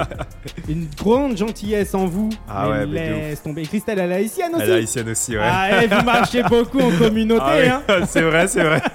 une 0.68 0.86
grande 0.96 1.36
gentillesse 1.36 1.91
en 1.94 2.06
vous. 2.06 2.28
Ah 2.48 2.64
mais 2.66 2.70
ouais, 2.70 2.86
mais 2.86 3.10
laisse 3.30 3.42
tomber. 3.42 3.62
Et 3.62 3.66
Christelle, 3.66 3.98
elle 3.98 4.12
est 4.12 4.16
haïtienne 4.16 4.52
aussi. 4.54 4.62
Elle 4.64 4.70
est 4.70 4.74
haïtienne 4.74 5.08
aussi, 5.10 5.32
ouais. 5.36 5.42
Ah, 5.42 5.82
eh, 5.82 5.86
vous 5.86 6.04
marchez 6.04 6.42
beaucoup 6.42 6.80
en 6.80 6.90
communauté, 6.96 7.42
Ah 7.70 7.82
hein. 7.88 8.00
c'est 8.08 8.22
vrai, 8.22 8.46
c'est 8.48 8.62
vrai. 8.64 8.80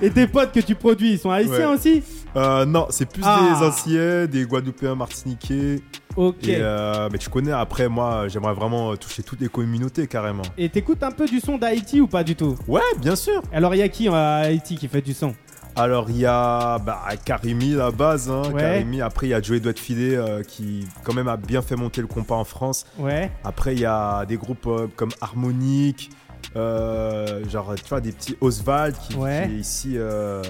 Et 0.00 0.10
tes 0.10 0.28
potes 0.28 0.52
que 0.52 0.60
tu 0.60 0.74
produis, 0.76 1.12
ils 1.12 1.18
sont 1.18 1.30
haïtiens 1.30 1.70
Ouais. 1.70 1.74
aussi 1.76 2.02
Euh, 2.36 2.64
non, 2.64 2.86
c'est 2.90 3.10
plus 3.10 3.22
Ah. 3.26 3.40
des 3.58 3.66
anciens, 3.66 4.26
des 4.26 4.44
Guadeloupéens, 4.44 4.94
Martiniquais. 4.94 5.80
Ok. 6.14 6.46
Et 6.46 6.58
euh, 6.60 7.08
mais 7.10 7.18
tu 7.18 7.28
connais, 7.30 7.50
après, 7.52 7.88
moi, 7.88 8.28
j'aimerais 8.28 8.52
vraiment 8.54 8.94
toucher 8.96 9.22
toutes 9.22 9.40
les 9.40 9.48
communautés 9.48 10.06
carrément. 10.06 10.42
Et 10.56 10.68
t'écoutes 10.68 11.02
un 11.02 11.10
peu 11.10 11.26
du 11.26 11.40
son 11.40 11.56
d'Haïti 11.58 12.00
ou 12.00 12.06
pas 12.06 12.22
du 12.22 12.36
tout? 12.36 12.54
Ouais, 12.68 12.80
bien 13.00 13.16
sûr. 13.16 13.42
Alors 13.52 13.74
il 13.74 13.78
y 13.78 13.82
a 13.82 13.88
qui 13.88 14.08
à 14.08 14.36
Haïti 14.36 14.76
qui 14.76 14.86
fait 14.88 15.00
du 15.00 15.14
son? 15.14 15.34
Alors, 15.78 16.10
il 16.10 16.16
y 16.18 16.26
a 16.26 16.78
bah, 16.78 17.02
Karimi, 17.24 17.70
la 17.74 17.90
base. 17.92 18.28
Hein, 18.28 18.42
Ouais. 18.52 18.60
Karimi. 18.60 19.00
Après, 19.00 19.26
il 19.28 19.30
y 19.30 19.34
a 19.34 19.40
Joey 19.40 19.60
Doit 19.60 19.74
Filet 19.74 20.16
euh, 20.16 20.42
qui, 20.42 20.86
quand 21.04 21.14
même, 21.14 21.28
a 21.28 21.36
bien 21.36 21.62
fait 21.62 21.76
monter 21.76 22.00
le 22.00 22.08
compas 22.08 22.34
en 22.34 22.44
France. 22.44 22.84
Ouais. 22.98 23.30
Après, 23.44 23.74
il 23.74 23.80
y 23.80 23.84
a 23.86 24.26
des 24.26 24.36
groupes 24.36 24.66
euh, 24.66 24.88
comme 24.96 25.10
Harmonique, 25.20 26.10
euh, 26.56 27.48
genre, 27.48 27.74
tu 27.76 27.88
vois, 27.88 28.00
des 28.00 28.10
petits 28.12 28.36
Oswald 28.40 28.96
qui, 29.08 29.14
Ouais. 29.16 29.46
qui 29.48 29.54
est 29.54 29.58
ici 29.58 29.96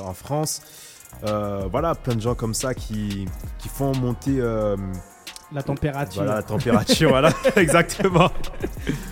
en 0.02 0.14
France. 0.14 0.62
Voilà, 1.22 1.94
plein 1.94 2.14
de 2.14 2.20
gens 2.20 2.34
comme 2.34 2.54
ça 2.54 2.72
qui, 2.74 3.26
qui 3.58 3.68
font 3.68 3.92
monter 3.96 4.40
La 5.52 5.62
température. 5.62 6.22
voilà, 6.22 6.36
la 6.36 6.42
température. 6.42 7.08
voilà, 7.08 7.30
exactement. 7.56 8.30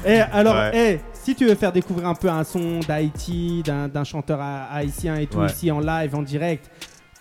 Eh, 0.04 0.18
alors, 0.20 0.54
Ouais. 0.54 0.70
eh, 0.74 1.00
si 1.14 1.34
tu 1.34 1.46
veux 1.46 1.54
faire 1.54 1.72
découvrir 1.72 2.06
un 2.08 2.14
peu 2.14 2.28
un 2.28 2.44
son 2.44 2.80
d'Haïti, 2.86 3.62
d'un 3.64 4.04
chanteur 4.04 4.38
ha- 4.40 4.66
haïtien 4.70 5.16
et 5.16 5.26
tout 5.26 5.38
Ouais. 5.38 5.46
ici 5.46 5.70
en 5.70 5.80
live, 5.80 6.14
en 6.14 6.22
direct, 6.22 6.70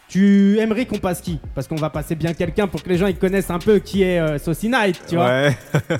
tu 0.09 0.59
aimerais 0.59 0.85
qu'on 0.85 0.97
passe 0.99 1.21
qui? 1.21 1.39
Parce 1.55 1.67
qu'on 1.67 1.75
va 1.77 1.89
passer 1.89 2.15
bien 2.15 2.33
quelqu'un 2.33 2.67
pour 2.67 2.83
que 2.83 2.89
les 2.89 2.97
gens 2.97 3.07
ils 3.07 3.17
connaissent 3.17 3.49
un 3.49 3.57
peu 3.59 3.79
qui 3.79 4.03
est 4.03 4.19
euh, 4.19 4.37
Saucy 4.37 4.69
Night, 4.69 5.01
tu 5.07 5.15
vois 5.15 5.25
Ouais. 5.27 5.57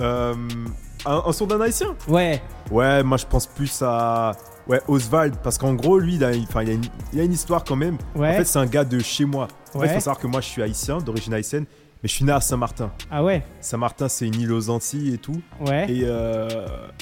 Euh, 0.00 0.34
un, 1.06 1.22
un 1.26 1.32
son 1.32 1.46
d'un 1.46 1.60
haïtien? 1.60 1.94
Ouais. 2.08 2.42
Ouais, 2.70 3.02
moi 3.04 3.16
je 3.16 3.26
pense 3.26 3.46
plus 3.46 3.80
à 3.82 4.32
ouais, 4.66 4.80
Oswald, 4.88 5.36
parce 5.42 5.56
qu'en 5.58 5.74
gros, 5.74 5.98
lui, 5.98 6.14
il 6.16 6.24
a, 6.24 6.32
il, 6.32 6.46
a 6.56 6.62
une, 6.62 6.82
il 7.12 7.20
a 7.20 7.22
une 7.22 7.32
histoire 7.32 7.62
quand 7.62 7.76
même. 7.76 7.96
Ouais. 8.16 8.30
En 8.30 8.32
fait, 8.32 8.44
c'est 8.44 8.58
un 8.58 8.66
gars 8.66 8.84
de 8.84 8.98
chez 8.98 9.24
moi. 9.24 9.46
En 9.74 9.80
fait, 9.80 9.86
il 9.86 9.92
faut 9.94 10.00
savoir 10.00 10.18
que 10.18 10.26
moi, 10.26 10.40
je 10.40 10.46
suis 10.48 10.62
haïtien, 10.62 10.98
d'origine 10.98 11.34
haïtienne, 11.34 11.64
mais 12.04 12.08
je 12.08 12.14
suis 12.16 12.24
né 12.26 12.32
à 12.32 12.40
Saint-Martin. 12.42 12.92
Ah 13.10 13.24
ouais 13.24 13.42
Saint-Martin, 13.62 14.08
c'est 14.10 14.26
une 14.26 14.38
île 14.38 14.52
aux 14.52 14.68
Antilles 14.68 15.14
et 15.14 15.18
tout. 15.18 15.40
Ouais. 15.66 15.90
Et, 15.90 16.02
euh, 16.04 16.46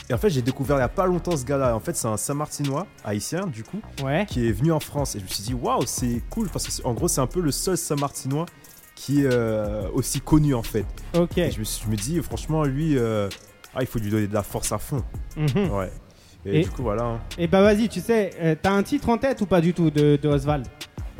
et 0.08 0.14
en 0.14 0.16
fait, 0.18 0.30
j'ai 0.30 0.42
découvert 0.42 0.76
il 0.76 0.80
y 0.80 0.84
a 0.84 0.88
pas 0.88 1.06
longtemps 1.06 1.36
ce 1.36 1.44
gars-là. 1.44 1.74
En 1.74 1.80
fait, 1.80 1.96
c'est 1.96 2.06
un 2.06 2.16
Saint-Martinois, 2.16 2.86
haïtien, 3.04 3.48
du 3.48 3.64
coup, 3.64 3.80
Ouais. 4.04 4.26
qui 4.28 4.46
est 4.48 4.52
venu 4.52 4.70
en 4.70 4.78
France. 4.78 5.16
Et 5.16 5.18
je 5.18 5.24
me 5.24 5.28
suis 5.28 5.42
dit, 5.42 5.54
waouh, 5.54 5.82
c'est 5.86 6.22
cool, 6.30 6.48
parce 6.48 6.68
que 6.68 6.86
en 6.86 6.94
gros, 6.94 7.08
c'est 7.08 7.20
un 7.20 7.26
peu 7.26 7.40
le 7.40 7.50
seul 7.50 7.76
Saint-Martinois 7.76 8.46
qui 8.94 9.22
est 9.22 9.28
euh, 9.28 9.88
aussi 9.92 10.20
connu, 10.20 10.54
en 10.54 10.62
fait. 10.62 10.86
Ok. 11.18 11.36
Et 11.36 11.50
je 11.50 11.58
me, 11.58 11.64
suis- 11.64 11.84
je 11.84 11.90
me 11.90 11.96
dis, 11.96 12.20
franchement, 12.22 12.62
lui, 12.62 12.96
euh, 12.96 13.28
ah, 13.74 13.78
il 13.80 13.86
faut 13.88 13.98
lui 13.98 14.08
donner 14.10 14.28
de 14.28 14.34
la 14.34 14.44
force 14.44 14.70
à 14.70 14.78
fond. 14.78 15.02
Mhm. 15.36 15.68
Ouais. 15.72 15.90
Et, 16.46 16.60
Et- 16.60 16.62
du 16.64 16.70
coup, 16.70 16.82
voilà. 16.82 17.02
hein. 17.04 17.20
Et 17.38 17.48
bah 17.48 17.60
vas-y, 17.62 17.88
tu 17.88 18.00
sais, 18.00 18.56
t'as 18.62 18.70
un 18.72 18.82
titre 18.84 19.08
en 19.08 19.18
tête 19.18 19.40
ou 19.40 19.46
pas 19.46 19.60
du 19.60 19.74
tout 19.74 19.90
de, 19.90 20.16
de 20.20 20.28
Oswald? 20.28 20.66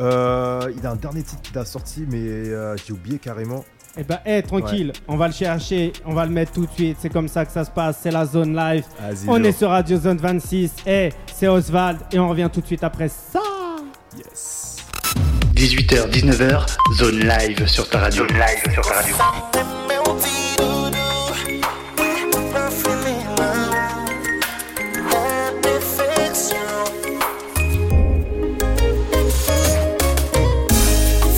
Euh, 0.02 0.72
il 0.76 0.84
a 0.86 0.90
un 0.90 0.96
dernier 0.96 1.22
titre 1.22 1.42
qu'il 1.42 1.56
a 1.58 1.64
sorti, 1.64 2.04
mais 2.08 2.18
euh, 2.18 2.76
j'ai 2.84 2.92
oublié 2.92 3.18
carrément. 3.18 3.64
Eh 3.96 4.04
bah, 4.04 4.20
eh, 4.24 4.42
tranquille, 4.42 4.92
on 5.06 5.16
va 5.16 5.26
le 5.28 5.34
chercher, 5.34 5.92
on 6.06 6.14
va 6.14 6.24
le 6.24 6.32
mettre 6.32 6.52
tout 6.52 6.64
de 6.66 6.72
suite. 6.72 6.96
C'est 7.00 7.10
comme 7.10 7.28
ça 7.28 7.44
que 7.44 7.52
ça 7.52 7.64
se 7.64 7.70
passe, 7.70 7.98
c'est 8.02 8.10
la 8.10 8.24
zone 8.24 8.56
live. 8.56 8.84
On 9.28 9.36
Joe. 9.36 9.46
est 9.46 9.52
sur 9.52 9.68
Radio 9.68 9.98
Zone 9.98 10.16
26. 10.16 10.72
Eh, 10.86 11.10
c'est 11.34 11.46
Oswald 11.48 11.98
et 12.10 12.18
on 12.18 12.28
revient 12.28 12.48
tout 12.52 12.62
de 12.62 12.66
suite 12.66 12.84
après 12.84 13.08
ça. 13.08 13.40
Yes. 14.16 14.76
18h, 15.54 16.10
19h, 16.10 16.66
zone 16.96 17.20
live 17.20 17.66
sur 17.66 17.88
ta 17.88 18.00
radio. 18.00 18.26
Zone 18.26 18.36
live 18.38 18.72
sur 18.72 18.82
ta 18.82 18.94
radio. 18.94 20.41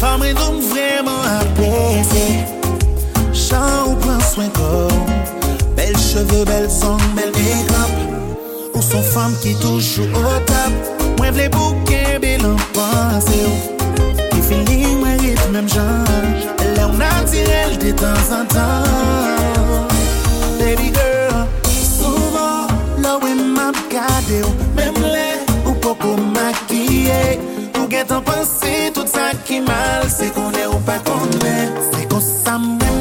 Fam 0.05 0.21
re 0.21 0.35
dom 0.35 0.61
vreman 0.61 1.21
apese 1.40 2.45
Chan 3.33 3.88
ou 3.88 3.97
pran 3.97 4.21
swen 4.21 4.51
kon 4.53 4.93
Bel 5.77 5.97
cheve, 5.97 6.45
bel 6.45 6.69
son, 6.69 7.01
bel 7.17 7.33
make-up. 7.33 7.95
Ou 8.75 8.83
son 8.83 9.03
fam 9.14 9.33
ki 9.40 9.55
toujou 9.62 10.05
o 10.21 10.37
tap 10.51 10.93
Mwen 11.17 11.33
vle 11.33 11.49
bouke 11.57 12.03
bel 12.21 12.45
an 12.53 12.61
panse 12.77 13.43
Ki 14.29 14.45
feeling 14.45 15.01
mwen 15.01 15.17
rit 15.25 15.40
mwen 15.49 15.73
jan. 15.73 16.33
Lè 16.61 16.85
ou 16.85 17.01
nan 17.01 17.25
tirel 17.33 17.79
de 17.81 17.97
tan 17.97 18.21
san 18.29 18.45
tan 18.53 19.24
gen 27.94 28.07
tan 28.07 28.22
panse 28.26 28.74
Tout 28.94 29.09
sa 29.09 29.30
ki 29.46 29.61
mal 29.68 30.11
Se 30.16 30.30
konen 30.37 30.66
ou 30.72 30.83
pa 30.88 30.98
konen 31.07 31.78
Se 31.92 32.02
kon 32.11 32.24
sa 32.24 32.59
mwen 32.59 32.93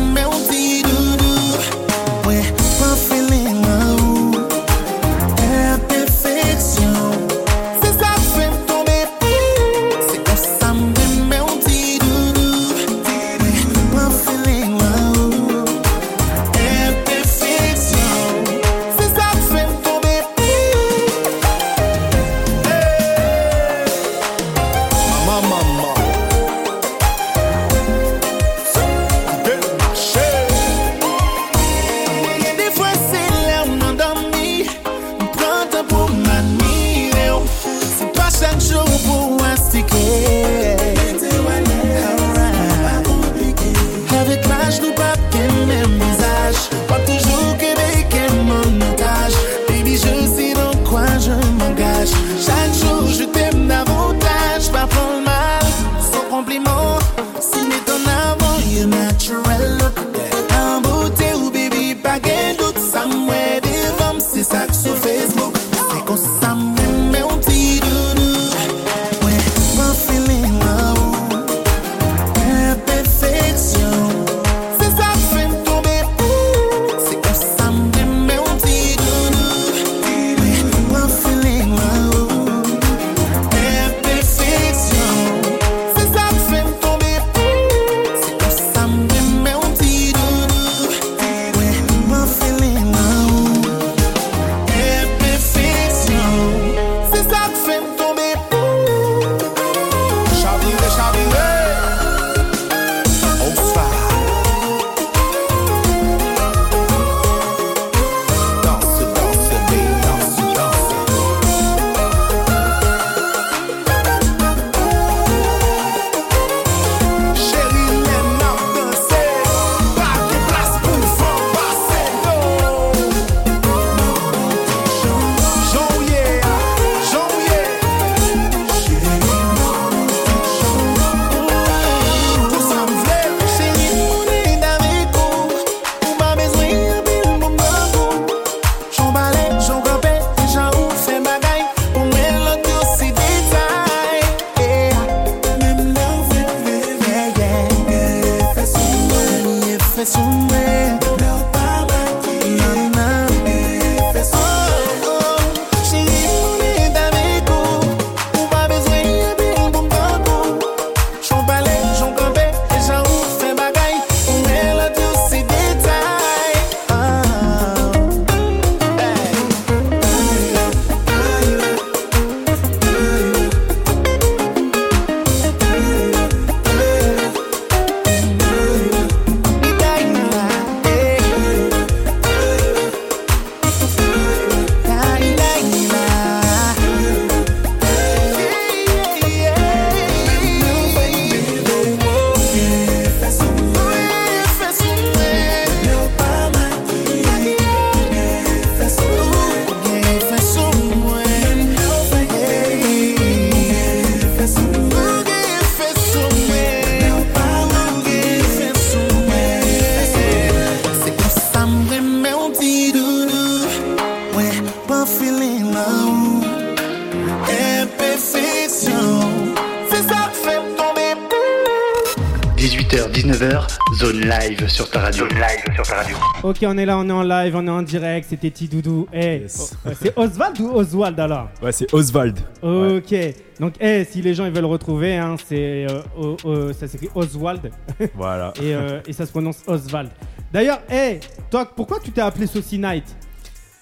live 224.50 224.68
sur 224.68 224.90
ta 224.90 225.00
radio. 225.02 225.28
Zone 225.28 225.38
live 225.38 225.76
sur 225.76 225.84
ta 225.86 225.96
radio. 225.98 226.16
Ok, 226.44 226.58
on 226.64 226.78
est 226.78 226.86
là, 226.86 226.98
on 226.98 227.08
est 227.08 227.12
en 227.12 227.24
live, 227.24 227.56
on 227.56 227.68
est 227.68 227.72
en 227.72 227.82
direct, 227.82 228.28
c'était 228.30 228.52
Tidoudou. 228.52 229.08
Eh, 229.14 229.40
Yes. 229.44 229.76
oh, 229.86 229.90
c'est 230.02 230.18
Oswald 230.18 230.60
ou 230.60 230.72
Oswald 230.72 231.20
alors? 231.20 231.50
Ouais, 231.62 231.72
c'est 231.72 231.92
Oswald. 231.94 232.40
Ouais. 232.62 232.98
Ok, 232.98 233.16
donc 233.60 233.74
eh, 233.80 234.04
si 234.06 234.22
les 234.22 234.34
gens 234.34 234.46
ils 234.46 234.52
veulent 234.54 234.66
retrouver, 234.66 235.18
hein, 235.18 235.36
c'est 235.48 235.86
euh, 235.90 236.02
oh, 236.18 236.38
oh, 236.44 236.74
ça 236.74 236.88
s'écrit 236.88 237.10
Oswald 237.16 237.72
Voilà. 238.16 238.54
et, 238.62 238.74
euh, 238.76 239.00
et 239.08 239.14
ça 239.14 239.26
se 239.26 239.32
prononce 239.32 239.62
Oswald. 239.68 240.10
D'ailleurs, 240.52 240.80
eh, 240.92 241.20
toi, 241.50 241.66
pourquoi 241.76 242.00
tu 242.04 242.12
t'es 242.12 242.22
appelé 242.22 242.48
Saucy 242.48 242.78
Night? 242.78 243.06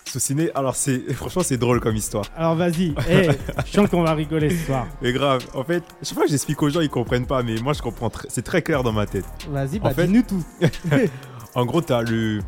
Sauciné, 0.06 0.52
alors 0.56 0.76
c'est 0.76 1.14
franchement 1.14 1.44
c'est 1.44 1.58
drôle 1.58 1.80
comme 1.80 1.96
histoire. 1.96 2.26
Alors 2.36 2.56
vas-y, 2.56 2.94
eh, 3.10 3.30
je 3.66 3.72
sens 3.72 3.90
qu'on 3.90 4.04
va 4.04 4.14
rigoler 4.14 4.50
ce 4.50 4.66
soir. 4.66 4.88
Mais 5.02 5.14
grave, 5.14 5.46
en 5.54 5.64
fait, 5.64 5.84
chaque 6.04 6.14
fois 6.16 6.24
que 6.26 6.30
j'explique 6.32 6.62
aux 6.62 6.70
gens, 6.70 6.82
ils 6.82 6.90
comprennent 6.90 7.26
pas, 7.28 7.44
mais 7.44 7.56
moi 7.62 7.74
je 7.74 7.82
comprends. 7.82 8.08
tr- 8.10 8.26
C'est 8.30 8.42
très 8.44 8.62
clair 8.62 8.84
dans 8.84 8.92
ma 8.92 9.06
tête. 9.06 9.26
Vas-y, 9.50 9.80
bah 9.80 9.90
En 9.90 9.94
fait- 9.94 10.08
dis-nous 10.08 10.24
tout. 10.24 10.44
En 11.54 11.66
gros, 11.66 11.82
t'as 11.82 12.02
le, 12.02 12.40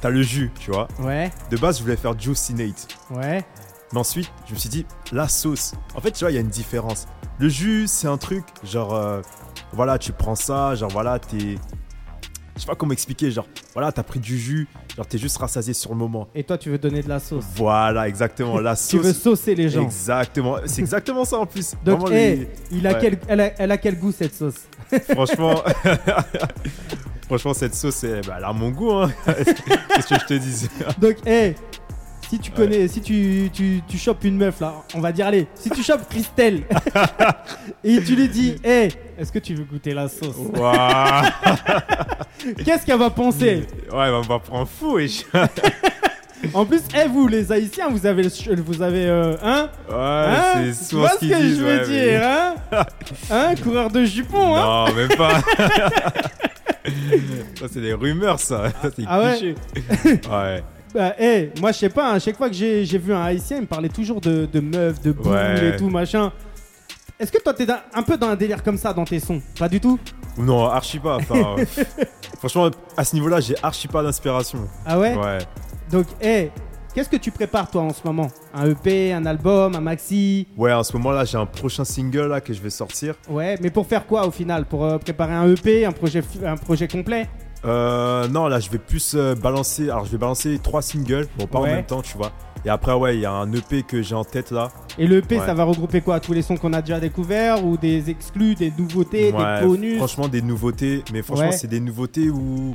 t'as 0.00 0.10
le 0.10 0.22
jus, 0.22 0.50
tu 0.58 0.72
vois. 0.72 0.88
Ouais, 0.98 1.30
De 1.50 1.56
base, 1.56 1.78
je 1.78 1.84
voulais 1.84 1.96
faire 1.96 2.18
juicinate, 2.18 2.88
ouais, 3.10 3.44
mais 3.92 3.98
ensuite, 4.00 4.32
je 4.48 4.54
me 4.54 4.58
suis 4.58 4.68
dit 4.68 4.84
la 5.12 5.28
sauce. 5.28 5.72
En 5.94 6.00
fait, 6.00 6.10
tu 6.10 6.24
vois, 6.24 6.32
il 6.32 6.34
y 6.34 6.38
a 6.38 6.40
une 6.40 6.48
différence. 6.48 7.06
Le 7.38 7.48
jus, 7.48 7.84
c'est 7.86 8.08
un 8.08 8.16
truc 8.18 8.44
genre, 8.64 8.92
euh, 8.94 9.20
voilà, 9.72 9.98
tu 9.98 10.10
prends 10.12 10.34
ça, 10.34 10.74
genre 10.74 10.90
voilà, 10.90 11.20
t'es, 11.20 11.56
je 12.56 12.60
sais 12.60 12.66
pas 12.66 12.74
comment 12.74 12.92
expliquer, 12.92 13.30
genre 13.30 13.46
voilà, 13.72 13.92
t'as 13.92 14.02
pris 14.02 14.18
du 14.18 14.36
jus, 14.36 14.66
genre 14.96 15.06
t'es 15.06 15.18
juste 15.18 15.36
rassasié 15.38 15.74
sur 15.74 15.90
le 15.90 15.96
moment. 15.96 16.28
et 16.34 16.44
toi 16.44 16.56
tu 16.58 16.70
veux 16.70 16.78
donner 16.78 17.02
de 17.02 17.08
la 17.08 17.18
sauce. 17.20 17.44
Voilà, 17.56 18.06
exactement, 18.08 18.60
la 18.60 18.76
Tu 18.88 18.98
veux 18.98 19.12
sauce. 19.12 19.22
saucer 19.22 19.54
les 19.54 19.68
gens. 19.68 19.82
Exactement, 19.82 20.56
c'est 20.66 20.80
exactement 20.82 21.24
ça 21.24 21.38
en 21.38 21.46
plus. 21.46 21.74
Donc, 21.84 22.00
Vraiment, 22.00 22.16
eh, 22.16 22.36
les- 22.36 22.48
il 22.72 22.86
a 22.86 22.92
Ouais. 22.92 22.98
quel, 23.00 23.18
elle, 23.28 23.40
a, 23.40 23.52
elle 23.58 23.70
a 23.72 23.78
quel 23.78 23.98
goût 23.98 24.12
cette 24.12 24.34
sauce? 24.34 24.54
Franchement, 25.12 25.62
franchement, 27.26 27.54
cette 27.54 27.74
sauce, 27.74 28.04
elle, 28.04 28.20
bah, 28.26 28.34
elle 28.38 28.44
a 28.44 28.52
mon 28.52 28.70
goût. 28.70 28.92
Hein. 28.92 29.10
Qu'est-ce 29.26 30.08
que 30.08 30.14
je 30.20 30.26
te 30.26 30.34
dis? 30.34 30.68
Donc, 30.98 31.16
eh, 31.26 31.54
si 32.34 32.40
tu 32.40 32.50
connais, 32.50 32.88
si 32.88 33.00
tu, 33.00 33.48
tu, 33.52 33.80
tu 33.86 33.96
chopes 33.96 34.24
une 34.24 34.36
meuf 34.36 34.60
là, 34.60 34.74
on 34.94 35.00
va 35.00 35.12
dire, 35.12 35.26
allez, 35.28 35.46
si 35.54 35.70
tu 35.70 35.82
chopes 35.84 36.08
Christelle 36.08 36.62
et 37.84 38.02
tu 38.02 38.16
lui 38.16 38.28
dis, 38.28 38.56
eh, 38.64 38.88
est-ce 39.16 39.30
que 39.30 39.38
tu 39.38 39.54
veux 39.54 39.62
goûter 39.64 39.94
la 39.94 40.08
sauce? 40.08 40.34
Waouh. 40.56 41.24
Qu'est-ce 42.64 42.84
qu'elle 42.84 42.98
va 42.98 43.10
penser? 43.10 43.66
Ouais, 43.92 44.08
on 44.10 44.22
va 44.22 44.38
prendre 44.40 44.66
fou. 44.68 44.94
wesh. 44.96 45.24
En 46.52 46.66
plus, 46.66 46.82
eh, 46.94 47.06
vous 47.08 47.28
les 47.28 47.52
Haïtiens, 47.52 47.88
vous 47.88 48.04
avez, 48.04 48.26
vous 48.56 48.82
avez, 48.82 49.06
euh, 49.06 49.36
hein, 49.42 49.68
Ouais, 49.88 49.94
hein? 49.96 50.42
c'est 50.74 50.74
souvent 50.90 51.08
ce 51.08 51.20
que 51.20 51.34
disent. 51.40 51.56
je 51.58 51.62
veux 51.62 51.76
ouais, 51.78 51.86
mais- 51.88 52.10
dire, 52.10 52.20
hein? 52.24 52.54
Hein, 53.30 53.54
coureur 53.62 53.90
de 53.90 54.04
jupons, 54.04 54.56
hein? 54.56 54.86
Non, 54.88 54.94
même 54.94 55.08
pas. 55.16 55.40
ça, 57.54 57.66
c'est 57.72 57.80
des 57.80 57.94
rumeurs, 57.94 58.40
ça. 58.40 58.70
Ça, 58.82 58.90
c'est 58.94 59.04
Ah 59.06 59.20
ouais? 59.20 59.54
Ouais. 60.04 60.62
Bah, 60.94 61.14
eh, 61.18 61.50
moi, 61.60 61.72
je 61.72 61.78
sais 61.78 61.88
pas, 61.88 62.12
à 62.12 62.18
chaque 62.20 62.36
fois 62.36 62.48
que 62.48 62.54
j'ai 62.54 62.84
vu 62.98 63.12
un 63.12 63.22
Haïtien, 63.22 63.56
il 63.56 63.62
me 63.62 63.66
parlait 63.66 63.88
toujours 63.88 64.20
de, 64.20 64.46
de 64.46 64.60
meufs, 64.60 65.00
de 65.02 65.10
boules 65.12 65.32
Ouais. 65.32 65.70
et 65.70 65.76
tout, 65.76 65.88
machin. 65.90 66.32
Est-ce 67.18 67.32
que 67.32 67.42
toi, 67.42 67.52
t'es 67.52 67.66
un 67.92 68.02
peu 68.02 68.16
dans 68.16 68.28
un 68.28 68.36
délire 68.36 68.62
comme 68.62 68.76
ça 68.78 68.92
dans 68.92 69.04
tes 69.04 69.18
sons? 69.20 69.40
Pas 69.58 69.68
du 69.68 69.80
tout? 69.80 69.98
Non, 70.38 70.66
archi 70.66 70.98
pas. 70.98 71.16
enfin, 71.16 71.56
euh, 71.58 71.64
franchement, 72.38 72.70
à 72.96 73.04
ce 73.04 73.14
niveau-là, 73.14 73.40
j'ai 73.40 73.54
archi 73.62 73.88
pas 73.88 74.02
d'inspiration. 74.02 74.68
Ah 74.86 74.98
ouais, 74.98 75.16
Ouais. 75.16 75.38
Donc, 75.90 76.06
eh, 76.20 76.50
qu'est-ce 76.94 77.08
que 77.08 77.16
tu 77.16 77.30
prépares 77.30 77.70
toi 77.70 77.82
en 77.82 77.92
ce 77.92 78.00
moment? 78.04 78.28
Un 78.52 78.70
EP, 78.70 79.12
un 79.12 79.26
album, 79.26 79.74
un 79.76 79.80
maxi? 79.80 80.46
Ouais, 80.56 80.72
en 80.72 80.82
ce 80.82 80.92
moment-là, 80.96 81.24
j'ai 81.24 81.38
un 81.38 81.46
prochain 81.46 81.84
single 81.84 82.28
là 82.28 82.40
que 82.40 82.52
je 82.52 82.60
vais 82.60 82.70
sortir. 82.70 83.14
Ouais, 83.28 83.56
mais 83.60 83.70
pour 83.70 83.86
faire 83.86 84.06
quoi 84.06 84.26
au 84.26 84.30
final? 84.30 84.64
Pour 84.64 84.84
euh, 84.84 84.98
préparer 84.98 85.34
un 85.34 85.48
EP, 85.52 85.84
un 85.84 85.92
projet, 85.92 86.20
f- 86.20 86.44
un 86.46 86.56
projet 86.56 86.88
complet? 86.88 87.28
Euh, 87.64 88.28
non, 88.28 88.46
là, 88.48 88.60
je 88.60 88.70
vais 88.70 88.78
plus 88.78 89.14
euh, 89.14 89.34
balancer. 89.34 89.84
Alors, 89.90 90.04
je 90.04 90.12
vais 90.12 90.18
balancer 90.18 90.58
trois 90.62 90.82
singles. 90.82 91.26
Bon, 91.38 91.46
pas 91.46 91.60
Ouais. 91.60 91.70
en 91.70 91.74
même 91.76 91.86
temps, 91.86 92.02
tu 92.02 92.16
vois. 92.16 92.32
Et 92.66 92.70
après, 92.70 92.94
ouais, 92.94 93.16
il 93.16 93.20
y 93.20 93.26
a 93.26 93.32
un 93.32 93.52
EP 93.52 93.82
que 93.82 94.00
j'ai 94.02 94.14
en 94.14 94.24
tête 94.24 94.50
là. 94.50 94.68
Et 94.98 95.06
le 95.06 95.18
EP, 95.18 95.38
Ouais. 95.38 95.46
ça 95.46 95.52
va 95.54 95.64
regrouper 95.64 96.00
quoi? 96.00 96.18
Tous 96.20 96.32
les 96.32 96.40
sons 96.42 96.56
qu'on 96.56 96.72
a 96.72 96.80
déjà 96.80 96.98
découverts 96.98 97.64
ou 97.64 97.76
des 97.76 98.08
exclus, 98.10 98.54
des 98.54 98.72
nouveautés, 98.78 99.32
Ouais, 99.32 99.60
des 99.60 99.66
bonus? 99.66 99.96
Franchement, 99.98 100.28
des 100.28 100.40
nouveautés. 100.42 101.02
Mais 101.12 101.22
franchement, 101.22 101.52
c'est 101.52 101.66
des 101.68 101.80
nouveautés 101.80 102.30
où 102.30 102.74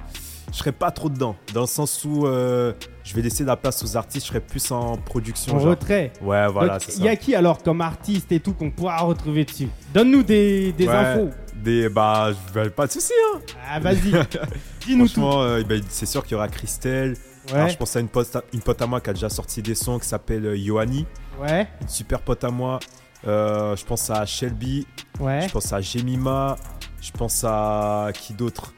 je 0.52 0.58
serais 0.58 0.72
pas 0.72 0.92
trop 0.92 1.10
dedans. 1.10 1.36
Dans 1.56 1.62
le 1.62 1.68
sens 1.68 2.06
où 2.06 2.28
euh, 2.28 2.74
je 3.04 3.16
vais 3.16 3.22
laisser 3.24 3.44
la 3.44 3.56
place 3.56 3.84
aux 3.84 3.98
artistes. 3.98 4.26
Je 4.26 4.30
serais 4.30 4.40
plus 4.42 4.72
en 4.72 4.96
production. 4.98 5.56
En 5.56 5.60
genre. 5.60 5.70
retrait 5.72 6.12
Ouais, 6.22 6.48
voilà, 6.48 6.78
il 6.98 7.04
y 7.04 7.08
a 7.08 7.16
qui 7.16 7.34
alors 7.34 7.64
comme 7.64 7.82
artiste 7.82 8.32
et 8.32 8.40
tout 8.40 8.54
qu'on 8.54 8.70
pourra 8.70 8.98
retrouver 9.00 9.46
dessus? 9.46 9.70
Donne-nous 9.94 10.22
des, 10.24 10.74
infos. 10.88 11.30
Des, 11.64 11.90
bah, 11.90 12.30
pas 12.76 12.88
de 12.88 12.92
soucis. 12.92 13.14
Hein. 13.36 13.40
Ah, 13.70 13.80
vas-y, 13.80 14.12
dis-nous 14.86 15.08
tout. 15.08 15.22
Franchement, 15.22 15.42
euh, 15.44 15.64
bah, 15.68 15.76
c'est 15.90 16.06
sûr 16.06 16.24
qu'il 16.24 16.34
y 16.34 16.36
aura 16.36 16.48
Christelle. 16.48 17.16
Ouais, 17.50 17.56
Alors, 17.56 17.70
je 17.70 17.78
pense 17.78 17.96
à 17.96 18.00
une 18.00 18.08
pote, 18.10 18.36
à 18.36 18.44
une 18.54 18.62
pote 18.62 18.82
à 18.82 18.86
moi 18.88 19.02
qui 19.02 19.10
a 19.10 19.14
déjà 19.14 19.30
sorti 19.30 19.62
des 19.62 19.76
sons 19.76 19.98
qui 20.00 20.08
s'appelle 20.08 20.46
euh, 20.46 20.58
Yohani. 20.58 21.06
ouais, 21.42 21.68
Une 21.82 21.88
super 21.88 22.22
pote 22.22 22.44
à 22.44 22.50
moi. 22.52 22.80
Euh, 23.28 23.76
je 23.76 23.84
pense 23.86 24.10
à 24.10 24.26
Shelby. 24.26 24.88
ouais. 25.20 25.48
Je 25.48 25.52
pense 25.52 25.74
à 25.74 25.82
Jemima. 25.82 26.56
Je 27.02 27.12
pense 27.12 27.44
à 27.46 28.10
qui 28.14 28.34
d'autre? 28.34 28.74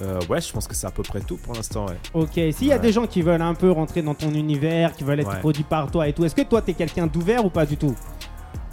Euh, 0.00 0.18
Ouais, 0.28 0.40
je 0.40 0.50
pense 0.52 0.66
que 0.66 0.74
c'est 0.74 0.86
à 0.86 0.90
peu 0.90 1.02
près 1.02 1.20
tout 1.20 1.36
pour 1.36 1.54
l'instant. 1.54 1.86
Ouais. 1.86 1.96
Ok, 2.14 2.32
s'il 2.32 2.66
y 2.68 2.72
a 2.72 2.78
des 2.78 2.92
gens 2.92 3.06
qui 3.06 3.20
veulent 3.22 3.42
un 3.42 3.54
peu 3.54 3.70
rentrer 3.70 4.00
dans 4.02 4.14
ton 4.14 4.32
univers, 4.32 4.92
qui 4.94 5.04
veulent 5.04 5.20
être 5.20 5.28
Ouais. 5.28 5.38
produits 5.40 5.64
par 5.64 5.90
toi 5.90 6.08
et 6.08 6.12
tout, 6.12 6.24
est-ce 6.24 6.34
que 6.34 6.42
toi 6.42 6.62
t'es 6.62 6.72
quelqu'un 6.74 7.06
d'ouvert 7.06 7.44
ou 7.44 7.50
pas 7.50 7.66
du 7.66 7.76
tout? 7.76 7.94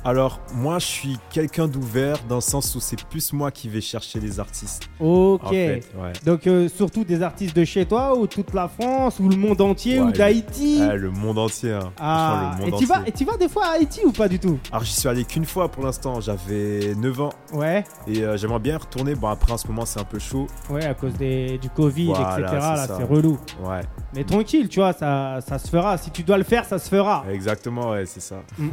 Alors, 0.06 0.40
moi, 0.54 0.80
je 0.80 0.86
suis 0.86 1.18
quelqu'un 1.30 1.68
d'ouvert 1.68 2.18
dans 2.30 2.36
le 2.36 2.42
sens 2.42 2.74
où 2.76 2.80
c'est 2.80 3.04
plus 3.06 3.34
moi 3.34 3.52
qui 3.52 3.68
vais 3.68 3.82
chercher 3.82 4.20
les 4.20 4.40
artistes. 4.40 4.84
Ok. 5.00 5.42
En 5.44 5.50
fait, 5.50 5.82
ouais. 5.98 6.14
Donc 6.26 6.48
euh, 6.48 6.70
surtout 6.70 7.04
des 7.04 7.22
artistes 7.22 7.56
de 7.56 7.66
chez 7.66 7.86
toi 7.86 8.18
ou 8.18 8.26
toute 8.26 8.54
la 8.54 8.70
France 8.70 9.20
ou 9.20 9.28
le 9.28 9.36
monde 9.36 9.60
entier 9.62 10.00
Ouais, 10.00 10.08
ou 10.08 10.12
d'Haïti 10.12 10.80
Ouais, 10.82 10.96
le 10.98 11.12
monde 11.12 11.38
entier. 11.38 11.74
hein. 11.74 11.92
Ah, 12.00 12.56
et 12.66 12.72
tu 12.72 12.86
vas 12.86 13.02
tu 13.16 13.26
vas 13.26 13.36
des 13.38 13.50
fois 13.50 13.66
à 13.66 13.72
Haïti 13.74 14.02
ou 14.06 14.12
pas 14.12 14.28
du 14.30 14.40
tout? 14.40 14.58
Alors, 14.72 14.84
j'y 14.86 14.94
suis 14.94 15.08
allé 15.10 15.26
qu'une 15.26 15.46
fois 15.46 15.68
pour 15.70 15.84
l'instant. 15.84 16.22
J'avais 16.22 16.94
9 16.96 17.22
ans 17.22 17.30
Ouais, 17.54 17.84
et 18.08 18.22
euh, 18.24 18.38
j'aimerais 18.38 18.60
bien 18.60 18.78
retourner. 18.78 19.16
Bon, 19.16 19.28
après, 19.28 19.52
en 19.52 19.58
ce 19.58 19.68
moment, 19.68 19.86
c'est 19.86 20.00
un 20.00 20.04
peu 20.06 20.20
chaud. 20.20 20.48
ouais, 20.70 20.86
à 20.86 20.94
cause 20.94 21.14
des, 21.16 21.58
du 21.58 21.70
Covid, 21.70 22.06
Voilà, 22.08 22.40
etc. 22.40 22.48
c'est 22.50 22.58
Là, 22.58 22.88
c'est 22.98 23.04
relou. 23.04 23.38
Ouais, 23.62 23.82
Mais 24.16 24.24
tranquille, 24.24 24.70
tu 24.70 24.80
vois, 24.80 24.94
ça, 24.94 25.40
ça 25.46 25.60
se 25.60 25.68
fera. 25.68 25.98
Si 25.98 26.10
tu 26.12 26.24
dois 26.24 26.38
le 26.38 26.44
faire, 26.46 26.64
ça 26.66 26.80
se 26.80 26.88
fera. 26.90 27.26
exactement, 27.32 27.92
ouais, 27.92 28.06
c'est 28.06 28.22
ça. 28.22 28.38
Mm, 28.58 28.66
mm, 28.66 28.70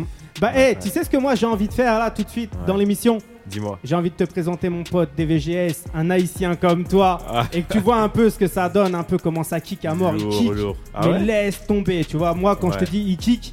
mm. 0.00 0.04
Bah, 0.40 0.52
hey, 0.60 0.76
tu 0.78 0.88
sais 0.88 1.04
ce 1.04 1.10
que 1.10 1.16
moi 1.16 1.34
j'ai 1.34 1.46
envie 1.46 1.68
de 1.68 1.72
faire 1.72 1.98
là 1.98 2.10
tout 2.10 2.22
de 2.22 2.28
suite 2.28 2.52
dans 2.66 2.76
l'émission? 2.76 3.18
Dis-moi. 3.46 3.78
J'ai 3.82 3.96
envie 3.96 4.10
de 4.10 4.14
te 4.14 4.24
présenter 4.24 4.68
mon 4.68 4.84
pote 4.84 5.10
DVGS, 5.16 5.84
un 5.94 6.08
haïtien 6.10 6.54
comme 6.54 6.84
toi, 6.84 7.18
Ah. 7.28 7.46
et 7.52 7.62
que 7.62 7.72
tu 7.72 7.80
vois 7.80 7.96
un 7.96 8.08
peu 8.08 8.30
ce 8.30 8.38
que 8.38 8.46
ça 8.46 8.68
donne, 8.68 8.94
un 8.94 9.02
peu 9.02 9.18
comment 9.18 9.42
ça 9.42 9.58
kick 9.60 9.84
à 9.86 9.94
mort. 9.94 10.12
il 10.16 10.22
Lourd, 10.22 10.32
kick, 10.38 10.50
lourd. 10.52 10.76
Ah 10.94 11.00
mais 11.06 11.12
ouais? 11.14 11.18
laisse 11.20 11.66
tomber, 11.66 12.04
tu 12.04 12.16
vois. 12.16 12.32
Moi, 12.34 12.54
quand 12.54 12.70
je 12.70 12.78
te 12.78 12.84
dis 12.84 13.00
il 13.00 13.16
kick, 13.16 13.52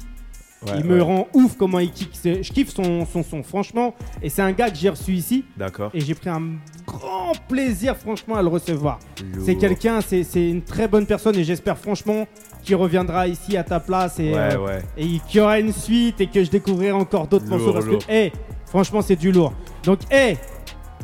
Ouais, 0.66 0.72
il 0.80 0.84
me 0.86 1.00
rend 1.00 1.28
ouf 1.34 1.54
comment 1.56 1.78
il 1.78 1.92
kick. 1.92 2.10
Je 2.24 2.52
kiffe 2.52 2.74
son, 2.74 3.06
son 3.06 3.22
son, 3.22 3.44
franchement. 3.44 3.94
Et 4.20 4.28
c'est 4.28 4.42
un 4.42 4.50
gars 4.50 4.68
que 4.68 4.76
j'ai 4.76 4.88
reçu 4.88 5.12
ici, 5.12 5.44
D'accord. 5.56 5.92
et 5.94 6.00
j'ai 6.00 6.16
pris 6.16 6.28
un 6.30 6.42
grand 6.84 7.30
plaisir, 7.48 7.96
franchement, 7.96 8.34
à 8.34 8.42
le 8.42 8.48
recevoir. 8.48 8.98
Lourd. 9.22 9.44
C'est 9.46 9.54
quelqu'un, 9.54 10.00
c'est 10.00 10.24
c'est 10.24 10.48
une 10.48 10.62
très 10.62 10.88
bonne 10.88 11.06
personne 11.06 11.36
et 11.36 11.44
j'espère 11.44 11.78
franchement 11.78 12.26
qu'il 12.68 12.76
reviendra 12.76 13.26
ici 13.26 13.56
à 13.56 13.64
ta 13.64 13.80
place 13.80 14.20
et, 14.20 14.30
Ouais, 14.32 14.54
euh, 14.54 14.58
ouais. 14.58 14.82
et 14.98 15.04
qu'il 15.26 15.38
y 15.38 15.40
aura 15.40 15.58
une 15.58 15.72
suite 15.72 16.20
et 16.20 16.26
que 16.26 16.44
je 16.44 16.50
découvrirai 16.50 16.92
encore 16.92 17.26
d'autres 17.26 17.46
morceaux 17.46 17.72
parce 17.72 17.86
lourd. 17.86 18.06
que, 18.06 18.12
hey, 18.12 18.30
franchement, 18.66 19.00
c'est 19.00 19.16
du 19.16 19.32
lourd. 19.32 19.54
Donc, 19.84 20.00
hey, 20.10 20.36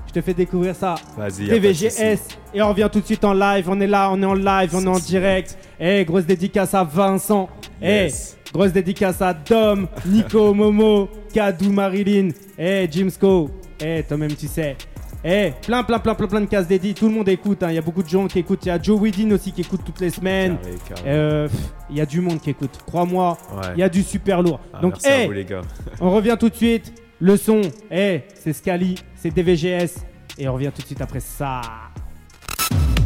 je 0.07 0.13
te 0.13 0.21
fais 0.21 0.35
découvrir 0.35 0.77
ça. 0.77 0.95
Vas-y, 1.17 1.49
TVGS 1.49 2.19
et 2.53 2.61
on 2.61 2.69
revient 2.69 2.89
tout 2.93 3.01
de 3.01 3.07
suite 3.07 3.25
en 3.25 3.33
live. 3.33 3.65
On 3.71 3.81
est 3.81 3.87
là, 3.87 4.11
on 4.13 4.23
est 4.23 4.27
en 4.27 4.35
live, 4.35 4.71
on 4.75 4.83
est 4.83 4.87
en 4.89 4.99
direct. 4.99 5.57
Hey, 5.81 6.05
grosse 6.05 6.27
dédicace 6.27 6.75
à 6.75 6.85
Vincent. 6.85 7.49
Hey, 7.81 8.05
Yes. 8.05 8.37
grosse 8.53 8.73
dédicace 8.73 9.23
à 9.23 9.33
Dom, 9.33 9.89
Nico, 10.05 10.53
Momo, 10.53 11.09
Kadou, 11.33 11.73
Marilyn. 11.73 12.29
Hey, 12.59 12.87
Jimsco. 12.93 13.51
Hey, 13.81 14.05
toi-même, 14.05 14.35
tu 14.35 14.47
sais. 14.49 14.77
Hey, 15.27 15.55
plein, 15.63 15.83
plein, 15.85 15.99
plein, 15.99 16.15
plein, 16.15 16.27
plein 16.27 16.41
de 16.43 16.47
cases 16.47 16.67
dédiées. 16.69 16.93
Tout 16.93 17.09
le 17.09 17.15
monde 17.15 17.29
écoute. 17.31 17.63
hein. 17.63 17.71
Il 17.71 17.75
y 17.77 17.79
a 17.79 17.83
beaucoup 17.83 18.03
de 18.03 18.09
gens 18.09 18.27
qui 18.27 18.39
écoutent. 18.41 18.67
Il 18.67 18.69
y 18.69 18.71
a 18.71 18.81
Joe 18.81 19.01
Widin 19.01 19.31
aussi 19.31 19.53
qui 19.53 19.63
écoute 19.63 19.81
toutes 19.85 20.01
les 20.01 20.11
semaines. 20.11 20.59
Euh, 21.07 21.49
Il 21.89 21.97
y 21.97 22.01
a 22.03 22.07
du 22.07 22.21
monde 22.21 22.41
qui 22.41 22.51
écoute. 22.51 22.79
Crois-moi, 22.87 23.39
Ouais. 23.57 23.63
il 23.75 23.81
y 23.81 23.83
a 23.83 23.89
du 23.89 24.03
super 24.03 24.43
lourd. 24.43 24.61
Ah, 24.75 24.81
Donc, 24.83 24.93
merci 24.95 25.09
à 25.09 25.21
hey, 25.21 25.27
vous, 25.27 25.33
les 25.33 25.45
gars. 25.47 25.63
on 26.01 26.11
revient 26.11 26.37
tout 26.39 26.51
de 26.51 26.55
suite. 26.55 26.93
Le 27.21 27.39
son, 27.39 27.63
hey, 27.91 28.25
c'est 28.35 28.53
Scali, 28.53 28.97
c'est 29.17 29.31
DVGS. 29.35 30.05
Et 30.37 30.47
on 30.47 30.53
revient 30.55 30.71
tout 30.75 30.83
de 30.83 30.87
suite 30.87 31.01
après 31.01 31.21
ça. 31.21 31.63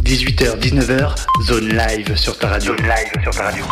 18h, 0.03 0.59
19h, 0.59 1.15
zone 1.47 1.69
live 1.69 2.17
sur 2.17 2.37
ta 2.37 2.49
radio. 2.49 2.75
Zone 2.77 2.87
live 2.87 3.23
sur 3.23 3.31
ta 3.33 3.45
radio. 3.45 3.65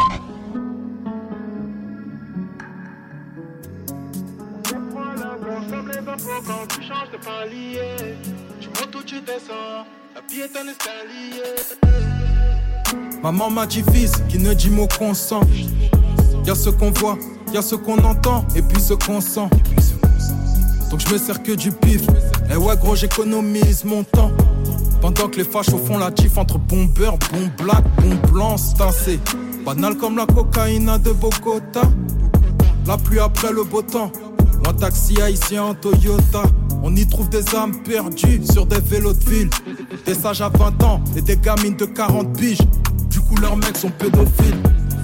Tu 6.47 6.83
changes 6.83 7.11
de 7.11 7.17
palier, 7.25 8.15
tu 8.61 8.69
montes 8.69 8.95
ou 8.95 9.03
tu 9.03 9.21
descends, 9.21 9.85
la 10.15 10.21
vie 10.31 10.43
est 10.43 10.57
un 10.57 10.69
escalier. 10.69 11.43
Maman 13.21 13.51
m'a 13.51 13.67
dit 13.67 13.83
qui 14.29 14.39
ne 14.39 14.55
dit 14.55 14.71
mot 14.71 14.87
consent. 14.97 15.41
Y'a 16.45 16.55
ce 16.55 16.71
qu'on 16.71 16.93
voit, 16.93 17.19
y'a 17.53 17.63
ce 17.63 17.75
qu'on 17.75 17.99
entend, 17.99 18.45
et 18.55 18.63
puis 18.63 18.81
ce 18.81 18.95
qu'on 18.95 19.21
sent. 19.21 19.49
Donc 20.93 21.01
je 21.01 21.13
me 21.13 21.19
sers 21.19 21.43
que 21.43 21.51
du 21.51 21.73
pif. 21.73 22.03
Et 22.49 22.55
ouais 22.55 22.77
gros 22.77 22.95
j'économise 22.95 23.85
mon 23.85 24.05
temps. 24.05 24.31
Pendant 25.01 25.29
que 25.29 25.39
les 25.39 25.45
fachos 25.45 25.79
font 25.79 25.99
la 25.99 26.13
tif 26.13 26.39
entre 26.39 26.59
bon 26.59 26.85
beurre, 26.85 27.19
bon 27.33 27.51
black, 27.59 27.83
bon 28.01 28.15
blanc, 28.31 28.57
c'est 28.57 29.19
banal 29.65 29.97
comme 29.97 30.17
la 30.17 30.27
cocaïne 30.27 30.97
de 31.03 31.11
Bogota. 31.11 31.83
La 32.87 32.97
pluie 32.97 33.19
après 33.19 33.53
le 33.53 33.65
beau 33.65 33.83
temps. 33.83 34.13
En 34.65 34.73
taxi 34.73 35.21
haïtien 35.21 35.65
en 35.65 35.75
Toyota. 35.75 36.43
On 36.83 36.95
y 36.95 37.07
trouve 37.07 37.29
des 37.29 37.55
âmes 37.55 37.83
perdues 37.83 38.41
sur 38.51 38.67
des 38.67 38.81
vélos 38.81 39.13
de 39.13 39.25
ville. 39.29 39.51
Des 40.05 40.15
sages 40.15 40.41
à 40.41 40.49
20 40.49 40.83
ans 40.85 41.03
et 41.17 41.23
des 41.23 41.37
gamines 41.37 41.77
de 41.77 41.85
40 41.85 42.37
piges. 42.39 42.61
Du 43.11 43.21
coup, 43.21 43.37
leurs 43.37 43.57
mecs 43.57 43.77
sont 43.77 43.91
pédophiles. 43.91 44.57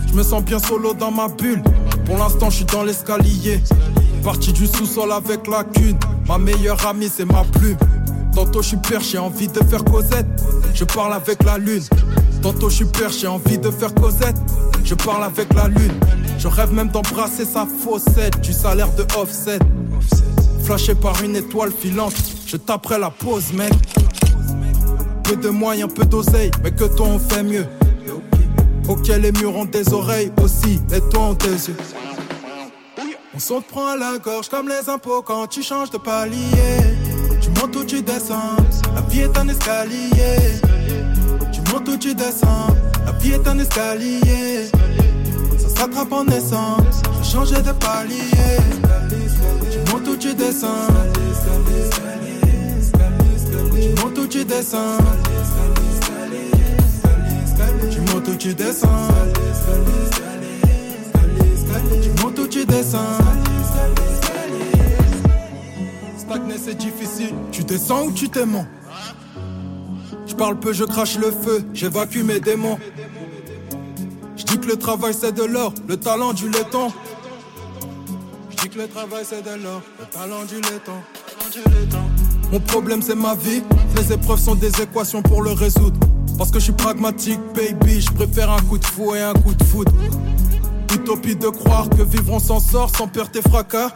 Je 0.09 0.15
me 0.15 0.23
sens 0.23 0.45
bien 0.45 0.59
solo 0.59 0.95
dans 0.95 1.11
ma 1.11 1.29
bulle. 1.29 1.63
Pour 2.05 2.19
l'instant, 2.19 2.51
je 2.51 2.57
suis 2.57 2.65
dans 2.67 2.85
l'escalier. 2.85 3.61
Parti 4.23 4.53
du 4.53 4.67
sous-sol 4.67 5.11
avec 5.11 5.47
la 5.49 5.65
cune. 5.65 5.99
Ma 6.29 6.39
meilleure 6.39 6.87
amie, 6.87 7.11
c'est 7.13 7.25
ma 7.25 7.43
plume. 7.45 7.77
Tantôt, 8.35 8.63
je 8.63 8.69
suis 8.69 8.77
père, 8.77 9.01
j'ai 9.01 9.19
envie 9.19 9.49
de 9.49 9.61
faire 9.65 9.85
Cosette. 9.85 10.27
Je 10.75 10.85
parle 10.85 11.15
avec 11.15 11.43
la 11.43 11.59
lune. 11.59 11.83
Tantôt, 12.43 12.69
je 12.69 12.75
suis 12.75 12.87
j'ai 13.21 13.29
envie 13.29 13.57
de 13.57 13.71
faire 13.71 13.95
Cosette. 13.95 14.37
Je 14.85 14.95
parle 14.95 15.23
avec 15.23 15.55
la 15.55 15.69
lune. 15.69 15.93
Je 16.39 16.49
rêve 16.49 16.73
même 16.73 16.89
d'embrasser 16.89 17.45
sa 17.45 17.67
faussette. 17.67 18.41
Du 18.41 18.53
salaire 18.53 18.93
de 18.95 19.07
offset. 19.17 19.61
Flashé 20.65 20.97
par 20.97 21.23
une 21.23 21.37
étoile 21.37 21.71
filante. 21.71 22.15
Je 22.47 22.57
taperai 22.57 22.99
la 22.99 23.11
pause, 23.11 23.53
mec. 23.53 23.73
Peu 25.23 25.37
de 25.37 25.51
moyens, 25.51 25.93
peu 25.95 26.05
d'oseille. 26.05 26.51
Mais 26.65 26.73
que 26.73 26.85
toi, 26.85 27.07
on 27.07 27.19
fait 27.21 27.45
mieux. 27.45 27.67
Ok, 28.89 29.07
les 29.07 29.31
murs 29.33 29.57
ont 29.57 29.65
des 29.65 29.93
oreilles 29.93 30.33
aussi. 30.43 30.81
Et 30.93 31.01
toi, 31.11 31.21
ont 31.21 31.35
des 31.35 31.69
yeux. 31.69 31.77
On 33.35 33.39
s'en 33.39 33.61
prend 33.61 33.87
à 33.87 33.97
la 33.97 34.19
gorge 34.19 34.49
comme 34.49 34.69
les 34.69 34.91
impôts 34.91 35.23
quand 35.23 35.47
tu 35.47 35.63
changes 35.63 35.91
de 35.91 35.99
palier. 35.99 36.37
Tu 37.41 37.49
montes 37.61 37.75
ou 37.77 37.85
tu 37.85 38.03
descends, 38.03 38.57
la 38.95 39.01
vie 39.03 39.21
est 39.21 39.39
un 39.39 39.49
escalier. 39.49 40.61
Montes 41.85 41.95
ou 41.95 41.97
tu 41.97 42.15
descends, 42.15 42.69
la 43.05 43.11
vie 43.11 43.33
est 43.33 43.49
un 43.49 43.59
escalier. 43.59 44.71
Ça 45.59 45.81
s'attrape 45.81 46.13
en 46.13 46.23
naissant, 46.23 46.77
je 47.21 47.29
changeais 47.29 47.61
de 47.61 47.73
palier. 47.73 48.21
Tu 49.69 49.91
montes 49.91 50.07
ou 50.07 50.17
tu 50.17 50.33
descends, 50.33 50.69
tu 53.75 54.01
montes 54.01 54.17
ou 54.17 54.27
tu 54.29 54.45
descends. 54.45 54.99
Tu 57.91 58.01
montes 58.13 58.29
ou 58.29 58.37
tu 58.37 58.55
descends. 58.55 59.09
Tu 62.01 62.23
montes 62.23 62.39
ou 62.39 62.47
tu 62.47 62.65
descends. 62.65 63.19
Stagner 66.17 66.59
c'est 66.65 66.79
difficile. 66.79 67.35
Tu 67.51 67.65
descends 67.65 68.05
ou 68.05 68.13
tu 68.13 68.29
t'aimants 68.29 68.69
Je 70.33 70.37
parle 70.39 70.59
peu, 70.59 70.73
je 70.73 70.85
crache 70.85 71.19
le 71.19 71.31
feu, 71.31 71.63
j'évacue 71.75 72.23
mes 72.23 72.41
démons. 72.41 72.79
Je 74.35 74.45
dis 74.45 74.59
que 74.59 74.67
le 74.67 74.77
travail 74.77 75.13
c'est 75.13 75.33
de 75.33 75.43
l'or, 75.43 75.75
le 75.87 75.99
talent 75.99 76.33
du 76.33 76.49
laiton. 76.49 76.91
Je 78.49 78.57
dis 78.57 78.71
que 78.71 78.79
le 78.79 78.89
travail 78.89 79.27
c'est 79.29 79.43
de 79.43 79.63
l'or, 79.63 79.83
le 80.01 80.07
talent 80.07 80.47
du 80.47 80.55
laiton. 80.55 80.93
Mon 82.51 82.61
problème 82.61 83.03
c'est 83.03 83.15
ma 83.15 83.35
vie, 83.35 83.63
les 83.95 84.11
épreuves 84.15 84.39
sont 84.39 84.55
des 84.55 84.81
équations 84.81 85.21
pour 85.21 85.43
le 85.43 85.51
résoudre. 85.51 86.01
Parce 86.39 86.51
que 86.51 86.59
je 86.59 86.65
suis 86.65 86.73
pragmatique, 86.73 87.41
baby, 87.55 88.01
je 88.01 88.11
préfère 88.13 88.51
un 88.51 88.63
coup 88.63 88.79
de 88.79 88.87
fou 88.87 89.15
et 89.15 89.21
un 89.21 89.35
coup 89.35 89.53
de 89.53 89.65
foudre. 89.65 89.93
Utopie 90.95 91.37
de 91.37 91.49
croire 91.49 91.91
que 91.91 92.03
vivre 92.03 92.33
on 92.33 92.39
s'en 92.39 92.59
sort 92.59 92.89
sans 92.97 93.07
perte 93.07 93.37
et 93.37 93.43
fracas. 93.43 93.91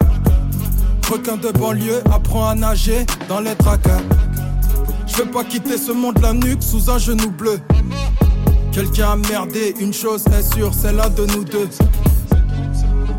Requin 1.10 1.38
de 1.38 1.48
banlieue 1.48 2.02
apprend 2.12 2.46
à 2.46 2.54
nager 2.54 3.06
dans 3.26 3.40
les 3.40 3.54
tracas. 3.54 4.02
Je 5.06 5.16
veux 5.16 5.30
pas 5.30 5.44
quitter 5.44 5.78
ce 5.78 5.92
monde 5.92 6.18
la 6.20 6.32
nuque 6.32 6.62
sous 6.62 6.90
un 6.90 6.98
genou 6.98 7.30
bleu. 7.30 7.60
Quelqu'un 8.72 9.12
a 9.12 9.16
merdé, 9.16 9.74
une 9.80 9.94
chose 9.94 10.24
est 10.26 10.54
sûre, 10.54 10.72
c'est 10.74 10.92
l'un 10.92 11.08
de 11.08 11.24
nous 11.26 11.44
deux. 11.44 11.68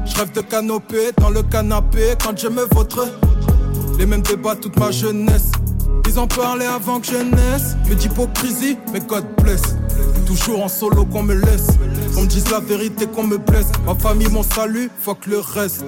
Je 0.05 0.15
rêve 0.15 0.31
de 0.31 0.41
canopée 0.41 1.11
dans 1.17 1.29
le 1.29 1.43
canapé 1.43 2.13
quand 2.23 2.37
je 2.37 2.47
me 2.47 2.63
vautre. 2.73 3.07
Les 3.97 4.05
mêmes 4.05 4.21
débats 4.21 4.55
toute 4.55 4.77
ma 4.77 4.91
jeunesse. 4.91 5.51
Ils 6.07 6.19
en 6.19 6.27
parlaient 6.27 6.65
avant 6.65 6.99
que 6.99 7.07
je 7.07 7.17
naisse. 7.17 7.75
Que 7.87 7.93
d'hypocrisie, 7.93 8.77
mais 8.93 8.99
God 8.99 9.25
bless. 9.41 9.61
Toujours 10.25 10.63
en 10.63 10.67
solo 10.67 11.05
qu'on 11.05 11.23
me 11.23 11.33
laisse. 11.33 11.67
Qu'on 12.13 12.21
me 12.21 12.27
dise 12.27 12.49
la 12.51 12.59
vérité, 12.59 13.07
qu'on 13.07 13.23
me 13.23 13.37
blesse. 13.37 13.71
Ma 13.85 13.95
famille, 13.95 14.29
mon 14.29 14.43
salut, 14.43 14.89
fuck 15.01 15.25
le 15.25 15.39
reste. 15.39 15.83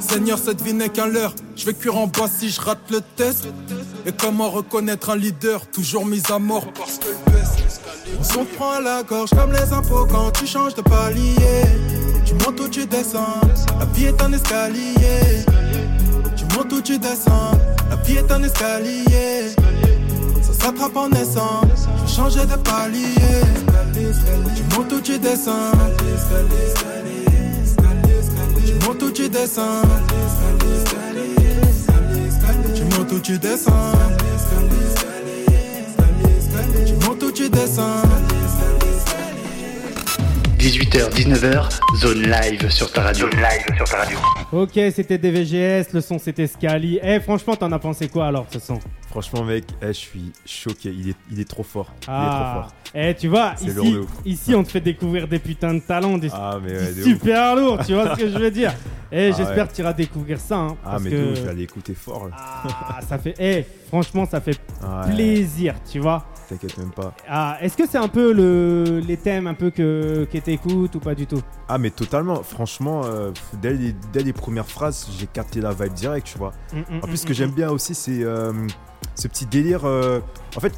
Seigneur, 0.00 0.38
cette 0.38 0.62
vie 0.62 0.72
n'est 0.72 0.88
qu'un 0.88 1.06
leurre. 1.06 1.34
Je 1.56 1.66
vais 1.66 1.74
cuire 1.74 1.96
en 1.96 2.06
bas 2.06 2.28
si 2.28 2.50
je 2.50 2.60
rate 2.60 2.90
le 2.90 3.00
test. 3.16 3.48
Et 4.06 4.12
comment 4.12 4.50
reconnaître 4.50 5.10
un 5.10 5.16
leader 5.16 5.66
toujours 5.66 6.06
mis 6.06 6.22
à 6.30 6.38
mort 6.38 6.66
parce 6.72 6.98
que 6.98 7.08
On 8.18 8.24
s'en 8.24 8.44
prend 8.44 8.72
à 8.72 8.80
la 8.80 9.02
gorge 9.02 9.30
comme 9.30 9.52
les 9.52 9.72
impôts 9.72 10.06
quand 10.06 10.30
tu 10.32 10.46
changes 10.46 10.74
de 10.74 10.82
palier. 10.82 11.36
Tu 12.24 12.34
montes 12.34 12.60
ou 12.60 12.68
tu 12.68 12.86
descends, 12.86 13.40
la 13.78 13.84
vie 13.86 14.06
est 14.06 14.22
un 14.22 14.32
escalier. 14.32 15.44
Tu 16.36 16.44
montes 16.56 16.72
ou 16.72 16.80
tu 16.80 16.98
descends, 16.98 17.52
la 17.90 17.96
vie 17.96 18.16
est 18.16 18.30
un 18.32 18.42
escalier. 18.42 19.50
Ça 20.42 20.66
s'attrape 20.66 20.96
en 20.96 21.08
naissant, 21.08 21.60
je 22.06 22.12
changer 22.12 22.46
de 22.46 22.56
palier. 22.56 23.14
Tu 24.56 24.76
montes 24.76 24.92
ou 24.92 25.00
tu 25.00 25.18
descends, 25.18 25.72
tu 28.64 28.86
montes 28.86 29.02
ou 29.02 29.10
tu 29.10 29.28
descends. 29.28 29.82
Tu 33.10 33.16
montes 33.16 33.26
ou 33.26 33.32
tu 33.32 33.38
descends. 33.40 33.92
Tu 36.86 36.92
montes 37.08 37.22
ou 37.24 37.32
tu 37.32 37.50
descends. 37.50 38.02
18h, 40.56 41.10
19h, 41.10 41.80
zone 41.96 42.22
live 42.22 42.70
sur 42.70 42.92
ta 42.92 43.02
radio. 43.02 43.28
Zone 43.28 43.40
live 43.40 43.76
sur 43.76 43.88
ta 43.88 43.96
radio. 43.96 44.18
Ok, 44.52 44.78
c'était 44.94 45.18
DVGS, 45.18 45.92
le 45.92 46.00
son 46.00 46.20
c'était 46.20 46.46
Scali. 46.46 47.00
Eh, 47.02 47.18
franchement, 47.18 47.56
t'en 47.56 47.72
as 47.72 47.80
pensé 47.80 48.08
quoi 48.08 48.28
alors 48.28 48.46
ce 48.52 48.60
son? 48.60 48.78
Franchement, 49.10 49.42
mec, 49.42 49.64
eh, 49.82 49.88
je 49.88 49.92
suis 49.92 50.32
choqué. 50.46 50.90
Il 50.96 51.10
est, 51.10 51.16
il 51.32 51.40
est 51.40 51.48
trop 51.48 51.64
fort. 51.64 51.92
Il 52.02 52.04
est 52.04 52.06
trop 52.06 52.14
Ah, 52.14 52.50
fort. 52.62 52.74
eh, 52.94 53.14
tu 53.16 53.26
vois, 53.26 53.54
lourd 53.74 54.06
ici, 54.24 54.54
on 54.54 54.62
te 54.62 54.70
fait 54.70 54.80
découvrir 54.80 55.26
des 55.26 55.40
putains 55.40 55.74
de 55.74 55.80
talents, 55.80 56.16
des 56.16 56.28
Ah, 56.32 56.58
mais 56.62 56.70
ouais, 56.70 56.92
de 56.92 57.00
ouf. 57.00 57.04
super 57.08 57.56
lourds, 57.56 57.84
tu 57.84 57.92
vois 57.94 58.14
ce 58.14 58.20
que 58.20 58.28
je 58.28 58.38
veux 58.38 58.50
dire 58.52 58.72
Eh, 59.12 59.30
Ah, 59.32 59.36
j'espère 59.36 59.64
ouais. 59.64 59.68
que 59.68 59.74
tu 59.74 59.80
iras 59.80 59.92
découvrir 59.92 60.38
ça. 60.38 60.56
hein, 60.56 60.76
Ah, 60.84 60.90
parce 60.92 61.02
mais 61.02 61.10
que... 61.10 61.34
je 61.34 61.42
vais 61.42 61.48
aller 61.50 61.64
écouter 61.64 61.94
fort. 61.94 62.28
là. 62.28 62.36
Ah, 62.36 63.00
ça 63.02 63.18
fait. 63.18 63.34
Eh, 63.40 63.64
franchement, 63.88 64.24
ça 64.24 64.40
fait 64.40 64.56
Ouais, 64.80 65.12
plaisir, 65.12 65.74
tu 65.90 65.98
vois. 65.98 66.24
T'inquiète 66.48 66.78
même 66.78 66.92
pas. 66.92 67.12
Ah, 67.28 67.58
est-ce 67.60 67.76
que 67.76 67.88
c'est 67.88 67.98
un 67.98 68.06
peu 68.06 68.32
le, 68.32 69.00
les 69.04 69.16
thèmes 69.16 69.48
un 69.48 69.54
peu 69.54 69.70
que, 69.70 70.28
que 70.32 70.38
t'écoutes 70.38 70.94
ou 70.94 71.00
pas 71.00 71.16
du 71.16 71.26
tout? 71.26 71.42
Ah, 71.68 71.78
mais 71.78 71.90
totalement. 71.90 72.44
Franchement, 72.44 73.00
euh, 73.04 73.32
dès, 73.60 73.72
les, 73.72 73.92
dès 74.12 74.22
les 74.22 74.32
premières 74.32 74.68
phrases, 74.68 75.08
j'ai 75.18 75.26
capté 75.26 75.60
la 75.60 75.72
vibe 75.72 75.92
direct, 75.94 76.28
tu 76.28 76.38
vois. 76.38 76.52
Mm, 76.72 76.78
mm, 76.78 76.98
En 77.02 77.06
plus, 77.08 77.16
ce 77.16 77.24
mm, 77.24 77.26
que 77.26 77.32
mm, 77.32 77.34
j'aime 77.34 77.50
bien 77.50 77.70
aussi, 77.70 77.96
c'est. 77.96 78.22
euh, 78.22 78.52
ce 79.14 79.28
petit 79.28 79.46
délire. 79.46 79.80
euh, 79.84 80.20
en 80.56 80.60
fait, 80.60 80.72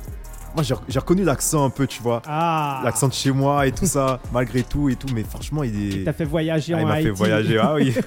moi 0.55 0.62
j'ai 0.88 0.99
reconnu 0.99 1.25
l'accent 1.25 1.64
un 1.64 1.71
peu, 1.71 1.87
tu 1.87 2.03
vois. 2.03 2.21
Ah 2.27 2.83
L'accent 2.85 3.09
de 3.09 3.14
chez 3.14 3.31
moi 3.31 3.66
et 3.66 3.73
tout 3.73 3.87
ça, 3.87 4.21
malgré 4.33 4.62
tout 4.62 4.90
et 4.90 4.97
tout. 4.97 5.07
Mais 5.14 5.23
franchement, 5.25 5.62
il 5.64 6.01
est. 6.01 6.05
T'as 6.05 6.12
fait 6.12 6.25
voyager 6.27 6.75
Ah, 6.75 6.79
il 6.81 6.85
en 6.85 6.88
m'a 6.88 6.95
Haïti. 6.95 7.07
fait 7.09 7.14
voyager. 7.14 7.59
Ah 7.59 7.75
oui. 7.75 7.95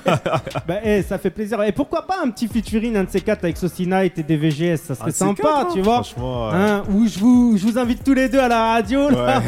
Bah, 0.68 0.76
eh, 0.84 1.02
ça 1.04 1.18
fait 1.18 1.30
plaisir. 1.30 1.62
Et 1.64 1.72
pourquoi 1.72 2.06
pas 2.08 2.18
un 2.24 2.30
petit 2.30 2.48
featuring, 2.48 2.96
un 2.98 3.04
de 3.04 3.10
ces 3.12 3.22
quatre 3.22 3.44
avec 3.44 3.56
Night 3.80 4.18
et 4.18 4.24
DVGS 4.24 4.78
Ça 4.78 4.96
serait 4.96 5.10
Ah, 5.10 5.12
sympa, 5.12 5.42
quatre, 5.44 5.58
hein. 5.58 5.70
tu 5.74 5.82
vois. 5.82 5.96
Franchement. 6.04 6.50
euh, 6.50 6.52
Hein, 6.80 6.84
où 6.92 7.08
je 7.08 7.20
vous, 7.20 7.58
je 7.58 7.66
vous 7.68 7.78
invite 7.78 8.04
tous 8.04 8.14
les 8.14 8.30
deux 8.30 8.40
à 8.40 8.48
la 8.48 8.74
radio. 8.74 9.10
Là. 9.10 9.42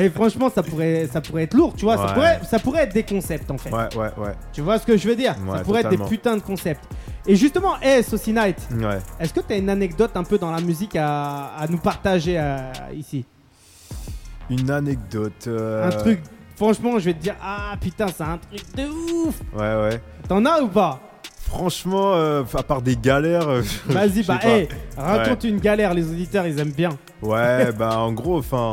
Et 0.00 0.08
franchement, 0.10 0.50
ça 0.54 0.62
pourrait, 0.62 1.08
ça 1.12 1.20
pourrait 1.20 1.42
être 1.44 1.54
lourd, 1.54 1.74
tu 1.76 1.84
vois. 1.84 1.96
Ça, 1.96 2.06
Ouais. 2.06 2.12
pourrait, 2.14 2.40
ça 2.48 2.58
pourrait 2.58 2.82
être 2.84 2.94
des 2.94 3.02
concepts 3.02 3.50
en 3.50 3.58
fait. 3.58 3.70
Ouais, 3.70 3.88
ouais, 3.96 4.10
ouais. 4.18 4.34
Tu 4.52 4.60
vois 4.60 4.78
ce 4.78 4.86
que 4.86 4.96
je 4.96 5.08
veux 5.08 5.16
dire? 5.16 5.34
Ça 5.56 5.62
pourrait 5.62 5.80
être 5.80 5.90
des 5.90 5.98
putains 5.98 6.36
de 6.36 6.42
concepts. 6.42 6.84
Et 7.26 7.36
justement, 7.36 7.74
hey, 7.80 8.02
Saucy 8.02 8.32
Night, 8.32 8.56
Ouais. 8.72 8.98
est-ce 9.20 9.32
que 9.32 9.40
tu 9.40 9.52
as 9.52 9.56
une 9.56 9.70
anecdote 9.70 10.10
un 10.16 10.24
peu 10.24 10.38
dans 10.38 10.50
la 10.50 10.60
musique 10.60 10.96
à, 10.96 11.54
à 11.56 11.66
nous 11.68 11.78
partager 11.78 12.36
euh, 12.38 12.58
ici? 12.94 13.24
Une 14.50 14.70
anecdote. 14.70 15.46
euh, 15.46 15.86
Un 15.86 15.90
truc, 15.90 16.20
franchement, 16.56 16.98
je 16.98 17.04
vais 17.06 17.14
te 17.14 17.20
dire, 17.22 17.36
ah 17.42 17.74
putain, 17.80 18.06
c'est 18.08 18.24
un 18.24 18.38
truc 18.38 18.62
de 18.76 18.86
ouf. 19.26 19.36
Ouais, 19.54 19.60
ouais. 19.60 20.00
T'en 20.28 20.44
as 20.44 20.60
ou 20.62 20.68
pas? 20.68 21.00
Franchement, 21.42 22.14
euh, 22.14 22.42
à 22.54 22.62
part 22.62 22.82
des 22.82 22.96
galères. 22.96 23.48
euh, 23.48 23.62
Vas-y, 23.86 24.24
bah, 24.24 24.38
hey, 24.42 24.68
raconte 24.96 25.44
une 25.44 25.58
galère, 25.60 25.94
les 25.94 26.08
auditeurs, 26.10 26.46
ils 26.46 26.58
aiment 26.58 26.72
bien. 26.72 26.90
Ouais, 27.20 27.70
bah 27.72 27.98
en 27.98 28.12
gros, 28.12 28.38
enfin. 28.38 28.72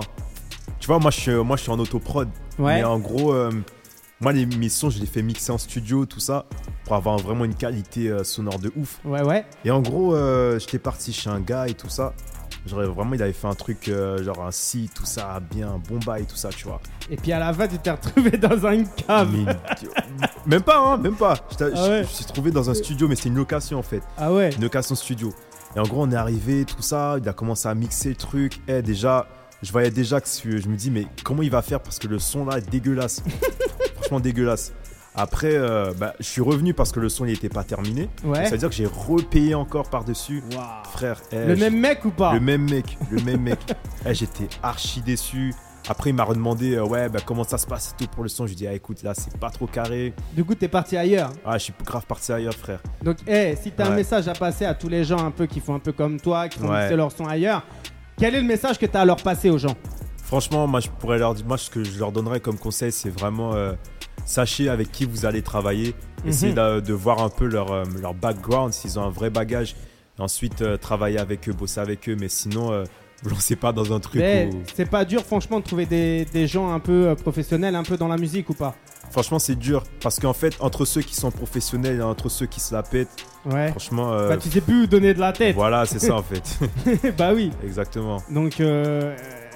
Tu 0.80 0.88
vois, 0.88 0.98
moi 0.98 1.12
je, 1.12 1.20
suis, 1.20 1.32
moi 1.36 1.56
je 1.58 1.64
suis 1.64 1.72
en 1.72 1.78
autoprod. 1.80 2.30
Ouais. 2.58 2.78
Mais 2.78 2.84
en 2.84 2.98
gros, 3.00 3.34
euh, 3.34 3.52
moi 4.22 4.34
les, 4.34 4.46
mes 4.46 4.70
sons, 4.70 4.90
je 4.90 5.00
les 5.00 5.06
fais 5.06 5.22
mixer 5.22 5.52
en 5.52 5.58
studio, 5.58 6.06
tout 6.06 6.20
ça, 6.20 6.46
pour 6.86 6.96
avoir 6.96 7.18
vraiment 7.18 7.46
une 7.46 7.56
qualité 7.56 8.10
euh, 8.10 8.24
sonore 8.24 8.60
de 8.60 8.72
ouf. 8.76 9.00
Ouais, 9.06 9.22
ouais. 9.24 9.46
Et 9.64 9.72
en 9.72 9.82
gros, 9.82 10.16
euh, 10.16 10.60
j'étais 10.60 10.80
parti 10.80 11.14
chez 11.14 11.30
un 11.30 11.40
gars 11.40 11.68
et 11.68 11.74
tout 11.74 11.90
ça. 11.90 12.14
Genre, 12.66 12.82
vraiment, 12.94 13.14
il 13.14 13.24
avait 13.24 13.32
fait 13.34 13.48
un 13.48 13.56
truc, 13.56 13.88
euh, 13.88 14.22
genre 14.22 14.44
un 14.46 14.52
si, 14.52 14.90
tout 14.94 15.06
ça, 15.06 15.40
bien, 15.40 15.82
bon 15.90 15.98
bail, 16.06 16.26
tout 16.26 16.36
ça, 16.36 16.50
tu 16.50 16.66
vois. 16.68 16.82
Et 17.10 17.16
puis 17.16 17.32
à 17.32 17.40
la 17.40 17.54
fin, 17.54 17.68
tu 17.68 17.78
t'es 17.80 17.92
retrouvé 17.92 18.32
dans 18.32 18.58
une 18.72 18.86
cave. 18.90 19.32
Mais- 19.32 19.56
même 20.46 20.62
pas, 20.64 20.78
hein, 20.78 20.98
même 20.98 21.16
pas. 21.16 21.36
Ah 21.60 21.64
ouais. 21.64 22.04
Je 22.04 22.10
je 22.10 22.14
suis 22.14 22.26
trouvé 22.26 22.52
dans 22.52 22.70
un 22.70 22.74
studio, 22.74 23.08
mais 23.08 23.16
c'était 23.16 23.30
une 23.30 23.36
location 23.38 23.80
en 23.80 23.84
fait. 23.84 24.02
Ah 24.18 24.34
ouais 24.34 24.52
Une 24.54 24.62
location 24.64 24.96
studio. 24.96 25.34
Et 25.76 25.80
en 25.80 25.84
gros, 25.84 26.04
on 26.04 26.12
est 26.12 26.16
arrivé, 26.16 26.66
tout 26.66 26.82
ça, 26.82 27.16
il 27.22 27.30
a 27.30 27.34
commencé 27.34 27.68
à 27.70 27.76
mixer 27.76 28.10
le 28.10 28.16
truc. 28.16 28.60
Et 28.68 28.82
déjà, 28.82 29.28
je 29.62 29.72
voyais 29.72 29.92
déjà 29.92 30.20
que 30.20 30.28
je 30.28 30.68
me 30.68 30.76
dis, 30.76 30.92
mais 30.92 31.08
comment 31.24 31.44
il 31.44 31.52
va 31.52 31.62
faire? 31.62 31.80
Parce 31.80 31.98
que 32.00 32.08
le 32.08 32.20
son 32.20 32.46
là 32.46 32.58
est 32.58 32.70
dégueulasse. 32.70 33.24
Dégueulasse. 34.20 34.74
Après, 35.16 35.54
euh, 35.54 35.92
bah, 35.98 36.14
je 36.20 36.26
suis 36.26 36.42
revenu 36.42 36.74
parce 36.74 36.92
que 36.92 37.00
le 37.00 37.10
son 37.10 37.26
il 37.26 37.34
était 37.34 37.50
pas 37.50 37.64
terminé. 37.64 38.10
Ouais. 38.24 38.46
Ça 38.46 38.52
veut 38.52 38.58
dire 38.58 38.70
que 38.70 38.76
j'ai 38.76 38.86
repayé 38.86 39.54
encore 39.56 39.90
par-dessus. 39.90 40.42
Frère, 40.94 41.20
eh, 41.32 41.46
Le 41.46 41.56
même 41.56 41.78
mec 41.80 42.06
ou 42.06 42.12
pas 42.12 42.34
le 42.34 42.40
même 42.40 42.70
mec, 42.70 42.98
le 43.12 43.22
même 43.22 43.42
mec. 43.42 43.60
Eh, 44.06 44.14
J'étais 44.14 44.48
archi 44.64 45.02
déçu. 45.02 45.54
Après, 45.90 46.12
il 46.12 46.14
m'a 46.14 46.24
redemandé, 46.24 46.76
euh, 46.76 46.86
ouais, 46.86 47.10
bah, 47.10 47.20
comment 47.26 47.44
ça 47.44 47.58
se 47.58 47.66
passe 47.66 47.92
et 48.00 48.04
tout 48.04 48.10
pour 48.12 48.22
le 48.24 48.30
son. 48.30 48.46
Je 48.46 48.52
lui 48.52 48.56
dis, 48.56 48.68
ah, 48.68 48.74
écoute, 48.74 49.02
là, 49.02 49.14
c'est 49.16 49.36
pas 49.40 49.50
trop 49.50 49.66
carré. 49.66 50.14
Du 50.34 50.46
coup, 50.46 50.54
t'es 50.54 50.68
parti 50.68 50.96
ailleurs. 50.96 51.32
Ah, 51.44 51.58
je 51.58 51.64
suis 51.66 51.74
grave 51.84 52.06
parti 52.06 52.32
ailleurs, 52.32 52.54
frère. 52.54 52.80
Donc, 53.04 53.18
hey, 53.28 53.58
si 53.62 53.72
t'as 53.72 53.88
un 53.88 53.90
Ouais. 53.92 53.96
message 53.98 54.28
à 54.28 54.34
passer 54.34 54.66
à 54.66 54.76
tous 54.76 54.88
les 54.88 55.04
gens 55.04 55.18
un 55.26 55.32
peu 55.32 55.48
qui 55.48 55.60
font 55.60 55.74
un 55.74 55.80
peu 55.80 55.92
comme 55.92 56.20
toi, 56.20 56.48
qui 56.48 56.60
font 56.60 56.70
Ouais. 56.70 56.96
leur 56.96 57.12
son 57.12 57.26
ailleurs, 57.26 57.64
quel 58.18 58.36
est 58.36 58.42
le 58.42 58.48
message 58.48 58.78
que 58.78 58.86
t'as 58.86 59.02
à 59.02 59.06
leur 59.06 59.18
passer 59.18 59.50
aux 59.50 59.58
gens? 59.58 59.76
Franchement, 60.24 60.68
moi, 60.68 60.80
je 60.80 60.90
pourrais 60.90 61.18
leur 61.18 61.34
dire, 61.34 61.46
moi, 61.48 61.58
ce 61.58 61.70
que 61.72 61.84
je 61.84 61.98
leur 61.98 62.12
donnerais 62.12 62.40
comme 62.40 62.58
conseil, 62.60 62.92
c'est 62.92 63.10
vraiment, 63.10 63.56
euh, 63.56 63.74
sachez 64.30 64.70
avec 64.70 64.92
qui 64.92 65.06
vous 65.06 65.26
allez 65.26 65.42
travailler. 65.42 65.96
Essayez 66.26 66.54
Mhm. 66.54 66.76
de, 66.76 66.80
de 66.82 66.94
voir 66.94 67.22
un 67.24 67.30
peu 67.30 67.46
leur, 67.46 67.72
euh, 67.72 67.84
leur 68.02 68.14
background, 68.14 68.74
s'ils 68.74 69.00
ont 69.00 69.04
un 69.04 69.10
vrai 69.10 69.30
bagage. 69.30 69.76
Ensuite, 70.20 70.62
euh, 70.62 70.78
travailler 70.78 71.18
avec 71.18 71.48
eux, 71.50 71.54
bosser 71.54 71.80
avec 71.80 72.08
eux. 72.10 72.16
Mais 72.20 72.28
sinon, 72.30 72.72
euh, 72.72 72.84
vous 73.24 73.30
lancez 73.30 73.56
pas 73.56 73.72
dans 73.72 73.92
un 73.94 74.00
truc 74.00 74.22
où... 74.22 74.58
c'est 74.76 74.90
pas 74.90 75.06
dur, 75.06 75.24
franchement, 75.26 75.60
de 75.60 75.64
trouver 75.66 75.86
des, 75.86 76.26
des 76.26 76.46
gens 76.46 76.72
un 76.74 76.80
peu 76.80 77.08
euh, 77.08 77.16
professionnels, 77.16 77.76
un 77.76 77.84
peu 77.84 77.96
dans 77.98 78.08
la 78.10 78.18
musique 78.18 78.50
ou 78.50 78.54
pas? 78.54 78.76
Franchement, 79.12 79.40
c'est 79.40 79.56
dur. 79.56 79.84
Parce 80.02 80.20
qu'en 80.20 80.34
fait, 80.34 80.56
entre 80.60 80.86
ceux 80.86 81.02
qui 81.02 81.16
sont 81.16 81.32
professionnels 81.32 81.98
et 82.00 82.04
entre 82.04 82.30
ceux 82.30 82.46
qui 82.46 82.60
se 82.60 82.74
la 82.76 82.84
pètent, 82.84 83.10
Ouais. 83.46 83.70
franchement, 83.70 84.12
euh, 84.12 84.28
Bah, 84.30 84.38
tu 84.38 84.50
sais 84.50 84.60
plus 84.62 84.84
où 84.84 84.88
donner 84.88 85.14
de 85.14 85.20
la 85.22 85.32
tête. 85.32 85.56
voilà, 85.56 85.86
c'est 85.86 86.00
ça 86.00 86.16
en 86.16 86.24
fait. 86.24 87.16
bah 87.18 87.32
oui. 87.34 87.52
Exactement. 87.64 88.22
Donc, 88.30 88.60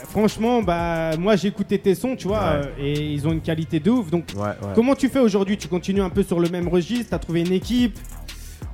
franchement, 0.03 0.61
bah, 0.61 1.17
moi 1.17 1.35
j'ai 1.35 1.47
écouté 1.49 1.79
tes 1.79 1.95
sons, 1.95 2.15
tu 2.15 2.27
vois, 2.27 2.39
Ouais. 2.39 2.61
euh, 2.65 2.65
et 2.79 2.93
ils 3.13 3.27
ont 3.27 3.31
une 3.31 3.41
qualité 3.41 3.79
de 3.79 3.89
ouf. 3.89 4.09
Donc, 4.09 4.25
Ouais, 4.35 4.41
ouais. 4.43 4.53
comment 4.75 4.95
tu 4.95 5.09
fais 5.09 5.19
aujourd'hui? 5.19 5.57
Tu 5.57 5.67
continues 5.67 6.01
un 6.01 6.09
peu 6.09 6.23
sur 6.23 6.39
le 6.39 6.49
même 6.49 6.67
registre? 6.67 7.07
T'as 7.11 7.19
trouvé 7.19 7.41
une 7.41 7.51
équipe? 7.53 7.97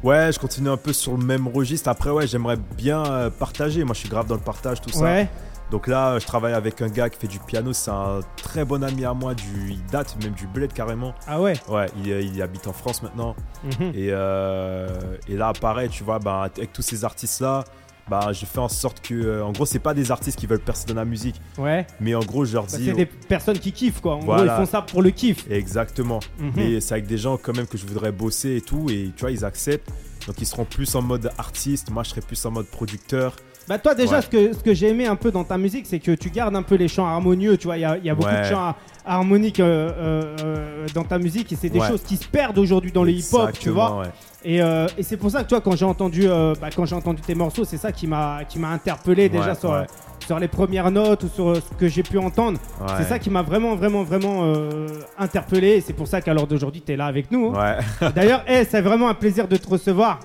Ouais, 0.03 0.31
je 0.31 0.39
continue 0.39 0.69
un 0.69 0.77
peu 0.77 0.93
sur 0.93 1.17
le 1.17 1.23
même 1.25 1.47
registre. 1.47 1.89
Après, 1.89 2.09
ouais, 2.09 2.25
j'aimerais 2.25 2.57
bien 2.77 3.03
euh, 3.05 3.29
partager. 3.29 3.83
Moi, 3.83 3.93
je 3.93 3.99
suis 3.99 4.09
grave 4.09 4.27
dans 4.27 4.35
le 4.35 4.41
partage, 4.41 4.79
tout 4.79 4.89
ça. 4.91 5.23
Donc 5.71 5.85
là, 5.87 6.17
je 6.17 6.25
travaille 6.25 6.53
avec 6.53 6.81
un 6.81 6.87
gars 6.87 7.09
qui 7.09 7.19
fait 7.19 7.27
du 7.27 7.37
piano. 7.37 7.73
C'est 7.73 7.91
un 7.91 8.21
très 8.37 8.63
bon 8.65 8.81
ami 8.83 9.03
à 9.05 9.13
moi. 9.13 9.35
Du, 9.35 9.71
il 9.71 9.85
date 9.91 10.15
même 10.23 10.31
du 10.33 10.47
bled 10.47 10.71
carrément. 10.73 11.13
Ah 11.27 11.39
ouais? 11.41 11.53
Ouais, 11.67 11.85
il, 12.03 12.07
il 12.07 12.41
habite 12.41 12.65
en 12.65 12.73
France 12.73 13.03
maintenant. 13.03 13.35
Mhm. 13.65 13.91
Et, 13.93 14.07
euh, 14.09 14.87
et 15.27 15.35
là, 15.35 15.51
pareil, 15.59 15.89
tu 15.89 16.03
vois, 16.03 16.17
bah, 16.17 16.43
avec 16.55 16.71
tous 16.73 16.81
ces 16.81 17.03
artistes-là, 17.05 17.65
bah, 18.09 18.31
je 18.33 18.45
fais 18.45 18.59
en 18.59 18.69
sorte 18.69 19.01
que. 19.01 19.13
euh, 19.13 19.43
en 19.45 19.51
gros, 19.51 19.65
c'est 19.65 19.79
pas 19.79 19.93
des 19.93 20.11
artistes 20.11 20.39
qui 20.39 20.47
veulent 20.47 20.59
percer 20.59 20.85
dans 20.87 20.95
la 20.95 21.05
musique. 21.05 21.35
Ouais. 21.57 21.85
Mais 21.99 22.15
en 22.15 22.19
gros, 22.21 22.45
je 22.45 22.53
leur 22.53 22.63
Bah, 22.65 22.77
dis. 22.77 22.85
c'est 22.85 22.93
des 22.93 23.05
personnes 23.05 23.59
qui 23.59 23.71
kiffent 23.71 24.01
quoi. 24.01 24.15
En 24.15 24.19
Voilà. 24.19 24.43
gros, 24.43 24.53
ils 24.53 24.65
font 24.65 24.71
ça 24.71 24.81
pour 24.81 25.01
le 25.01 25.11
kiff. 25.11 25.45
Exactement. 25.49 26.19
Mhm. 26.39 26.51
Mais 26.55 26.79
c'est 26.81 26.93
avec 26.95 27.07
des 27.07 27.17
gens 27.17 27.37
quand 27.37 27.55
même 27.55 27.67
que 27.67 27.77
je 27.77 27.85
voudrais 27.85 28.11
bosser 28.11 28.55
et 28.57 28.61
tout. 28.61 28.87
Et 28.89 29.11
tu 29.15 29.21
vois, 29.21 29.31
ils 29.31 29.45
acceptent. 29.45 29.89
Donc 30.27 30.35
ils 30.39 30.45
seront 30.45 30.65
plus 30.65 30.93
en 30.95 31.01
mode 31.01 31.31
artiste. 31.37 31.89
Moi, 31.91 32.03
je 32.03 32.09
serai 32.09 32.21
plus 32.21 32.43
en 32.45 32.51
mode 32.51 32.67
producteur. 32.67 33.35
Bah 33.67 33.77
toi 33.77 33.93
déjà 33.93 34.15
Ouais. 34.15 34.21
ce 34.23 34.27
que, 34.27 34.53
ce 34.53 34.59
que 34.63 34.73
j'ai 34.73 34.87
aimé 34.87 35.05
un 35.05 35.15
peu 35.15 35.29
dans 35.31 35.43
ta 35.43 35.55
musique 35.59 35.85
c'est 35.85 35.99
que 35.99 36.11
tu 36.15 36.31
gardes 36.31 36.55
un 36.55 36.63
peu 36.63 36.73
les 36.73 36.87
chants 36.87 37.05
harmonieux, 37.05 37.55
tu 37.55 37.67
vois, 37.67 37.77
il 37.77 37.81
y 37.81 37.85
a, 37.85 37.99
y 37.99 38.09
a 38.09 38.15
beaucoup 38.15 38.27
Ouais. 38.27 38.39
de 38.41 38.45
chants 38.45 38.57
har- 38.69 38.75
harmoniques 39.05 39.59
euh, 39.59 39.91
euh, 39.95 40.35
euh, 40.43 40.87
dans 40.95 41.03
ta 41.03 41.19
musique 41.19 41.51
et 41.53 41.55
c'est 41.55 41.69
des 41.69 41.77
Ouais. 41.79 41.87
choses 41.87 42.01
qui 42.01 42.17
se 42.17 42.25
perdent 42.25 42.57
aujourd'hui 42.57 42.91
dans 42.91 43.03
le 43.03 43.11
hip-hop, 43.11 43.51
tu 43.59 43.69
vois. 43.69 44.03
Et, 44.45 44.62
euh, 44.62 44.88
et 44.97 45.04
c'est 45.04 45.17
pour 45.17 45.30
ça 45.32 45.43
que 45.43 45.49
toi 45.49 45.60
quand 45.60 45.75
j'ai 45.75 45.84
entendu 45.86 46.23
euh, 46.25 46.54
bah, 46.62 46.69
quand 46.73 46.86
j'ai 46.86 46.95
entendu 46.95 47.21
tes 47.21 47.36
morceaux, 47.36 47.65
c'est 47.65 47.78
ça 47.78 47.91
qui 47.91 48.08
m'a 48.08 48.45
qui 48.47 48.58
m'a 48.58 48.69
interpellé 48.69 49.28
déjà 49.28 49.54
sur 49.54 49.71
ouais. 49.71 49.86
sur 50.25 50.39
les 50.39 50.47
premières 50.47 50.91
notes 50.91 51.23
ou 51.23 51.28
sur 51.28 51.56
ce 51.58 51.62
que 51.78 51.89
j'ai 51.89 52.04
pu 52.04 52.17
entendre. 52.17 52.58
Ouais. 52.80 52.88
C'est 52.97 53.04
ça 53.04 53.19
qui 53.19 53.30
m'a 53.30 53.41
vraiment 53.41 53.75
vraiment 53.75 54.04
vraiment 54.04 54.43
euh, 54.43 54.88
interpellé 55.17 55.69
et 55.71 55.82
c'est 55.82 55.91
pour 55.93 56.08
ça 56.08 56.21
qu'à 56.21 56.34
l'heure 56.34 56.47
d'aujourd'hui 56.47 56.82
tu 56.82 56.93
es 56.93 56.95
là 56.95 57.06
avec 57.08 57.32
nous. 57.32 57.54
hein. 57.54 57.78
Ouais. 58.02 58.10
D'ailleurs, 58.15 58.43
hey, 58.47 58.65
c'est 58.69 58.82
vraiment 58.82 59.10
un 59.10 59.13
plaisir 59.13 59.47
de 59.47 59.58
te 59.58 59.67
recevoir. 59.69 60.19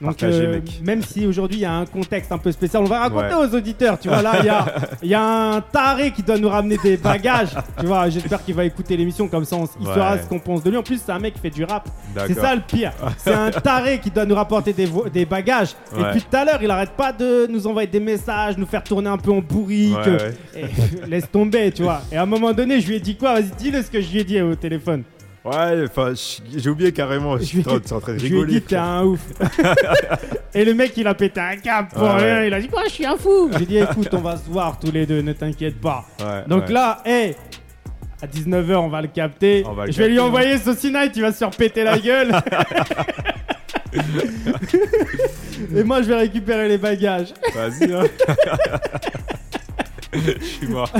Donc, 0.00 0.22
euh, 0.22 0.60
même 0.82 1.02
si 1.02 1.26
aujourd'hui 1.26 1.58
il 1.58 1.62
y 1.62 1.66
a 1.66 1.74
un 1.74 1.84
contexte 1.84 2.32
un 2.32 2.38
peu 2.38 2.50
spécial, 2.52 2.82
on 2.82 2.86
va 2.86 3.00
raconter 3.00 3.34
Ouais. 3.34 3.46
aux 3.50 3.54
auditeurs. 3.54 3.98
Tu 3.98 4.08
vois, 4.08 4.22
là, 4.22 4.36
il 4.40 4.46
y 4.46 4.48
a, 4.48 4.64
il 5.02 5.08
y 5.10 5.14
a 5.14 5.22
un 5.54 5.60
taré 5.60 6.10
qui 6.10 6.22
doit 6.22 6.38
nous 6.38 6.48
ramener 6.48 6.78
des 6.82 6.96
bagages. 6.96 7.50
tu 7.78 7.86
vois, 7.86 8.08
j'espère 8.08 8.42
qu'il 8.42 8.54
va 8.54 8.64
écouter 8.64 8.96
l'émission 8.96 9.28
comme 9.28 9.44
ça, 9.44 9.56
on, 9.56 9.66
il 9.80 9.86
Ouais. 9.86 9.94
saura 9.94 10.18
ce 10.18 10.26
qu'on 10.26 10.38
pense 10.38 10.62
de 10.62 10.70
lui. 10.70 10.76
En 10.78 10.82
plus, 10.82 11.00
c'est 11.04 11.12
un 11.12 11.18
mec 11.18 11.34
qui 11.34 11.40
fait 11.40 11.50
du 11.50 11.64
rap. 11.64 11.88
C'est 12.26 12.34
ça 12.34 12.54
le 12.54 12.62
pire. 12.62 12.92
C'est 13.18 13.34
un 13.34 13.50
taré 13.50 13.98
qui 13.98 14.10
doit 14.10 14.24
nous 14.24 14.34
rapporter 14.34 14.72
des, 14.72 15.24
bagages. 15.26 15.74
Et 15.94 16.02
depuis 16.02 16.22
tout 16.22 16.36
à 16.36 16.44
l'heure, 16.44 16.62
il 16.62 16.70
arrête 16.70 16.92
pas 16.96 17.12
de 17.12 17.46
nous 17.50 17.66
envoyer 17.66 17.88
des 17.88 18.00
messages, 18.00 18.56
nous 18.56 18.66
faire 18.66 18.82
tourner 18.82 19.08
un 19.10 19.18
peu 19.18 19.32
en 19.32 19.40
bourrique. 19.40 19.96
Et, 20.56 20.64
laisse 21.08 21.30
tomber, 21.30 21.72
tu 21.72 21.82
vois. 21.82 22.00
Et 22.10 22.16
à 22.16 22.22
un 22.22 22.26
moment 22.26 22.52
donné, 22.52 22.80
je 22.80 22.88
lui 22.88 22.96
ai 22.96 23.00
dit 23.00 23.16
quoi? 23.16 23.34
Vas-y, 23.34 23.50
dis-le 23.58 23.82
ce 23.82 23.90
que 23.90 24.00
je 24.00 24.10
lui 24.10 24.20
ai 24.20 24.24
dit 24.24 24.40
au 24.40 24.54
téléphone. 24.54 25.02
Ouais, 25.44 25.84
enfin, 25.84 26.12
j'ai 26.54 26.68
oublié 26.68 26.92
carrément. 26.92 27.38
Je 27.38 27.44
Je 27.44 27.46
suis 27.46 27.64
en 27.94 28.00
train 28.00 28.12
de 28.12 28.18
Je 28.18 28.26
lui 28.26 28.28
ai 28.28 28.30
dit, 28.30 28.34
rigoler. 28.36 28.60
t'es 28.60 28.76
un 28.76 29.04
ouf. 29.04 29.20
Et 30.54 30.64
le 30.66 30.74
mec, 30.74 30.92
il 30.98 31.06
a 31.06 31.14
pété 31.14 31.40
un 31.40 31.56
câble 31.56 31.88
pour 31.88 32.02
Ouais, 32.02 32.08
rien. 32.16 32.40
ouais. 32.40 32.46
Il 32.48 32.54
a 32.54 32.60
dit, 32.60 32.68
quoi, 32.68 32.82
je 32.84 32.90
suis 32.90 33.06
un 33.06 33.16
fou. 33.16 33.50
J'ai 33.58 33.64
dit, 33.66 33.78
écoute, 33.78 34.08
on 34.12 34.18
va 34.20 34.36
se 34.36 34.48
voir 34.50 34.78
tous 34.78 34.90
les 34.92 35.06
deux, 35.06 35.22
ne 35.22 35.32
t'inquiète 35.32 35.80
pas. 35.80 36.04
Ouais, 36.20 36.44
Donc 36.46 36.66
ouais. 36.66 36.72
là, 36.74 36.98
hé, 37.06 37.36
à 38.22 38.26
19h, 38.26 38.74
on 38.74 38.88
va 38.88 39.00
le 39.00 39.08
capter. 39.08 39.62
On 39.66 39.72
va 39.72 39.86
le 39.86 39.92
je 39.92 39.98
vais 39.98 40.08
lui 40.10 40.18
envoyer 40.20 40.58
Saucy 40.58 40.92
Night, 40.92 41.12
il 41.16 41.22
va 41.22 41.32
se 41.32 41.38
faire 41.38 41.50
péter 41.50 41.84
la 41.84 41.98
gueule. 41.98 42.32
Et 45.74 45.82
moi, 45.84 46.02
je 46.02 46.08
vais 46.08 46.16
récupérer 46.16 46.68
les 46.68 46.78
bagages. 46.78 47.32
Vas-y, 47.54 47.92
hein. 47.92 48.04
Je 50.40 50.44
suis 50.44 50.66
mort. 50.66 50.90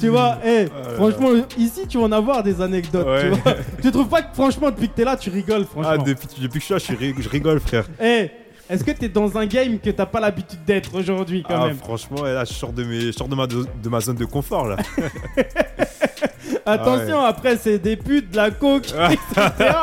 Tu 0.00 0.08
vois, 0.08 0.38
hé, 0.44 0.64
là 0.64 0.70
franchement, 0.96 1.28
ici, 1.58 1.86
tu 1.88 1.98
vas 1.98 2.04
en 2.04 2.12
avoir 2.12 2.42
des 2.42 2.60
anecdotes. 2.60 3.06
Ouais. 3.06 3.30
Tu, 3.30 3.40
vois 3.40 3.54
tu 3.82 3.90
trouves 3.90 4.08
pas 4.08 4.22
que, 4.22 4.34
franchement, 4.34 4.70
depuis 4.70 4.88
que 4.88 4.94
t'es 4.94 5.04
là, 5.04 5.16
tu 5.16 5.28
rigoles, 5.30 5.64
franchement. 5.66 5.92
Ah, 5.94 5.98
depuis, 5.98 6.26
depuis 6.40 6.58
que 6.58 6.60
je 6.60 6.64
suis 6.64 6.72
là, 6.74 6.78
je, 6.78 6.84
suis 6.84 6.94
ri- 6.96 7.14
je 7.18 7.28
rigole, 7.28 7.60
frère. 7.60 7.84
Eh, 8.02 8.30
est-ce 8.70 8.82
que 8.84 8.90
t'es 8.92 9.08
dans 9.08 9.36
un 9.36 9.46
game 9.46 9.78
que 9.78 9.90
t'as 9.90 10.06
pas 10.06 10.20
l'habitude 10.20 10.64
d'être 10.66 10.94
aujourd'hui, 10.94 11.42
quand 11.46 11.54
Ah, 11.62 11.66
même? 11.68 11.76
franchement, 11.76 12.26
et 12.26 12.32
là, 12.32 12.44
je 12.44 12.52
sors 12.52 12.72
de, 12.72 12.84
mes, 12.84 13.00
je 13.00 13.10
sors 13.12 13.28
de, 13.28 13.34
ma, 13.34 13.46
de 13.46 13.88
ma 13.88 14.00
zone 14.00 14.16
de 14.16 14.24
confort, 14.24 14.66
là. 14.68 14.76
Attention, 16.66 17.20
Ah 17.22 17.28
après 17.28 17.56
c'est 17.56 17.78
des 17.78 17.96
putes, 17.96 18.30
de 18.30 18.36
la 18.36 18.50
coke, 18.50 18.86
etc. 19.10 19.74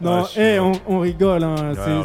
non, 0.00 0.16
mort. 0.18 0.30
on, 0.36 0.72
on 0.86 0.98
rigole, 1.00 1.42
hein. 1.42 1.56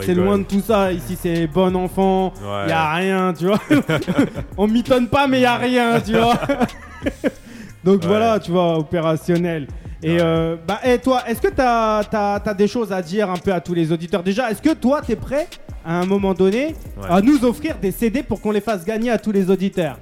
c'est 0.01 0.13
loin 0.15 0.37
de 0.39 0.43
tout 0.43 0.61
ça. 0.61 0.91
Ici, 0.91 1.17
c'est 1.21 1.47
bon 1.47 1.75
enfant, 1.75 2.33
Ouais. 2.41 2.69
y 2.69 2.71
a 2.71 2.93
rien, 2.93 3.33
tu 3.33 3.45
vois. 3.47 3.59
on 4.57 4.67
mitonne 4.67 5.07
pas, 5.07 5.27
mais 5.27 5.41
y 5.41 5.45
a 5.45 5.57
rien, 5.57 5.99
tu 5.99 6.13
vois. 6.13 6.37
Donc 7.83 8.01
Ouais. 8.01 8.07
voilà, 8.07 8.39
tu 8.39 8.51
vois, 8.51 8.77
opérationnel. 8.77 9.67
Et 10.01 10.13
Ouais. 10.15 10.21
euh, 10.21 10.55
bah, 10.67 10.79
eh, 10.83 10.97
toi, 10.99 11.21
est-ce 11.27 11.41
que 11.41 11.49
t'as 11.49 11.99
as, 11.99 12.53
des 12.53 12.67
choses 12.67 12.91
à 12.91 13.01
dire 13.01 13.29
un 13.29 13.37
peu 13.37 13.53
à 13.53 13.59
tous 13.61 13.73
les 13.73 13.91
auditeurs? 13.91 14.23
Déjà, 14.23 14.49
est-ce 14.51 14.61
que 14.61 14.73
toi, 14.73 15.01
t'es 15.05 15.15
prêt 15.15 15.47
à 15.85 15.99
un 15.99 16.05
moment 16.05 16.33
donné, 16.33 16.75
Ouais. 16.97 17.07
à 17.09 17.21
nous 17.21 17.43
offrir 17.45 17.75
des 17.81 17.91
CD 17.91 18.23
pour 18.23 18.41
qu'on 18.41 18.51
les 18.51 18.61
fasse 18.61 18.83
gagner 18.85 19.11
à 19.11 19.17
tous 19.17 19.31
les 19.31 19.49
auditeurs? 19.49 19.97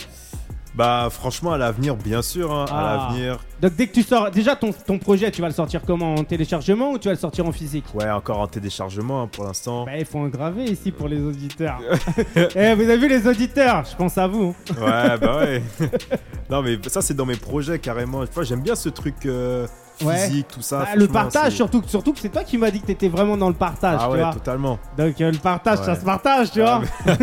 Bah, 0.74 1.10
franchement, 1.12 1.52
à 1.52 1.58
l'avenir, 1.58 1.96
bien 1.98 2.22
sûr. 2.22 2.54
hein, 2.54 2.66
Ah. 2.72 2.78
À 2.80 2.98
l'avenir. 3.10 3.40
Donc 3.62 3.76
dès 3.76 3.88
que 3.88 3.94
tu 3.94 4.04
sors, 4.04 4.32
déjà 4.32 4.56
ton, 4.56 4.72
ton 4.72 4.98
projet, 5.00 5.30
tu 5.30 5.42
vas 5.42 5.50
le 5.50 5.54
sortir 5.54 5.82
comment 5.86 6.16
En 6.16 6.24
téléchargement 6.24 6.92
ou 6.92 6.98
tu 6.98 7.10
vas 7.10 7.14
le 7.14 7.20
sortir 7.20 7.46
en 7.46 7.52
physique? 7.52 7.84
Ouais, 7.94 8.10
encore 8.10 8.40
en 8.40 8.48
téléchargement 8.48 9.24
hein, 9.24 9.30
pour 9.32 9.44
l'instant. 9.44 9.84
Bah, 9.86 9.98
il 9.98 10.06
faut 10.06 10.20
engraver 10.20 10.64
ici 10.64 10.92
pour 10.92 11.08
les 11.10 11.22
auditeurs. 11.22 11.80
Eh, 12.56 12.74
vous 12.76 12.84
avez 12.84 12.98
vu 12.98 13.08
les 13.10 13.28
auditeurs? 13.28 13.84
Je 13.92 13.96
pense 13.98 14.18
à 14.18 14.28
vous. 14.28 14.56
Ouais, 14.80 15.18
bah 15.20 15.38
ouais. 15.40 15.62
non, 16.50 16.62
mais 16.62 16.80
ça, 16.88 17.02
c'est 17.02 17.14
dans 17.16 17.26
mes 17.26 17.36
projets 17.36 17.78
carrément. 17.80 18.24
Vois, 18.34 18.44
j'aime 18.44 18.62
bien 18.62 18.76
ce 18.76 18.90
truc 18.90 19.26
euh, 19.26 19.68
Ouais. 20.04 20.18
physique, 20.18 20.48
tout 20.48 20.62
ça. 20.62 20.80
Bah, 20.80 20.86
le 20.96 21.06
franchement, 21.06 21.14
partage, 21.22 21.52
c'est- 21.52 21.58
surtout, 21.58 21.84
surtout 21.86 22.14
que 22.14 22.20
c'est 22.20 22.30
toi 22.30 22.44
qui 22.44 22.58
m'as 22.58 22.72
dit 22.72 22.80
que 22.82 22.88
t'étais 22.88 23.10
vraiment 23.10 23.38
dans 23.38 23.50
le 23.50 23.54
partage, 23.56 24.00
Ah 24.02 24.06
tu 24.08 24.14
ouais, 24.14 24.20
vois. 24.24 24.34
totalement. 24.34 24.80
Donc 24.98 25.20
euh, 25.22 25.32
le 25.32 25.38
partage, 25.38 25.78
ça 25.80 25.92
Ouais. 25.94 26.00
se 26.00 26.06
partage, 26.06 26.52
tu 26.52 26.62
Ah, 26.64 26.80
vois. 27.06 27.16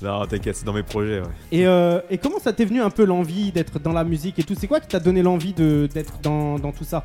Non, 0.00 0.24
t'inquiète, 0.26 0.54
c'est 0.56 0.64
dans 0.64 0.72
mes 0.72 0.82
projets. 0.84 1.20
Ouais. 1.20 1.26
Et, 1.50 1.66
euh, 1.66 2.00
et 2.08 2.18
comment 2.18 2.38
ça 2.38 2.52
t'est 2.52 2.64
venu 2.64 2.80
un 2.80 2.90
peu 2.90 3.04
l'envie 3.04 3.50
d'être 3.50 3.78
dans 3.80 3.92
la 3.92 4.04
musique 4.04 4.38
et 4.38 4.44
tout? 4.44 4.54
C'est 4.58 4.68
quoi 4.68 4.78
qui 4.80 4.88
t'a 4.88 5.00
donné 5.00 5.22
l'envie 5.22 5.52
d'être 5.54 6.20
dans, 6.22 6.56
dans 6.58 6.70
tout 6.72 6.84
ça? 6.84 7.04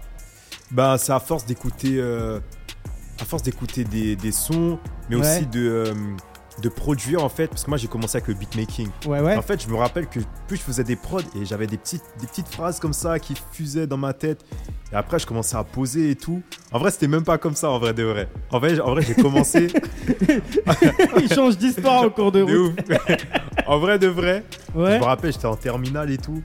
Bah, 0.72 0.98
c'est 1.00 1.12
à 1.12 1.20
force 1.20 1.46
d'écouter, 1.46 1.96
euh, 1.98 2.40
à 3.20 3.26
force 3.26 3.42
d'écouter 3.44 3.84
des, 3.84 4.16
des 4.16 4.32
sons, 4.32 4.78
mais 5.10 5.16
Ouais. 5.16 5.22
aussi 5.22 5.46
de, 5.48 5.60
euh, 5.68 5.94
de 6.62 6.70
produire 6.70 7.24
en 7.24 7.30
fait. 7.30 7.48
Parce 7.48 7.64
que 7.64 7.70
moi, 7.70 7.78
j'ai 7.78 7.88
commencé 7.88 8.18
avec 8.18 8.28
le 8.28 8.34
beatmaking. 8.36 8.90
Ouais, 9.06 9.20
ouais. 9.22 9.36
En 9.36 9.42
fait, 9.42 9.62
je 9.64 9.68
me 9.70 9.76
rappelle 9.76 10.08
que 10.08 10.20
plus 10.48 10.58
je 10.58 10.62
faisais 10.62 10.84
des 10.84 10.96
prods 10.96 11.20
et 11.40 11.46
j'avais 11.46 11.68
des 11.68 11.78
petites, 11.78 12.04
des 12.20 12.28
petites 12.28 12.48
phrases 12.48 12.80
comme 12.80 12.94
ça 12.94 13.20
qui 13.20 13.34
fusaient 13.52 13.88
dans 13.88 13.98
ma 13.98 14.14
tête. 14.14 14.44
Et 14.92 14.96
après, 14.96 15.18
je 15.20 15.26
commençais 15.26 15.58
à 15.58 15.64
poser 15.64 16.12
et 16.12 16.16
tout. 16.16 16.42
En 16.72 16.80
vrai, 16.80 16.92
c'était 16.92 17.08
même 17.08 17.24
pas 17.24 17.38
comme 17.38 17.56
ça, 17.56 17.70
en 17.70 17.80
vrai 17.80 17.94
de 17.94 18.04
vrai. 18.04 18.28
En 18.52 18.60
vrai, 18.60 18.80
en 18.80 18.92
vrai 18.92 19.02
j'ai 19.02 19.16
commencé. 19.16 19.68
Il 21.22 21.34
change 21.34 21.58
d'histoire 21.58 22.06
au 22.06 22.10
cours 22.10 22.32
de 22.32 22.44
de 22.44 22.58
route. 22.58 22.80
ouf. 22.90 23.18
en 23.68 23.80
vrai 23.80 23.98
de 24.00 24.08
vrai. 24.08 24.44
Ouais. 24.76 24.96
Je 24.96 25.00
me 25.00 25.04
rappelle, 25.04 25.32
j'étais 25.32 25.46
en 25.46 25.56
terminale 25.56 26.12
et 26.12 26.18
tout. 26.18 26.42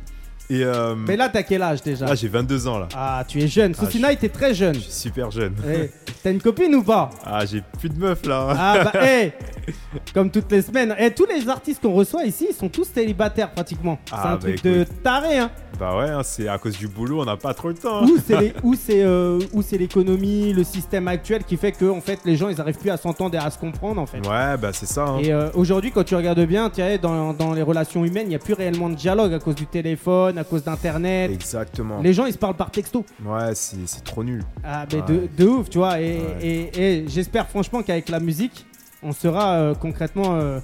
Et 0.51 0.65
euh, 0.65 0.95
Mais 0.95 1.17
là, 1.17 1.29
t'as 1.29 1.43
quel 1.43 1.63
âge 1.63 1.83
déjà? 1.83 2.07
Là, 2.07 2.15
j'ai 2.15 2.29
22 2.29 2.69
ans 2.69 2.79
là. 2.79 2.89
Ah, 2.95 3.23
tu 3.29 3.39
es 3.41 3.47
jeune. 3.49 3.75
Ah, 3.77 3.81
Sofina, 3.83 4.17
t'es 4.17 4.31
très 4.31 4.55
jeune. 4.55 4.77
Je 4.77 4.81
suis 4.81 4.93
super 4.93 5.31
jeune. 5.31 5.55
Eh, 5.69 5.91
T'as 6.23 6.31
une 6.31 6.41
copine 6.41 6.75
ou 6.75 6.83
pas? 6.83 7.11
Ah, 7.25 7.45
j'ai 7.45 7.63
plus 7.79 7.91
de 7.91 7.99
meufs 7.99 8.25
là. 8.25 8.49
Ah 8.57 8.85
bah, 8.85 8.93
eh 9.07 9.33
Comme 10.14 10.31
toutes 10.31 10.51
les 10.53 10.62
semaines. 10.62 10.95
Eh, 10.99 11.11
tous 11.12 11.27
les 11.27 11.49
artistes 11.49 11.83
qu'on 11.83 11.93
reçoit 11.95 12.25
ici, 12.25 12.47
ils 12.51 12.55
sont 12.55 12.69
tous 12.69 12.85
célibataires 12.85 13.51
pratiquement. 13.51 13.99
c'est 14.07 14.14
Ah, 14.16 14.29
un 14.33 14.35
bah, 14.35 14.39
truc 14.41 14.62
de 14.64 14.85
taré, 15.03 15.39
hein. 15.39 15.51
Bah 15.79 15.97
ouais, 15.97 16.09
hein, 16.11 16.23
c'est 16.25 16.49
à 16.49 16.59
cause 16.59 16.77
du 16.77 16.89
boulot, 16.89 17.21
on 17.21 17.25
n'a 17.25 17.37
pas 17.37 17.55
trop 17.55 17.69
le 17.69 17.75
temps. 17.75 18.03
Ou 18.05 18.19
c'est 18.27 18.41
les- 18.41 18.53
ou 18.64 18.75
c'est 18.75 19.03
euh, 19.05 19.39
ou 19.53 19.62
c'est 19.62 19.79
l'économie, 19.79 20.53
le 20.53 20.64
système 20.64 21.07
actuel 21.07 21.45
qui 21.45 21.57
fait 21.57 21.71
que 21.73 21.85
en 21.89 22.01
fait 22.01 22.19
les 22.25 22.35
gens 22.37 22.49
ils 22.49 22.61
arrivent 22.61 22.79
plus 22.79 22.91
à 22.91 22.97
s'entendre 22.97 23.35
et 23.37 23.39
à 23.39 23.49
se 23.51 23.59
comprendre 23.59 24.01
en 24.01 24.07
fait. 24.07 24.19
Ouais, 24.27 24.57
bah 24.57 24.71
c'est 24.73 24.87
ça. 24.87 25.05
hein. 25.05 25.19
Et 25.23 25.33
euh, 25.33 25.51
aujourd'hui, 25.55 25.93
quand 25.93 26.03
tu 26.05 26.16
regardes 26.16 26.41
bien, 26.41 26.71
dans, 27.01 27.33
dans 27.33 27.53
les 27.53 27.62
relations 27.62 28.05
humaines, 28.05 28.27
il 28.27 28.31
n'y 28.31 28.35
a 28.35 28.39
plus 28.41 28.55
réellement 28.55 28.89
de 28.89 28.95
dialogue 28.97 29.33
à 29.35 29.39
cause 29.39 29.55
du 29.55 29.66
téléphone, 29.66 30.37
à 30.39 30.45
cause 30.45 30.64
d'internet. 30.64 31.31
Exactement. 31.33 32.01
Les 32.03 32.12
gens 32.12 32.27
ils 32.27 32.33
se 32.33 32.39
parlent 32.39 32.57
par 32.57 32.71
texto. 32.73 33.05
Ouais, 33.25 33.55
c'est 33.55 33.77
c'est 33.87 34.03
trop 34.05 34.25
nul. 34.25 34.43
Ah, 34.64 34.85
mais 34.93 34.99
Ouais. 34.99 35.05
de, 35.37 35.45
de 35.45 35.49
ouf, 35.49 35.71
tu 35.71 35.79
vois. 35.79 36.01
Et, 36.01 36.19
Ouais. 36.19 36.37
et- 36.43 36.83
et 37.03 37.09
j'espère 37.09 37.49
franchement 37.49 37.83
qu'avec 37.83 38.09
la 38.09 38.19
musique, 38.19 38.66
on 39.03 39.13
sera 39.13 39.53
euh, 39.55 39.75
concrètement 39.75 40.37
euh, 40.37 40.59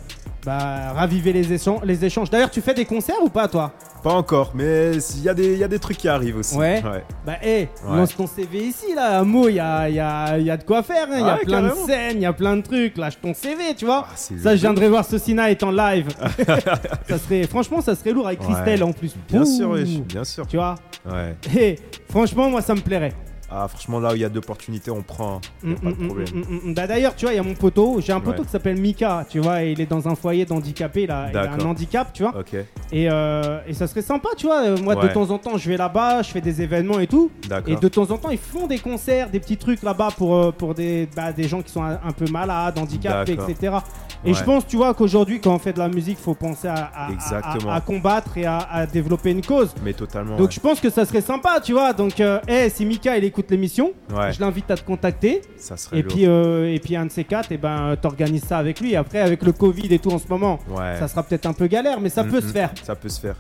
bah, 0.45 0.93
raviver 0.95 1.33
les, 1.33 1.53
échanges. 1.53 1.81
les 1.85 2.05
échanges. 2.05 2.31
D'ailleurs, 2.31 2.51
tu 2.51 2.61
fais 2.61 2.75
des 2.75 2.85
concerts 2.85 3.23
ou 3.23 3.29
pas, 3.29 3.49
toi? 3.49 3.73
Pas 4.03 4.13
encore, 4.13 4.53
mais 4.55 4.93
il 5.17 5.23
y, 5.23 5.29
a 5.31 5.35
des- 5.35 5.53
il 5.55 5.59
y 5.59 5.65
a 5.65 5.69
des 5.69 5.79
trucs 5.79 5.97
qui 5.97 6.09
arrivent 6.09 6.37
aussi. 6.37 6.55
Ouais. 6.57 6.83
Bah, 7.25 7.37
hé, 7.43 7.69
Ouais. 7.89 7.97
lance 7.97 8.15
ton 8.15 8.27
CV 8.27 8.59
ici, 8.59 8.95
là. 8.95 9.23
Meaux, 9.25 9.49
il 9.49 9.55
y 9.55 9.61
a, 9.61 9.89
il 9.89 9.95
y, 9.95 10.01
a, 10.01 10.37
il 10.37 10.45
y 10.45 10.51
a 10.51 10.59
de 10.59 10.65
quoi 10.65 10.83
faire. 10.83 11.07
hein. 11.11 11.15
Il 11.19 11.27
y 11.27 11.31
a 11.31 11.35
Ouais, 11.37 11.41
plein 11.45 11.63
carrément. 11.63 11.83
de 11.87 11.87
scènes, 11.91 12.17
il 12.17 12.23
y 12.23 12.27
a 12.27 12.33
plein 12.35 12.57
de 12.57 12.63
trucs. 12.63 12.99
Lâche 12.99 13.19
ton 13.23 13.33
CV, 13.33 13.75
tu 13.75 13.87
vois. 13.87 14.07
Ah, 14.07 14.13
ça, 14.17 14.57
je 14.57 14.61
viendrai 14.61 14.89
voir 14.91 15.07
Socina 15.07 15.51
étant 15.51 15.71
live. 15.71 16.09
ça 17.09 17.19
serait, 17.19 17.45
franchement, 17.47 17.81
ça 17.81 17.95
serait 17.95 18.11
lourd 18.13 18.27
avec 18.27 18.41
Ouais. 18.41 18.47
Christelle 18.53 18.83
en 18.85 18.93
plus. 18.93 19.15
Bien 19.29 19.41
Ouh. 19.43 19.47
sûr, 19.57 19.71
wesh, 19.71 19.89
bien 20.01 20.25
sûr. 20.25 20.47
Tu 20.47 20.57
vois 20.57 20.75
Ouais. 21.11 21.35
Hé, 21.57 21.79
franchement, 22.11 22.51
moi, 22.51 22.61
ça 22.61 22.75
me 22.75 22.81
plairait. 22.81 23.13
Ah, 23.51 23.69
franchement, 23.69 24.01
là 24.01 24.13
où 24.13 24.15
il 24.15 24.23
y 24.23 24.25
a 24.25 24.29
d'opportunités, 24.29 24.91
on 24.91 25.03
prend. 25.03 25.41
Il 25.63 25.71
Mm, 25.71 25.73
a 25.73 25.77
pas 25.77 25.91
de 25.91 25.95
mm, 26.03 26.07
problème. 26.07 26.27
mm, 26.35 26.39
mm, 26.39 26.71
mm. 26.71 26.75
Bah, 26.75 26.87
D'ailleurs, 26.87 27.15
tu 27.15 27.25
vois, 27.27 27.33
il 27.35 27.37
y 27.37 27.39
a 27.39 27.43
mon 27.43 27.55
poteau. 27.55 28.01
J'ai 28.01 28.13
un 28.13 28.21
poteau 28.21 28.39
Ouais. 28.41 28.45
qui 28.47 28.51
s'appelle 28.51 28.81
Mika, 28.81 29.27
tu 29.29 29.39
vois, 29.41 29.63
et 29.63 29.73
il 29.73 29.81
est 29.81 29.87
dans 29.87 30.09
un 30.09 30.15
foyer 30.15 30.45
d'handicapé. 30.45 31.03
Il, 31.03 31.11
a- 31.11 31.29
il 31.31 31.37
a 31.37 31.53
un 31.53 31.61
handicap, 31.61 32.13
tu 32.13 32.23
vois. 32.23 32.33
Et, 32.91 33.09
euh, 33.11 33.61
et 33.67 33.75
ça 33.75 33.87
serait 33.87 34.03
sympa, 34.03 34.31
tu 34.37 34.47
vois. 34.47 34.63
Euh, 34.65 34.77
Moi, 34.79 34.95
de 34.97 35.09
temps 35.09 35.31
en 35.31 35.39
temps, 35.39 35.57
je 35.57 35.69
vais 35.69 35.77
là-bas, 35.77 36.23
je 36.23 36.31
fais 36.31 36.41
des 36.41 36.63
événements 36.63 36.99
et 37.01 37.07
tout. 37.07 37.31
Et 37.67 37.77
de 37.77 37.89
temps 37.89 38.11
en 38.11 38.19
temps, 38.19 38.31
ils 38.31 38.39
font 38.39 38.67
des 38.67 38.79
concerts, 38.79 39.31
des 39.31 39.41
petits 39.41 39.57
trucs 39.57 39.83
là-bas 39.83 40.09
pour, 40.17 40.35
euh, 40.37 40.51
pour 40.53 40.75
des, 40.75 41.09
bah, 41.15 41.33
des 41.33 41.47
gens 41.49 41.63
qui 41.63 41.71
sont 41.71 41.83
un, 41.83 41.99
un 42.05 42.13
peu 42.13 42.27
malades, 42.31 42.79
handicapés, 42.79 43.33
etc. 43.33 43.77
Et 44.27 44.29
Ouais. 44.29 44.35
je 44.39 44.43
pense, 44.43 44.67
tu 44.67 44.77
vois, 44.77 44.95
qu'aujourd'hui, 44.95 45.39
quand 45.39 45.55
on 45.55 45.59
fait 45.59 45.75
de 45.75 45.79
la 45.79 45.89
musique, 45.89 46.19
faut 46.19 46.33
penser 46.35 46.67
à, 46.67 46.75
à- 46.95 47.09
à- 47.09 47.13
Exactement. 47.13 47.71
à- 47.71 47.75
à 47.77 47.81
combattre 47.83 48.39
et 48.39 48.47
à, 48.47 48.87
développer 48.91 49.31
une 49.33 49.45
cause. 49.45 49.75
Mais 49.85 49.93
totalement. 49.93 50.37
Donc 50.37 50.51
je 50.51 50.61
pense 50.61 50.81
que 50.81 50.89
ça 50.89 51.05
serait 51.05 51.21
sympa, 51.21 51.61
tu 51.63 51.73
vois. 51.73 51.93
Donc, 51.93 52.19
euh, 52.21 52.41
hey, 52.49 52.71
si 52.71 52.87
Mika 52.87 53.19
il 53.19 53.25
écoute 53.35 53.51
l'émission, 53.51 53.93
Ouais, 54.15 54.33
je 54.33 54.41
l'invite 54.41 54.71
à 54.71 54.77
te 54.77 54.85
contacter. 54.85 55.43
ça 55.57 55.77
serait 55.77 55.99
Et 55.99 56.03
lourd. 56.03 56.13
puis, 56.13 56.27
euh, 56.27 56.73
et 56.73 56.79
puis 56.79 56.95
un 56.97 57.07
de 57.07 57.11
ces 57.11 57.25
quatre, 57.25 57.51
et 57.51 57.57
ben, 57.59 57.97
t'organises 58.01 58.45
ça 58.45 58.59
avec 58.59 58.81
lui. 58.81 58.95
Après, 58.95 59.19
avec 59.21 59.43
le 59.43 59.53
Covid 59.53 59.93
et 59.93 59.99
tout 59.99 60.13
en 60.13 60.19
ce 60.19 60.29
moment, 60.29 60.61
Ouais. 60.71 60.97
ça 60.99 61.09
sera 61.09 61.23
peut-être 61.25 61.47
un 61.47 61.53
peu 61.53 61.67
galère, 61.67 62.01
mais 62.01 62.09
ça 62.11 62.23
Mm, 62.23 62.31
peut 62.31 62.39
mm. 62.39 62.43
se 62.43 62.47
faire. 62.53 62.71
Ça 62.85 62.95
peut 62.95 63.09
se 63.09 63.21
faire. 63.21 63.37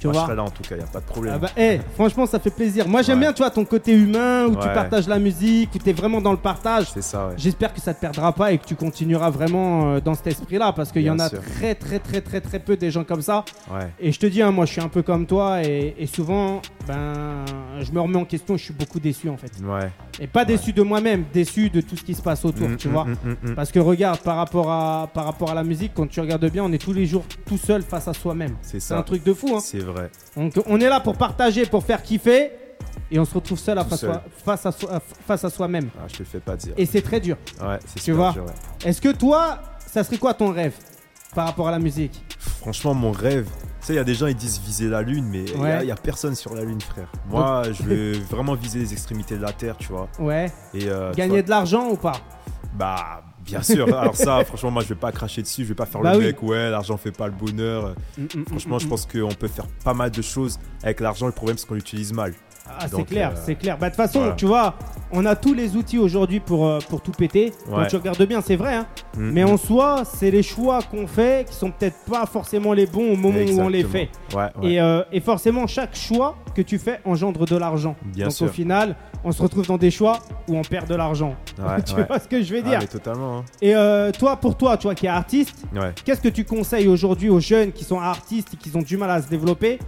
Tu 0.00 0.06
Moi, 0.06 0.12
je 0.14 0.18
vois. 0.18 0.26
serai 0.26 0.36
là 0.36 0.42
en 0.44 0.50
tout 0.50 0.62
cas, 0.62 0.76
il 0.76 0.82
a 0.82 0.86
pas 0.86 1.00
de 1.00 1.04
problème. 1.04 1.34
Ah 1.36 1.38
bah, 1.38 1.50
hey, 1.56 1.80
franchement, 1.94 2.26
ça 2.26 2.38
fait 2.38 2.50
plaisir. 2.50 2.86
Moi, 2.88 3.02
j'aime 3.02 3.18
Ouais. 3.18 3.24
bien, 3.24 3.32
tu 3.32 3.42
vois, 3.42 3.50
ton 3.50 3.64
côté 3.64 3.92
humain 3.92 4.46
où 4.46 4.50
tu 4.56 4.66
partages 4.68 5.08
la 5.08 5.18
musique, 5.18 5.70
où 5.74 5.78
tu 5.78 5.90
es 5.90 5.92
vraiment 5.92 6.20
dans 6.20 6.30
le 6.32 6.38
partage. 6.38 6.86
C'est 6.92 7.02
ça, 7.02 7.28
ouais. 7.28 7.34
J'espère 7.36 7.74
que 7.74 7.80
ça 7.80 7.94
te 7.94 8.00
perdra 8.00 8.32
pas 8.32 8.52
et 8.52 8.58
que 8.58 8.64
tu 8.64 8.74
continueras 8.76 9.30
vraiment 9.30 9.94
euh, 9.94 10.00
dans 10.00 10.14
cet 10.14 10.28
esprit-là 10.28 10.72
parce 10.72 10.92
qu'il 10.92 11.02
y 11.02 11.10
en 11.10 11.18
a 11.18 11.28
sûr. 11.28 11.40
très, 11.40 11.74
très, 11.74 11.98
très, 11.98 12.20
très, 12.20 12.40
très 12.40 12.58
peu 12.60 12.76
des 12.76 12.90
gens 12.90 13.04
comme 13.04 13.22
ça. 13.22 13.44
Et 14.00 14.12
je 14.12 14.18
te 14.20 14.26
dis, 14.26 14.40
hein, 14.42 14.50
moi, 14.52 14.66
je 14.66 14.72
suis 14.72 14.80
un 14.80 14.88
peu 14.88 15.02
comme 15.02 15.26
toi 15.26 15.62
et, 15.64 15.94
et 15.98 16.06
souvent, 16.06 16.60
ben, 16.86 17.44
je 17.80 17.90
me 17.92 18.00
remets 18.00 18.18
en 18.18 18.24
question 18.24 18.56
je 18.56 18.64
suis 18.64 18.74
beaucoup 18.74 19.00
déçu 19.00 19.28
en 19.28 19.36
fait. 19.36 19.52
Et 20.20 20.26
pas 20.26 20.44
déçu 20.44 20.72
de 20.72 20.82
moi-même, 20.82 21.24
déçu 21.32 21.70
de 21.70 21.80
tout 21.80 21.96
ce 21.96 22.02
qui 22.02 22.14
se 22.14 22.22
passe 22.22 22.44
autour, 22.44 22.68
Mm, 22.68 22.76
tu 22.76 22.88
vois. 22.88 23.04
mm, 23.04 23.50
mm. 23.50 23.54
Parce 23.54 23.70
que 23.72 23.78
regarde, 23.78 24.18
par 24.20 24.36
rapport, 24.36 24.70
à, 24.70 25.08
par 25.12 25.24
rapport 25.24 25.50
à 25.50 25.54
la 25.54 25.62
musique, 25.64 25.92
quand 25.94 26.06
tu 26.08 26.20
regardes 26.20 26.44
bien, 26.50 26.64
on 26.64 26.72
est 26.72 26.78
tous 26.82 26.92
les 26.92 27.06
jours 27.06 27.24
tout 27.46 27.56
seul 27.58 27.82
face 27.82 28.08
à 28.08 28.12
soi-même. 28.12 28.56
C'est 28.62 28.80
C'est 28.80 28.94
un 28.94 28.98
ça. 28.98 29.02
truc 29.04 29.22
de 29.24 29.32
fou. 29.32 29.54
Hein. 29.56 29.60
C'est 29.94 30.00
vrai. 30.00 30.10
Donc 30.36 30.64
on 30.66 30.80
est 30.80 30.88
là 30.88 31.00
pour 31.00 31.16
partager, 31.16 31.64
pour 31.66 31.84
faire 31.84 32.02
kiffer, 32.02 32.50
et 33.10 33.18
on 33.18 33.24
se 33.24 33.34
retrouve 33.34 33.58
seul 33.58 33.78
à 33.78 33.84
face, 33.84 34.00
seul. 34.00 34.20
face 34.44 34.66
à, 34.66 34.72
soi- 34.72 35.00
face 35.26 35.44
à 35.44 35.50
soi-même. 35.50 35.88
Ah, 35.98 36.04
je 36.08 36.14
te 36.14 36.18
le 36.20 36.24
fais 36.26 36.40
pas 36.40 36.56
dire. 36.56 36.74
Et 36.76 36.84
c'est 36.86 37.02
très 37.02 37.20
dur. 37.20 37.36
Ouais, 37.60 37.78
c'est 37.86 38.00
Tu 38.02 38.12
vois 38.12 38.32
ouais. 38.32 38.42
Est-ce 38.84 39.00
que 39.00 39.10
toi, 39.12 39.58
ça 39.86 40.04
serait 40.04 40.18
quoi 40.18 40.34
ton 40.34 40.52
rêve 40.52 40.74
par 41.34 41.46
rapport 41.46 41.68
à 41.68 41.70
la 41.70 41.78
musique 41.78 42.22
Franchement, 42.38 42.92
mon 42.94 43.12
rêve. 43.12 43.46
Tu 43.80 43.86
sais, 43.86 43.92
il 43.94 43.96
y 43.96 44.00
a 44.00 44.04
des 44.04 44.14
gens 44.14 44.26
ils 44.26 44.34
disent 44.34 44.60
viser 44.60 44.88
la 44.88 45.00
lune, 45.02 45.24
mais 45.30 45.44
il 45.44 45.60
y 45.60 45.64
a- 45.64 45.80
Ouais. 45.80 45.94
personne 46.02 46.34
sur 46.34 46.54
la 46.54 46.64
lune, 46.64 46.80
frère. 46.80 47.10
Moi, 47.30 47.62
je 47.72 47.82
veux 47.84 48.12
vraiment 48.30 48.54
viser 48.54 48.80
les 48.80 48.92
extrémités 48.92 49.36
de 49.36 49.42
la 49.42 49.52
terre, 49.52 49.76
tu 49.78 49.88
vois. 49.88 50.08
Ouais. 50.18 50.50
Et 50.74 50.88
euh, 50.88 51.12
Gagner 51.14 51.28
vois, 51.34 51.42
de 51.42 51.50
l'argent 51.50 51.88
ou 51.88 51.96
pas 51.96 52.20
Bah, 52.74 53.22
bien 53.48 53.62
sûr. 53.62 53.86
Alors 53.96 54.14
ça, 54.16 54.44
franchement, 54.44 54.70
moi, 54.70 54.82
je 54.82 54.88
vais 54.88 54.94
pas 54.94 55.12
cracher 55.12 55.42
dessus. 55.42 55.62
Je 55.64 55.68
vais 55.68 55.74
pas 55.74 55.86
faire 55.86 56.00
Bah 56.00 56.12
le 56.12 56.18
oui. 56.18 56.24
mec. 56.26 56.42
Ouais, 56.42 56.70
l'argent 56.70 56.96
fait 56.96 57.12
pas 57.12 57.26
le 57.26 57.32
bonheur. 57.32 57.94
Mm, 58.16 58.22
mm, 58.24 58.44
Franchement, 58.48 58.76
mm, 58.76 58.80
je 58.80 58.86
mm. 58.86 58.88
pense 58.88 59.06
qu'on 59.06 59.34
peut 59.34 59.48
faire 59.48 59.66
pas 59.84 59.94
mal 59.94 60.10
de 60.10 60.22
choses 60.22 60.58
avec 60.82 61.00
l'argent. 61.00 61.26
Le 61.26 61.32
problème, 61.32 61.58
c'est 61.58 61.66
qu'on 61.66 61.74
l'utilise 61.74 62.12
mal. 62.12 62.34
Ah, 62.80 62.86
c'est 62.88 63.04
clair, 63.04 63.30
euh, 63.34 63.40
c'est 63.44 63.54
clair. 63.54 63.76
Bah, 63.78 63.86
de 63.88 63.94
toute 63.94 64.02
façon, 64.04 64.18
voilà. 64.20 64.34
tu 64.34 64.46
vois, 64.46 64.74
on 65.10 65.24
a 65.26 65.34
tous 65.36 65.54
les 65.54 65.76
outils 65.76 65.98
aujourd'hui 65.98 66.40
pour, 66.40 66.66
euh, 66.66 66.78
pour 66.88 67.00
tout 67.00 67.12
péter. 67.12 67.52
Quand 67.68 67.78
Ouais. 67.78 67.86
tu 67.88 67.96
regardes 67.96 68.22
bien, 68.26 68.40
c'est 68.40 68.56
vrai. 68.56 68.74
hein. 68.76 68.86
Mm, 69.16 69.30
Mais 69.32 69.44
mm. 69.44 69.48
en 69.50 69.56
soi, 69.56 70.02
c'est 70.04 70.30
les 70.30 70.42
choix 70.42 70.80
qu'on 70.82 71.06
fait 71.06 71.46
qui 71.48 71.54
sont 71.54 71.70
peut-être 71.70 71.96
pas 72.10 72.26
forcément 72.26 72.72
les 72.72 72.86
bons 72.86 73.12
au 73.12 73.16
moment 73.16 73.38
où 73.40 73.60
on 73.60 73.68
les 73.68 73.84
fait. 73.84 74.10
Exactement. 74.30 74.42
Ouais, 74.42 74.50
ouais. 74.66 74.72
Et, 74.74 74.80
euh, 74.80 75.02
et 75.12 75.20
forcément, 75.20 75.66
chaque 75.66 75.96
choix 75.96 76.36
que 76.54 76.62
tu 76.62 76.78
fais 76.78 77.00
engendre 77.04 77.46
de 77.46 77.56
l'argent. 77.56 77.96
Donc 78.16 78.32
sûr. 78.32 78.46
au 78.46 78.48
final, 78.50 78.96
on 79.24 79.32
se 79.32 79.42
retrouve 79.42 79.66
dans 79.66 79.78
des 79.78 79.90
choix 79.90 80.18
où 80.48 80.56
on 80.56 80.62
perd 80.62 80.88
de 80.88 80.94
l'argent. 80.94 81.34
Tu 81.86 81.94
vois 81.94 82.18
ce 82.18 82.28
que 82.28 82.42
je 82.42 82.52
vais 82.54 82.62
Ah, 82.66 82.78
dire? 82.78 82.88
totalement. 82.88 83.38
hein. 83.38 83.44
Et 83.60 83.74
euh, 83.74 84.10
toi, 84.12 84.36
pour 84.36 84.56
toi, 84.56 84.76
toi 84.76 84.94
qui 84.94 85.06
es 85.06 85.08
artiste, 85.08 85.64
qu'est-ce 86.04 86.20
que 86.20 86.28
tu 86.28 86.44
conseilles 86.44 86.86
aujourd'hui 86.88 87.28
aux 87.30 87.40
jeunes 87.40 87.72
qui 87.72 87.84
sont 87.84 87.98
artistes 88.00 88.54
et 88.54 88.56
qui 88.56 88.70
ont 88.76 88.82
du 88.82 88.96
mal 88.96 89.10
à 89.10 89.20
se 89.22 89.28
développer? 89.28 89.78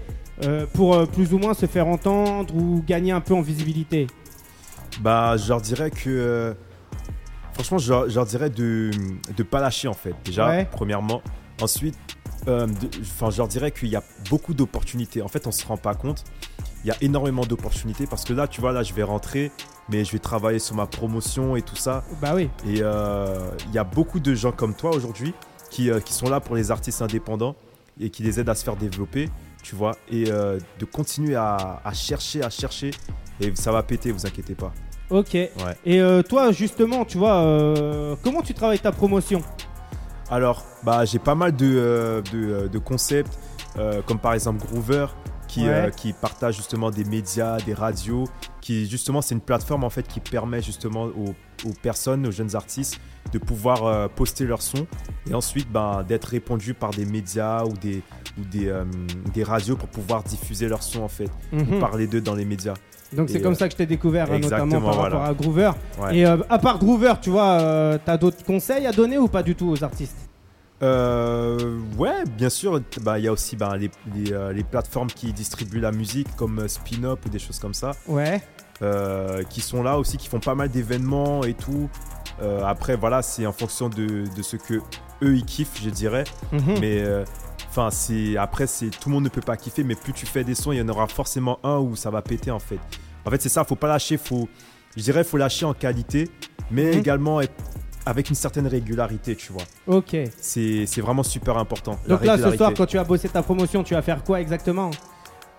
Euh, 0.44 0.66
pour 0.72 0.94
euh, 0.94 1.06
plus 1.06 1.32
ou 1.34 1.38
moins 1.38 1.54
se 1.54 1.66
faire 1.66 1.86
entendre 1.86 2.54
ou 2.54 2.82
gagner 2.86 3.12
un 3.12 3.20
peu 3.20 3.34
en 3.34 3.40
visibilité 3.42 4.06
Bah, 5.00 5.36
je 5.36 5.48
leur 5.48 5.60
dirais 5.60 5.90
que. 5.90 6.08
euh, 6.08 6.54
franchement, 7.54 7.78
je 7.78 7.92
leur, 7.92 8.08
je 8.08 8.14
leur 8.14 8.26
dirais 8.26 8.50
de 8.50 8.90
ne 9.36 9.42
pas 9.42 9.60
lâcher, 9.60 9.88
en 9.88 9.94
fait. 9.94 10.14
Déjà, 10.24 10.48
Ouais. 10.48 10.68
premièrement. 10.70 11.22
Ensuite, 11.60 11.96
euh, 12.48 12.66
de- 12.66 12.88
enfin, 13.02 13.30
je 13.30 13.36
leur 13.38 13.48
dirais 13.48 13.70
qu'il 13.70 13.88
y 13.88 13.96
a 13.96 14.02
beaucoup 14.30 14.54
d'opportunités. 14.54 15.20
En 15.22 15.28
fait, 15.28 15.46
on 15.46 15.52
se 15.52 15.66
rend 15.66 15.76
pas 15.76 15.94
compte. 15.94 16.24
Il 16.84 16.88
y 16.88 16.90
a 16.90 16.96
énormément 17.02 17.44
d'opportunités 17.44 18.06
parce 18.06 18.24
que 18.24 18.32
là, 18.32 18.48
tu 18.48 18.62
vois, 18.62 18.72
là, 18.72 18.82
je 18.82 18.94
vais 18.94 19.02
rentrer, 19.02 19.52
mais 19.90 20.02
je 20.06 20.12
vais 20.12 20.18
travailler 20.18 20.58
sur 20.58 20.74
ma 20.74 20.86
promotion 20.86 21.54
et 21.54 21.60
tout 21.60 21.76
ça. 21.76 22.02
Bah 22.22 22.32
oui. 22.34 22.48
Et 22.66 22.78
euh, 22.80 23.50
il 23.68 23.74
y 23.74 23.78
a 23.78 23.84
beaucoup 23.84 24.18
de 24.20 24.34
gens 24.34 24.52
comme 24.52 24.74
toi 24.74 24.94
aujourd'hui 24.96 25.34
qui, 25.70 25.90
euh, 25.90 26.00
qui 26.00 26.14
sont 26.14 26.30
là 26.30 26.40
pour 26.40 26.56
les 26.56 26.70
artistes 26.70 27.02
indépendants 27.02 27.54
et 28.00 28.08
qui 28.08 28.22
les 28.22 28.40
aident 28.40 28.48
à 28.48 28.54
se 28.54 28.64
faire 28.64 28.76
développer, 28.76 29.28
tu 29.62 29.74
vois, 29.74 29.96
et 30.10 30.24
euh, 30.30 30.58
de 30.78 30.84
continuer 30.84 31.36
à, 31.36 31.80
à 31.84 31.92
chercher, 31.92 32.42
à 32.42 32.50
chercher. 32.50 32.90
Et 33.40 33.52
ça 33.54 33.72
va 33.72 33.82
péter, 33.82 34.12
vous 34.12 34.26
inquiétez 34.26 34.54
pas. 34.54 34.72
Ok. 35.10 35.32
Ouais. 35.34 35.50
Et 35.84 36.00
euh, 36.00 36.22
toi, 36.22 36.52
justement, 36.52 37.04
tu 37.04 37.18
vois, 37.18 37.36
euh, 37.36 38.14
comment 38.22 38.42
tu 38.42 38.54
travailles 38.54 38.78
ta 38.80 38.92
promotion? 38.92 39.42
Alors, 40.30 40.64
bah, 40.84 41.04
j'ai 41.04 41.18
pas 41.18 41.34
mal 41.34 41.56
de, 41.56 42.22
de, 42.32 42.68
de 42.68 42.78
concepts, 42.78 43.38
comme 44.06 44.18
par 44.18 44.34
exemple 44.34 44.64
Groover, 44.64 45.06
qui, 45.48 45.66
Ouais. 45.66 45.90
qui 45.96 46.12
partage 46.12 46.56
justement 46.56 46.90
des 46.92 47.02
médias, 47.04 47.56
des 47.58 47.74
radios, 47.74 48.28
qui 48.60 48.88
justement, 48.88 49.20
c'est 49.22 49.34
une 49.34 49.40
plateforme 49.40 49.82
en 49.82 49.90
fait 49.90 50.06
qui 50.06 50.20
permet 50.20 50.62
justement 50.62 51.04
aux, 51.06 51.34
aux 51.66 51.72
personnes, 51.82 52.26
aux 52.26 52.30
jeunes 52.30 52.54
artistes, 52.56 53.00
de 53.32 53.38
pouvoir 53.38 53.84
euh, 53.84 54.08
poster 54.08 54.44
leur 54.44 54.62
son 54.62 54.86
et 55.30 55.34
ensuite 55.34 55.70
ben, 55.70 56.02
d'être 56.06 56.24
répondus 56.26 56.74
par 56.74 56.90
des 56.90 57.04
médias 57.04 57.64
ou 57.64 57.72
des, 57.74 58.02
ou 58.38 58.44
des, 58.44 58.68
euh, 58.68 58.84
des 59.34 59.44
radios 59.44 59.76
pour 59.76 59.88
pouvoir 59.88 60.22
diffuser 60.22 60.68
leur 60.68 60.82
son 60.82 61.02
en 61.02 61.08
fait, 61.08 61.30
Mhm. 61.52 61.74
ou 61.74 61.78
parler 61.80 62.06
d'eux 62.06 62.20
dans 62.20 62.34
les 62.34 62.44
médias. 62.44 62.74
Donc 63.12 63.28
c'est 63.28 63.40
comme 63.40 63.52
euh, 63.52 63.56
ça 63.56 63.66
que 63.66 63.72
je 63.72 63.76
t'ai 63.78 63.86
découvert, 63.86 64.30
hein, 64.30 64.38
notamment 64.38 64.80
par 64.80 64.96
rapport 64.96 65.22
à 65.24 65.34
Groover. 65.34 65.72
Ouais. 66.00 66.18
Et 66.18 66.24
à 66.24 66.58
part 66.58 66.78
Groover, 66.78 67.14
tu 67.20 67.30
vois, 67.30 67.98
t'as 68.04 68.16
d'autres 68.16 68.44
conseils 68.44 68.86
à 68.86 68.92
donner 68.92 69.18
ou 69.18 69.26
pas 69.28 69.42
du 69.42 69.54
tout 69.56 69.68
aux 69.68 69.82
artistes? 69.84 70.16
Euh, 70.82 71.78
ouais, 71.98 72.24
bien 72.36 72.48
sûr. 72.48 72.80
Bah, 73.02 73.18
Il 73.18 73.24
y 73.24 73.28
a 73.28 73.32
aussi 73.32 73.56
bah, 73.56 73.76
les, 73.76 73.90
les, 74.14 74.32
euh, 74.32 74.52
les 74.52 74.64
plateformes 74.64 75.08
qui 75.08 75.32
distribuent 75.32 75.80
la 75.80 75.92
musique 75.92 76.34
comme 76.36 76.60
euh, 76.60 76.68
Spin-Up 76.68 77.18
ou 77.26 77.28
des 77.28 77.38
choses 77.38 77.58
comme 77.58 77.74
ça, 77.74 77.92
Ouais. 78.08 78.40
Euh, 78.82 79.42
qui 79.44 79.60
sont 79.60 79.82
là 79.82 79.98
aussi, 79.98 80.16
qui 80.16 80.28
font 80.28 80.40
pas 80.40 80.54
mal 80.54 80.68
d'événements 80.68 81.42
et 81.44 81.54
tout. 81.54 81.88
Euh, 82.42 82.62
après, 82.64 82.96
voilà, 82.96 83.22
c'est 83.22 83.46
en 83.46 83.52
fonction 83.52 83.88
de, 83.88 84.24
de 84.34 84.42
ce 84.42 84.56
que 84.56 84.74
eux 85.22 85.36
ils 85.36 85.44
kiffent, 85.44 85.80
je 85.82 85.90
dirais. 85.90 86.24
Mhm. 86.52 86.78
Mais 86.80 87.00
euh, 87.02 87.24
enfin, 87.68 87.90
c'est 87.90 88.36
après, 88.36 88.66
c'est 88.66 88.88
tout 88.88 89.08
le 89.10 89.14
monde 89.16 89.24
ne 89.24 89.28
peut 89.28 89.42
pas 89.42 89.56
kiffer, 89.56 89.84
mais 89.84 89.94
plus 89.94 90.12
tu 90.14 90.24
fais 90.26 90.44
des 90.44 90.54
sons, 90.54 90.72
il 90.72 90.78
y 90.78 90.82
en 90.82 90.88
aura 90.88 91.06
forcément 91.06 91.58
un 91.62 91.76
où 91.78 91.96
ça 91.96 92.10
va 92.10 92.22
péter 92.22 92.50
en 92.50 92.58
fait. 92.58 92.78
En 93.26 93.30
fait, 93.30 93.42
c'est 93.42 93.50
ça. 93.50 93.64
Faut 93.64 93.76
pas 93.76 93.88
lâcher. 93.88 94.16
Faut, 94.16 94.48
je 94.96 95.02
dirais, 95.02 95.24
faut 95.24 95.36
lâcher 95.36 95.66
en 95.66 95.74
qualité, 95.74 96.30
mais 96.70 96.92
Mhm. 96.92 96.98
également 96.98 97.40
être 97.42 97.52
avec 98.06 98.30
une 98.30 98.34
certaine 98.34 98.66
régularité, 98.66 99.36
tu 99.36 99.52
vois. 99.52 99.62
Ok. 99.86 100.16
C'est 100.40 100.86
vraiment 101.02 101.22
super 101.22 101.58
important. 101.58 101.98
Donc 102.08 102.24
là, 102.24 102.38
ce 102.38 102.56
soir, 102.56 102.72
quand 102.74 102.86
tu 102.86 102.96
vas 102.96 103.04
bosser 103.04 103.28
ta 103.28 103.42
promotion, 103.42 103.82
tu 103.84 103.92
vas 103.92 104.00
faire 104.00 104.24
quoi 104.24 104.40
exactement? 104.40 104.90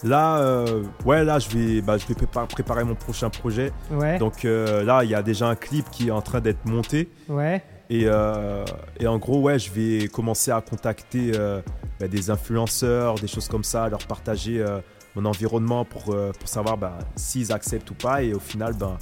Là, 0.03 0.37
euh, 0.39 0.83
ouais, 1.05 1.23
là, 1.23 1.37
je 1.39 1.49
vais, 1.49 1.81
bah, 1.81 1.97
je 1.97 2.07
vais 2.07 2.15
prépa- 2.15 2.47
préparer 2.47 2.83
mon 2.83 2.95
prochain 2.95 3.29
projet. 3.29 3.71
Ouais. 3.91 4.17
Donc 4.17 4.45
euh, 4.45 4.83
là, 4.83 5.03
il 5.03 5.09
y 5.11 5.15
a 5.15 5.21
déjà 5.21 5.47
un 5.47 5.55
clip 5.55 5.89
qui 5.91 6.07
est 6.07 6.11
en 6.11 6.21
train 6.21 6.41
d'être 6.41 6.65
monté. 6.65 7.09
Ouais. 7.29 7.63
Et, 7.89 8.03
euh, 8.05 8.63
et 8.99 9.05
en 9.07 9.17
gros, 9.17 9.41
ouais, 9.41 9.59
je 9.59 9.71
vais 9.71 10.07
commencer 10.07 10.49
à 10.51 10.61
contacter 10.61 11.31
bah, 11.99 12.07
des 12.07 12.29
influenceurs, 12.29 13.15
des 13.15 13.27
choses 13.27 13.47
comme 13.47 13.63
ça, 13.63 13.89
leur 13.89 13.99
partager 14.07 14.65
mon 15.15 15.25
environnement 15.25 15.83
pour, 15.85 16.03
pour 16.05 16.47
savoir 16.47 16.77
bah, 16.77 16.97
s'ils 17.15 17.51
acceptent 17.51 17.91
ou 17.91 17.95
pas. 17.95 18.23
Et 18.23 18.33
au 18.33 18.39
final, 18.39 18.73
ben, 18.73 18.97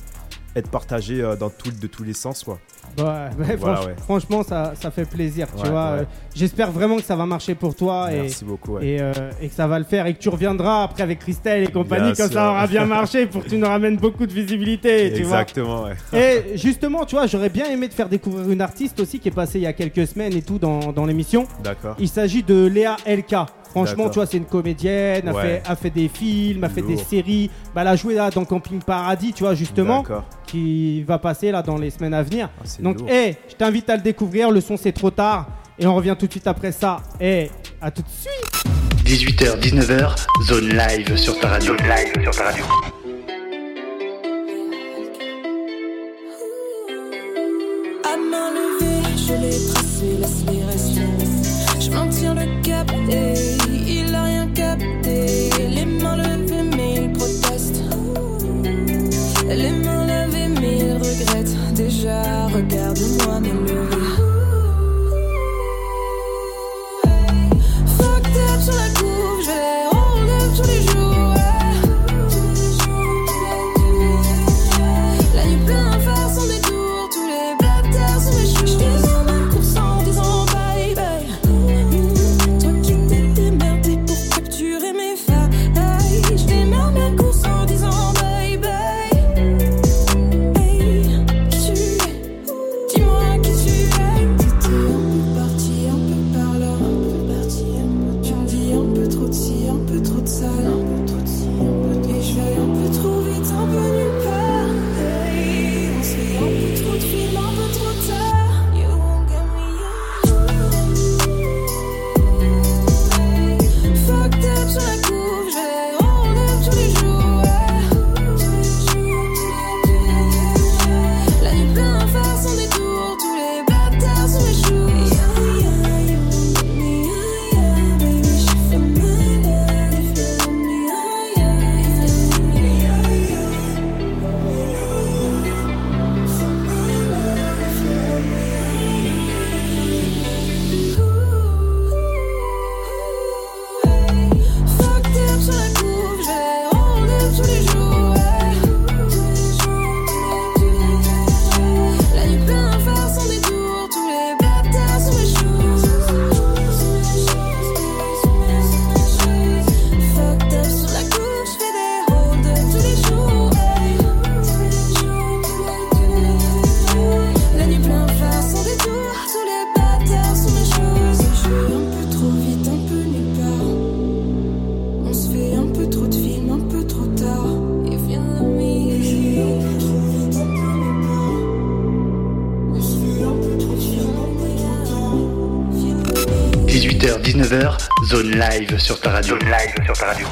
être 0.55 0.69
partagé 0.69 1.21
euh, 1.21 1.35
dans 1.35 1.49
tout, 1.49 1.71
de 1.71 1.87
tous 1.87 2.03
les 2.03 2.13
sens. 2.13 2.43
Quoi. 2.43 2.59
Ouais, 2.97 3.03
ouais, 3.05 3.55
Voilà, 3.55 3.75
franch- 3.77 3.85
ouais. 3.87 3.95
Franchement, 4.03 4.43
ça, 4.43 4.73
ça 4.79 4.89
fait 4.91 5.05
plaisir, 5.05 5.47
tu 5.55 5.67
vois. 5.69 5.79
Euh, 5.81 6.03
J'espère 6.35 6.71
vraiment 6.71 6.95
que 6.97 7.03
ça 7.03 7.15
va 7.15 7.25
marcher 7.25 7.53
pour 7.55 7.75
toi 7.75 8.11
et, 8.11 8.21
Merci 8.21 8.45
beaucoup. 8.45 8.79
et, 8.79 8.99
euh, 9.01 9.11
et 9.41 9.47
que 9.49 9.53
ça 9.53 9.67
va 9.67 9.77
le 9.77 9.85
faire 9.85 10.05
et 10.07 10.13
que 10.13 10.19
tu 10.19 10.29
reviendras 10.29 10.83
après 10.83 11.03
avec 11.03 11.19
Christelle 11.19 11.63
et 11.63 11.67
compagnie 11.67 12.13
quand 12.17 12.31
ça 12.31 12.51
aura 12.51 12.65
bien 12.67 12.85
marché 12.85 13.25
pour 13.27 13.43
que 13.43 13.49
tu 13.49 13.57
nous 13.57 13.67
ramènes 13.67 13.97
beaucoup 13.97 14.25
de 14.25 14.33
visibilité, 14.33 15.11
tu 15.15 15.23
vois. 15.23 15.41
Exactement, 15.41 15.83
ouais. 15.83 15.95
Et 16.19 16.57
justement, 16.57 17.05
tu 17.05 17.15
vois, 17.15 17.27
j'aurais 17.27 17.49
bien 17.49 17.65
aimé 17.69 17.89
te 17.89 17.93
faire 17.93 18.09
découvrir 18.09 18.49
une 18.49 18.61
artiste 18.61 18.99
aussi 18.99 19.19
qui 19.19 19.27
est 19.27 19.31
passée 19.31 19.59
il 19.59 19.63
y 19.63 19.67
a 19.67 19.73
quelques 19.73 20.07
semaines 20.07 20.33
et 20.35 20.41
tout 20.41 20.57
dans, 20.57 20.91
dans 20.91 21.05
l'émission. 21.05 21.45
D'accord. 21.63 21.95
Il 21.99 22.07
s'agit 22.09 22.41
de 22.43 22.65
Léa 22.65 22.95
LK. 23.05 23.35
Franchement, 23.69 24.09
tu 24.09 24.15
vois, 24.15 24.25
c'est 24.25 24.37
une 24.37 24.45
comédienne, 24.45 25.27
a, 25.27 25.31
Ouais. 25.33 25.41
fait, 25.43 25.61
a 25.69 25.75
fait 25.75 25.89
des 25.91 26.07
films, 26.07 26.63
a 26.63 26.69
fait 26.69 26.81
des 26.81 26.97
séries. 26.97 27.51
Bah, 27.75 27.81
elle 27.81 27.87
a 27.89 27.95
joué 27.95 28.15
là 28.15 28.31
dans 28.31 28.43
Camping 28.43 28.79
Paradis, 28.81 29.31
tu 29.31 29.43
vois, 29.43 29.53
justement, 29.53 30.01
D'accord. 30.01 30.23
Qui 30.49 31.03
va 31.03 31.17
passer 31.19 31.51
là 31.51 31.61
dans 31.61 31.77
les 31.77 31.89
semaines 31.89 32.13
à 32.13 32.23
venir. 32.23 32.49
Ah, 32.57 32.61
c'est 32.65 32.81
Donc, 32.81 32.99
lourd. 32.99 33.09
hé, 33.09 33.37
je 33.49 33.55
t'invite 33.55 33.89
à 33.89 33.95
le 33.95 34.01
découvrir. 34.01 34.51
Le 34.51 34.61
son, 34.61 34.77
c'est 34.77 34.91
trop 34.91 35.11
tard. 35.11 35.47
Et 35.77 35.85
on 35.87 35.95
revient 35.95 36.15
tout 36.17 36.25
de 36.27 36.31
suite 36.31 36.47
après 36.47 36.71
ça. 36.71 36.97
Et 37.21 37.49
à 37.81 37.91
tout 37.91 38.01
de 38.01 38.07
suite. 38.07 38.63
18h, 39.05 39.59
19h, 39.59 40.15
zone 40.47 40.69
live 40.69 41.15
sur 41.17 41.39
ta 41.39 41.47
radio. 41.49 41.75
Zone 41.77 41.87
live 41.87 42.23
sur 42.23 42.31
ta 42.35 42.43
radio. 42.45 42.65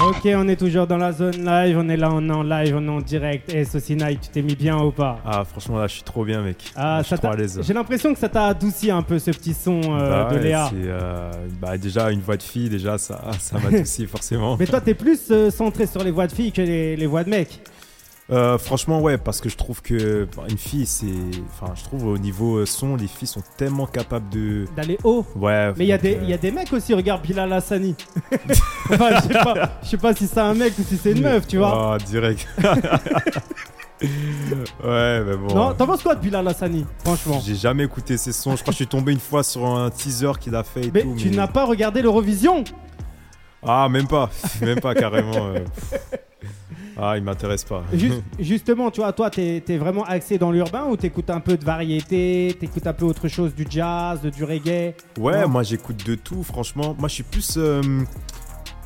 Ok, 0.07 0.21
on 0.35 0.47
est 0.47 0.55
toujours 0.55 0.87
dans 0.87 0.95
la 0.97 1.11
zone 1.11 1.43
live. 1.43 1.77
On 1.77 1.89
est 1.89 1.97
là, 1.97 2.09
on 2.13 2.29
est 2.29 2.33
en 2.33 2.43
live, 2.43 2.75
on 2.77 2.85
est 2.85 2.89
en 2.89 3.01
direct. 3.01 3.53
Et 3.53 3.65
Saucy 3.65 3.95
Night, 3.95 4.21
tu 4.21 4.29
t'es 4.29 4.41
mis 4.41 4.55
bien 4.55 4.77
ou 4.77 4.91
pas? 4.91 5.19
Ah, 5.25 5.43
franchement, 5.43 5.79
là, 5.79 5.87
je 5.87 5.93
suis 5.95 6.03
trop 6.03 6.23
bien, 6.23 6.41
mec. 6.41 6.57
Ah, 6.75 6.99
je 7.01 7.07
suis 7.07 7.09
ça 7.09 7.17
trop 7.17 7.27
t'a- 7.27 7.33
à 7.33 7.35
l'aise. 7.35 7.59
J'ai 7.61 7.73
l'impression 7.73 8.13
que 8.13 8.19
ça 8.19 8.29
t'a 8.29 8.45
adouci 8.45 8.89
un 8.89 9.01
peu 9.01 9.19
ce 9.19 9.31
petit 9.31 9.53
son 9.53 9.81
euh, 9.83 10.23
Bah 10.29 10.33
de 10.33 10.39
Léa. 10.39 10.69
euh, 10.73 11.31
bah, 11.59 11.77
déjà, 11.77 12.09
une 12.11 12.21
voix 12.21 12.37
de 12.37 12.43
fille, 12.43 12.69
déjà, 12.69 12.97
ça, 12.97 13.19
ça 13.39 13.57
m'a 13.59 13.77
aussi 13.79 14.05
forcément. 14.07 14.55
Mais 14.57 14.65
toi, 14.65 14.79
t'es 14.79 14.93
plus 14.93 15.19
euh, 15.31 15.49
centré 15.49 15.85
sur 15.87 16.03
les 16.03 16.11
voix 16.11 16.27
de 16.27 16.31
filles 16.31 16.51
que 16.53 16.61
les, 16.61 16.95
les 16.95 17.05
voix 17.07 17.23
de 17.25 17.29
mecs. 17.29 17.59
Euh, 18.29 18.57
franchement, 18.57 18.99
ouais, 18.99 19.17
parce 19.17 19.39
que 19.39 19.47
je 19.47 19.55
trouve 19.55 19.81
que 19.81 20.27
une 20.49 20.57
fille, 20.57 20.85
c'est. 20.85 21.05
Enfin, 21.49 21.71
je 21.75 21.83
trouve 21.85 22.05
au 22.07 22.17
niveau 22.17 22.57
euh, 22.57 22.65
son, 22.65 22.97
les 22.97 23.07
filles 23.07 23.27
sont 23.27 23.41
tellement 23.57 23.85
capables 23.85 24.27
de. 24.29 24.65
D'aller 24.75 24.97
haut. 25.05 25.25
Ouais. 25.35 25.71
Mais 25.77 25.85
il 25.85 25.87
y, 25.87 25.93
a 25.93 25.97
des- 25.97 26.17
euh, 26.17 26.23
y 26.23 26.33
a 26.33 26.37
des 26.37 26.51
mecs 26.51 26.73
aussi, 26.73 26.93
regarde 26.93 27.21
Bilal 27.21 27.53
Hassani. 27.53 27.95
enfin, 28.91 29.09
je 29.21 29.27
sais 29.27 29.33
pas, 29.43 29.79
je 29.81 29.87
sais 29.87 29.97
pas 29.97 30.13
si 30.13 30.27
c'est 30.27 30.39
un 30.41 30.53
mec 30.55 30.73
ou 30.77 30.83
si 30.83 30.97
c'est 30.97 31.11
une 31.13 31.21
meuf, 31.21 31.47
tu 31.47 31.57
vois. 31.57 31.93
Ah, 31.93 31.97
direct. 32.05 32.45
ouais, 34.01 35.23
mais 35.23 35.37
bon. 35.37 35.55
Non, 35.55 35.73
t'en 35.73 35.87
penses 35.87 36.03
quoi 36.03 36.15
de 36.15 36.19
Bilal 36.21 36.47
Hassani, 36.47 36.85
franchement? 37.05 37.41
J'ai 37.45 37.55
jamais 37.55 37.85
écouté 37.85 38.17
ses 38.17 38.31
sons. 38.33 38.55
Je 38.55 38.61
crois 38.61 38.71
que 38.71 38.77
je 38.77 38.83
suis 38.83 38.87
tombé 38.87 39.13
une 39.13 39.19
fois 39.19 39.41
sur 39.43 39.65
un 39.65 39.89
teaser 39.89 40.33
qu'il 40.39 40.53
a 40.55 40.63
fait 40.63 40.85
et 40.85 40.91
Mais 40.93 41.03
tout. 41.03 41.15
tu 41.17 41.29
n'as 41.29 41.47
pas 41.47 41.65
regardé 41.65 42.01
l'Eurovision? 42.01 42.63
Ah, 43.65 43.87
même 43.89 44.07
pas. 44.07 44.29
Même 44.61 44.79
pas 44.81 44.93
carrément. 44.95 45.47
euh. 45.47 45.59
Ah, 46.99 47.13
il 47.17 47.23
m'intéresse 47.23 47.63
pas. 47.63 47.83
Juste- 47.93 48.23
Justement, 48.39 48.89
tu 48.89 49.01
vois, 49.01 49.13
toi, 49.13 49.29
t'es 49.29 49.63
es 49.67 49.77
vraiment 49.77 50.03
axé 50.03 50.37
dans 50.37 50.51
l'urbain 50.51 50.85
ou 50.89 50.97
t'écoutes 50.97 51.29
un 51.29 51.39
peu 51.39 51.55
de 51.57 51.63
variété, 51.63 52.55
t'écoutes 52.59 52.87
un 52.87 52.93
peu 52.93 53.05
autre 53.05 53.27
chose, 53.27 53.53
du 53.53 53.65
jazz, 53.69 54.21
du 54.21 54.43
reggae? 54.43 54.95
Ouais, 55.19 55.41
Non. 55.41 55.47
moi 55.49 55.63
j'écoute 55.63 56.05
de 56.07 56.15
tout, 56.15 56.41
franchement. 56.43 56.95
Moi 56.97 57.07
je 57.07 57.13
suis 57.15 57.23
plus. 57.23 57.55
euh, 57.57 57.81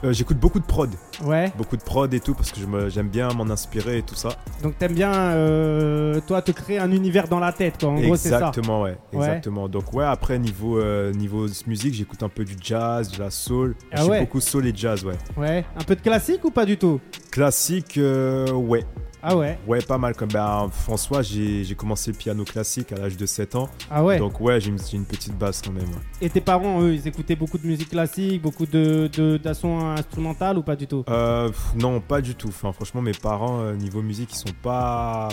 euh, 0.03 0.13
j'écoute 0.13 0.37
beaucoup 0.37 0.59
de 0.59 0.65
prod. 0.65 0.89
Ouais. 1.23 1.51
Beaucoup 1.57 1.77
de 1.77 1.83
prod 1.83 2.13
et 2.13 2.19
tout 2.19 2.33
parce 2.33 2.51
que 2.51 2.59
j'aime 2.89 3.09
bien 3.09 3.29
m'en 3.33 3.49
inspirer 3.49 3.99
et 3.99 4.01
tout 4.01 4.15
ça. 4.15 4.29
Donc 4.63 4.77
t'aimes 4.77 4.93
bien, 4.93 5.13
euh, 5.13 6.19
toi, 6.25 6.41
te 6.41 6.51
créer 6.51 6.79
un 6.79 6.91
univers 6.91 7.27
dans 7.27 7.39
la 7.39 7.51
tête, 7.51 7.79
quoi. 7.79 7.89
En 7.89 7.99
gros, 7.99 8.15
c'est 8.15 8.29
ça. 8.29 8.37
Exactement, 8.37 8.81
ouais. 8.81 8.97
Exactement. 9.13 9.67
Donc, 9.69 9.93
ouais, 9.93 10.05
après, 10.05 10.39
niveau, 10.39 10.79
euh, 10.79 11.11
niveau 11.13 11.47
musique, 11.67 11.93
j'écoute 11.93 12.23
un 12.23 12.29
peu 12.29 12.43
du 12.43 12.55
jazz, 12.61 13.11
de 13.11 13.19
la 13.19 13.29
soul. 13.29 13.75
Ah 13.91 14.01
suis 14.01 14.09
ouais. 14.09 14.19
beaucoup 14.21 14.41
soul 14.41 14.67
et 14.67 14.73
jazz, 14.75 15.03
ouais. 15.03 15.17
Ouais. 15.37 15.65
Un 15.75 15.83
peu 15.83 15.95
de 15.95 16.01
classique 16.01 16.43
ou 16.45 16.51
pas 16.51 16.65
du 16.65 16.77
tout? 16.77 16.99
Classique, 17.31 17.99
ouais. 17.99 18.85
Ah 19.23 19.35
ouais. 19.35 19.57
Ouais, 19.67 19.81
pas 19.81 19.97
mal. 19.97 20.15
Comme 20.15 20.29
ben, 20.29 20.67
François, 20.71 21.21
j'ai 21.21 21.75
commencé 21.75 22.11
le 22.11 22.17
piano 22.17 22.43
classique 22.43 22.91
à 22.91 22.95
l'âge 22.95 23.17
de 23.17 23.25
7 23.25 23.55
ans. 23.55 23.69
Ah 23.89 24.03
ouais. 24.03 24.17
Donc, 24.17 24.39
ouais, 24.41 24.59
j'ai 24.59 24.69
une, 24.69 25.05
petite 25.05 25.37
base 25.37 25.61
quand 25.63 25.71
même. 25.71 25.83
ouais. 25.89 26.01
Et 26.21 26.29
tes 26.29 26.41
parents, 26.41 26.81
eux, 26.81 26.93
ils 26.93 27.07
écoutaient 27.07 27.35
beaucoup 27.35 27.57
de 27.57 27.67
musique 27.67 27.89
classique, 27.89 28.41
beaucoup 28.41 28.65
de 28.65 29.09
de- 29.11 29.39
instrumentales 29.45 30.57
ou 30.57 30.63
pas 30.63 30.75
du 30.75 30.87
tout? 30.87 31.03
Euh, 31.09 31.49
non, 31.75 31.99
pas 31.99 32.21
du 32.21 32.35
tout. 32.35 32.47
Enfin, 32.49 32.71
franchement, 32.71 33.01
mes 33.01 33.11
parents, 33.11 33.61
euh, 33.61 33.75
niveau 33.75 34.01
musique, 34.01 34.31
ils 34.33 34.37
sont 34.37 34.55
pas. 34.61 35.29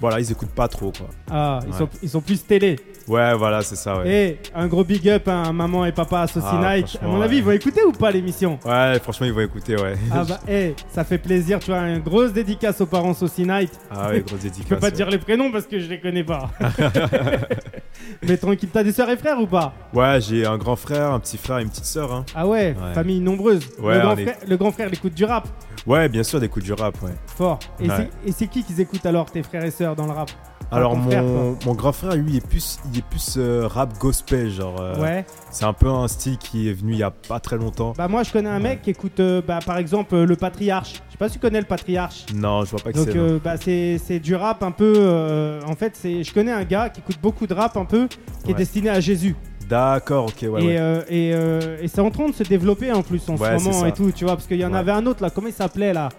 Voilà, 0.00 0.18
ils 0.20 0.32
écoutent 0.32 0.50
pas 0.50 0.68
trop, 0.68 0.90
quoi. 0.90 1.08
Ah, 1.30 1.60
ils, 1.66 1.74
sont, 1.74 1.88
ils 2.02 2.08
sont 2.08 2.20
plus 2.20 2.44
télé. 2.44 2.78
Ouais, 3.08 3.34
voilà, 3.34 3.62
c'est 3.62 3.76
ça, 3.76 3.98
ouais. 3.98 4.10
Et 4.10 4.38
un 4.54 4.66
gros 4.68 4.84
big 4.84 5.08
up 5.08 5.26
à 5.28 5.52
maman 5.52 5.84
et 5.84 5.92
papa 5.92 6.20
à 6.20 6.26
Saucy 6.26 6.46
Ah, 6.50 6.74
Night. 6.76 6.98
À 7.02 7.06
mon 7.06 7.20
avis, 7.20 7.34
ouais. 7.34 7.38
ils 7.38 7.44
vont 7.44 7.50
écouter 7.52 7.82
ou 7.84 7.92
pas 7.92 8.10
l'émission 8.10 8.58
Ouais, 8.64 8.98
franchement, 9.02 9.26
ils 9.26 9.32
vont 9.32 9.40
écouter, 9.40 9.76
ouais. 9.76 9.94
Ah 10.12 10.24
bah, 10.28 10.40
eh, 10.48 10.74
ça 10.92 11.04
fait 11.04 11.18
plaisir, 11.18 11.58
tu 11.58 11.70
vois, 11.72 11.80
une 11.80 11.98
grosse 12.00 12.32
dédicace 12.32 12.80
aux 12.80 12.86
parents 12.86 13.14
Saucy 13.14 13.42
Night. 13.44 13.72
Ah 13.90 14.08
ouais, 14.10 14.20
grosse 14.20 14.40
dédicace. 14.40 14.66
Je 14.68 14.74
peux 14.74 14.80
pas 14.80 14.90
te 14.90 14.92
ouais. 14.92 14.96
dire 14.98 15.10
les 15.10 15.18
prénoms 15.18 15.50
parce 15.50 15.66
que 15.66 15.78
je 15.78 15.88
les 15.88 16.00
connais 16.00 16.24
pas. 16.24 16.50
Mais 18.26 18.36
tranquille, 18.36 18.68
t'as 18.72 18.82
des 18.84 18.92
soeurs 18.92 19.10
et 19.10 19.16
frères 19.16 19.40
ou 19.40 19.46
pas? 19.46 19.74
Ouais, 19.92 20.18
j'ai 20.20 20.46
un 20.46 20.56
grand 20.56 20.76
frère, 20.76 21.10
un 21.12 21.20
petit 21.20 21.38
frère 21.38 21.58
et 21.58 21.62
une 21.62 21.68
petite 21.70 21.84
sœur. 21.84 22.12
Hein. 22.12 22.24
Ah 22.34 22.46
ouais, 22.46 22.74
famille 22.94 23.20
nombreuse. 23.20 23.68
Ouais, 23.80 23.94
le, 23.94 24.00
grand 24.00 24.16
est- 24.16 24.22
frère, 24.24 24.36
le 24.48 24.56
grand 24.56 24.72
frère, 24.72 24.88
il 24.88 24.94
écoute 24.94 25.14
du 25.14 25.24
rap. 25.24 25.48
Ouais, 25.86 26.08
bien 26.08 26.22
sûr, 26.22 26.38
des 26.40 26.48
coups 26.48 26.64
du 26.64 26.72
rap, 26.72 27.00
ouais. 27.02 27.10
Fort. 27.26 27.58
Et 27.80 28.32
c'est- 28.32 28.46
qui 28.46 28.62
qu'ils 28.64 28.80
écoutent 28.80 29.06
alors, 29.06 29.30
tes 29.30 29.42
frères 29.42 29.64
et 29.64 29.70
sœurs, 29.70 29.96
dans 29.96 30.06
le 30.06 30.12
rap? 30.12 30.30
Alors, 30.72 30.96
mon, 30.96 31.02
frère, 31.10 31.24
mon 31.66 31.74
grand 31.74 31.92
frère, 31.92 32.14
lui, 32.16 32.24
il 32.32 32.36
est 32.36 32.46
plus, 32.46 32.78
il 32.92 32.98
est 32.98 33.04
plus 33.04 33.34
euh, 33.36 33.66
rap 33.66 33.98
gospel, 33.98 34.50
genre. 34.50 34.80
euh, 34.80 35.00
Ouais. 35.00 35.24
C'est 35.50 35.64
un 35.64 35.72
peu 35.72 35.88
un 35.88 36.08
style 36.08 36.38
qui 36.38 36.68
est 36.68 36.72
venu 36.72 36.92
il 36.92 36.98
y 36.98 37.02
a 37.02 37.10
pas 37.10 37.40
très 37.40 37.56
longtemps. 37.56 37.92
Bah, 37.96 38.08
moi, 38.08 38.22
je 38.22 38.32
connais 38.32 38.48
un 38.48 38.58
mec 38.58 38.82
qui 38.82 38.90
écoute, 38.90 39.20
euh, 39.20 39.42
bah, 39.46 39.58
par 39.64 39.76
exemple, 39.78 40.16
le 40.16 40.36
Patriarche. 40.36 40.94
Je 41.08 41.12
sais 41.12 41.18
pas 41.18 41.28
si 41.28 41.34
tu 41.34 41.40
connais 41.40 41.60
le 41.60 41.66
Patriarche. 41.66 42.24
Non, 42.34 42.64
je 42.64 42.70
vois 42.70 42.80
pas 42.80 42.92
que 42.92 42.96
Donc 42.96 43.08
c'est. 43.10 43.16
euh, 43.18 43.38
bah, 43.42 43.56
c'est 43.56 44.00
c'est 44.02 44.18
du 44.18 44.34
rap 44.34 44.62
un 44.62 44.70
peu. 44.72 45.60
en 45.66 45.74
fait, 45.74 45.92
c'est 45.94 46.24
je 46.24 46.32
connais 46.32 46.52
un 46.52 46.64
gars 46.64 46.88
qui 46.88 47.00
écoute 47.00 47.18
beaucoup 47.22 47.46
de 47.46 47.54
rap 47.54 47.76
un 47.76 47.84
peu, 47.84 48.08
qui 48.44 48.50
est 48.50 48.54
destiné 48.54 48.88
à 48.90 49.00
Jésus. 49.00 49.36
D'accord, 49.68 50.26
ok, 50.26 50.36
ouais, 50.42 50.62
et 50.62 50.66
ouais. 50.66 50.76
euh, 50.78 51.02
et, 51.08 51.32
euh, 51.34 51.78
et 51.80 51.88
c'est 51.88 52.00
en 52.00 52.10
train 52.10 52.28
de 52.28 52.34
se 52.34 52.42
développer 52.42 52.92
en 52.92 53.02
plus 53.02 53.26
en 53.30 53.36
Ouais, 53.36 53.58
ce 53.58 53.64
moment 53.64 53.86
et 53.86 53.92
tout, 53.92 54.10
tu 54.12 54.24
vois, 54.24 54.34
parce 54.34 54.46
qu'il 54.46 54.58
y 54.58 54.64
en 54.66 54.72
Ouais. 54.72 54.78
avait 54.78 54.90
un 54.92 55.06
autre 55.06 55.22
là. 55.22 55.30
Comment 55.30 55.46
il 55.48 55.52
s'appelait 55.54 55.92
là? 55.94 56.10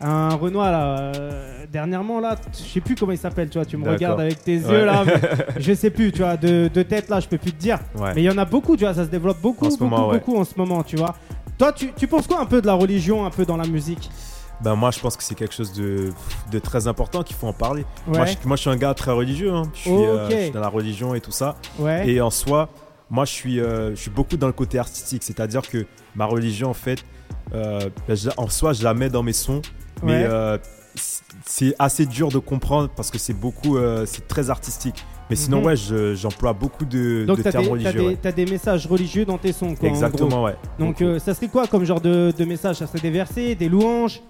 Un 0.00 0.28
Renoir 0.36 0.70
là. 0.70 0.98
euh, 0.98 1.64
dernièrement 1.72 2.20
là, 2.20 2.36
je 2.52 2.58
sais 2.58 2.80
plus 2.80 2.94
comment 2.94 3.10
il 3.12 3.18
s'appelle, 3.18 3.48
tu 3.50 3.58
vois. 3.58 3.64
Tu 3.64 3.76
me 3.76 3.88
regardes 3.90 4.20
avec 4.20 4.42
tes 4.44 4.58
Ouais. 4.58 4.72
yeux 4.72 4.84
là, 4.84 5.04
mais 5.04 5.20
je 5.60 5.72
sais 5.74 5.90
plus, 5.90 6.12
tu 6.12 6.18
vois. 6.22 6.36
De, 6.36 6.70
de 6.72 6.82
tête 6.82 7.08
là, 7.08 7.18
je 7.20 7.26
peux 7.28 7.38
plus 7.38 7.52
te 7.52 7.60
dire. 7.60 7.78
Ouais. 7.96 8.12
Mais 8.14 8.22
il 8.22 8.24
y 8.24 8.30
en 8.30 8.38
a 8.38 8.44
beaucoup, 8.44 8.76
tu 8.76 8.84
vois. 8.84 8.94
Ça 8.94 9.04
se 9.04 9.10
développe 9.10 9.40
beaucoup, 9.40 9.66
En 9.66 9.70
ce 9.70 9.76
beaucoup, 9.78 9.90
moment, 9.90 10.08
ouais. 10.08 10.18
beaucoup 10.18 10.36
en 10.38 10.44
ce 10.44 10.54
moment, 10.56 10.82
tu 10.84 10.96
vois. 10.96 11.16
Toi, 11.58 11.72
tu, 11.72 11.92
tu 11.94 12.06
penses 12.06 12.26
quoi 12.28 12.40
un 12.40 12.46
peu 12.46 12.62
de 12.62 12.66
la 12.68 12.74
religion, 12.74 13.26
un 13.26 13.30
peu 13.30 13.44
dans 13.44 13.56
la 13.56 13.66
musique? 13.66 14.08
Ben, 14.60 14.76
moi, 14.76 14.90
je 14.92 15.00
pense 15.00 15.16
que 15.16 15.22
c'est 15.24 15.34
quelque 15.34 15.54
chose 15.54 15.72
de, 15.72 16.12
de 16.52 16.58
très 16.60 16.86
important 16.86 17.22
qu'il 17.24 17.34
faut 17.36 17.46
en 17.48 17.52
parler. 17.52 17.84
Ouais. 18.06 18.16
Moi, 18.18 18.26
je, 18.26 18.34
moi, 18.46 18.56
je 18.56 18.60
suis 18.62 18.70
un 18.70 18.76
gars 18.76 18.94
très 18.94 19.10
religieux. 19.12 19.52
hein. 19.52 19.62
Je, 19.74 19.80
suis, 19.80 19.90
euh, 19.92 20.26
Ok. 20.26 20.30
je 20.32 20.36
suis 20.42 20.50
dans 20.52 20.60
la 20.60 20.68
religion 20.68 21.14
et 21.16 21.20
tout 21.20 21.32
ça. 21.32 21.56
Ouais. 21.78 22.08
Et 22.08 22.20
en 22.20 22.30
soi, 22.30 22.68
moi, 23.10 23.24
je 23.24 23.32
suis, 23.32 23.60
euh, 23.60 23.90
je 23.90 24.00
suis 24.00 24.10
beaucoup 24.10 24.36
dans 24.36 24.46
le 24.48 24.52
côté 24.52 24.78
artistique. 24.78 25.24
C'est-à-dire 25.24 25.62
que 25.62 25.86
ma 26.14 26.24
religion, 26.26 26.70
en 26.70 26.74
fait, 26.74 27.04
ben, 27.52 27.90
en 28.36 28.48
soi, 28.48 28.72
je 28.72 28.82
la 28.84 28.94
mets 28.94 29.08
dans 29.10 29.22
mes 29.24 29.32
sons. 29.32 29.62
Mais 30.02 30.12
Ouais. 30.22 30.26
euh, 30.30 30.58
c'est 31.44 31.74
assez 31.78 32.06
dur 32.06 32.28
de 32.30 32.38
comprendre 32.38 32.88
parce 32.94 33.10
que 33.10 33.18
c'est 33.18 33.32
beaucoup, 33.34 33.76
euh, 33.76 34.04
c'est 34.06 34.26
très 34.26 34.50
artistique. 34.50 35.04
Mais 35.30 35.36
sinon, 35.36 35.58
Mhm. 35.60 35.64
ouais, 35.66 35.76
je- 35.76 36.14
j'emploie 36.14 36.54
beaucoup 36.54 36.86
de, 36.86 37.24
Donc 37.26 37.38
de 37.38 37.42
termes 37.42 37.64
des, 37.64 37.70
religieux. 37.70 37.92
des- 37.92 38.06
ouais. 38.06 38.18
t'as 38.20 38.32
des 38.32 38.46
messages 38.46 38.86
religieux 38.86 39.24
dans 39.26 39.36
tes 39.38 39.52
sons, 39.52 39.74
quoi. 39.74 39.88
Exactement, 39.88 40.42
ouais. 40.44 40.56
Donc 40.78 41.02
euh, 41.02 41.18
ça 41.18 41.34
serait 41.34 41.48
quoi 41.48 41.66
comme 41.66 41.84
genre 41.84 42.00
de, 42.00 42.32
de 42.36 42.44
message 42.46 42.76
Ça 42.76 42.86
serait 42.86 43.00
des 43.00 43.10
versets, 43.10 43.54
des 43.54 43.68
louanges? 43.68 44.22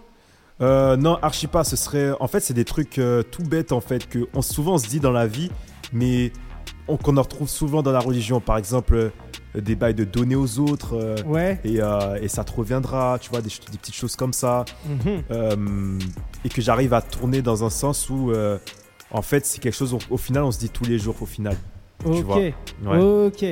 Euh, 0.61 0.97
non, 0.97 1.17
archi 1.23 1.47
pas. 1.47 1.63
Ce 1.63 1.77
serait, 1.77 2.11
en 2.19 2.27
fait, 2.27 2.41
c'est 2.41 2.55
des 2.55 2.65
trucs 2.65 2.99
euh, 2.99 3.23
tout 3.23 3.45
bêtes 3.45 3.71
en 3.71 3.81
fait 3.81 4.09
que 4.09 4.27
on 4.35 4.43
souvent 4.43 4.75
on 4.75 4.79
se 4.79 4.89
dit 4.89 4.99
dans 4.99 5.13
la 5.13 5.29
vie, 5.29 5.51
mais 5.93 6.33
on- 6.89 6.97
qu'on 6.97 7.17
en 7.17 7.23
retrouve 7.23 7.49
souvent 7.49 7.81
dans 7.83 7.93
la 7.93 8.01
religion. 8.01 8.41
Par 8.41 8.57
exemple, 8.59 9.13
des 9.55 9.75
bails 9.75 9.95
de 9.95 10.05
donner 10.05 10.37
aux 10.37 10.59
autres. 10.59 10.95
euh, 10.97 11.17
Ouais. 11.27 11.59
Et, 11.65 11.81
euh, 11.81 12.19
et 12.21 12.29
ça 12.29 12.45
te 12.45 12.53
reviendra, 12.53 13.19
tu 13.21 13.31
vois, 13.31 13.41
des, 13.41 13.49
petites 13.51 13.95
choses 13.95 14.17
comme 14.17 14.33
ça. 14.33 14.65
Mhm. 14.87 15.23
Euh, 15.31 15.99
et 16.45 16.49
que 16.49 16.61
j'arrive 16.61 16.95
à 16.95 17.01
tourner 17.03 17.43
dans 17.43 17.65
un 17.65 17.71
sens 17.71 18.09
où, 18.11 18.31
euh, 18.31 18.59
en 19.11 19.23
fait, 19.23 19.47
c'est 19.47 19.59
quelque 19.61 19.75
chose, 19.77 19.95
au, 19.95 19.99
au 20.11 20.17
final, 20.19 20.45
on 20.45 20.51
se 20.53 20.59
dit 20.59 20.69
tous 20.69 20.85
les 20.85 20.99
jours, 20.99 21.17
au 21.21 21.27
final. 21.27 21.57
Tu 22.01 22.09
Ok. 22.09 22.25
vois. 22.25 22.37
Ouais. 22.37 23.27
Ok. 23.27 23.45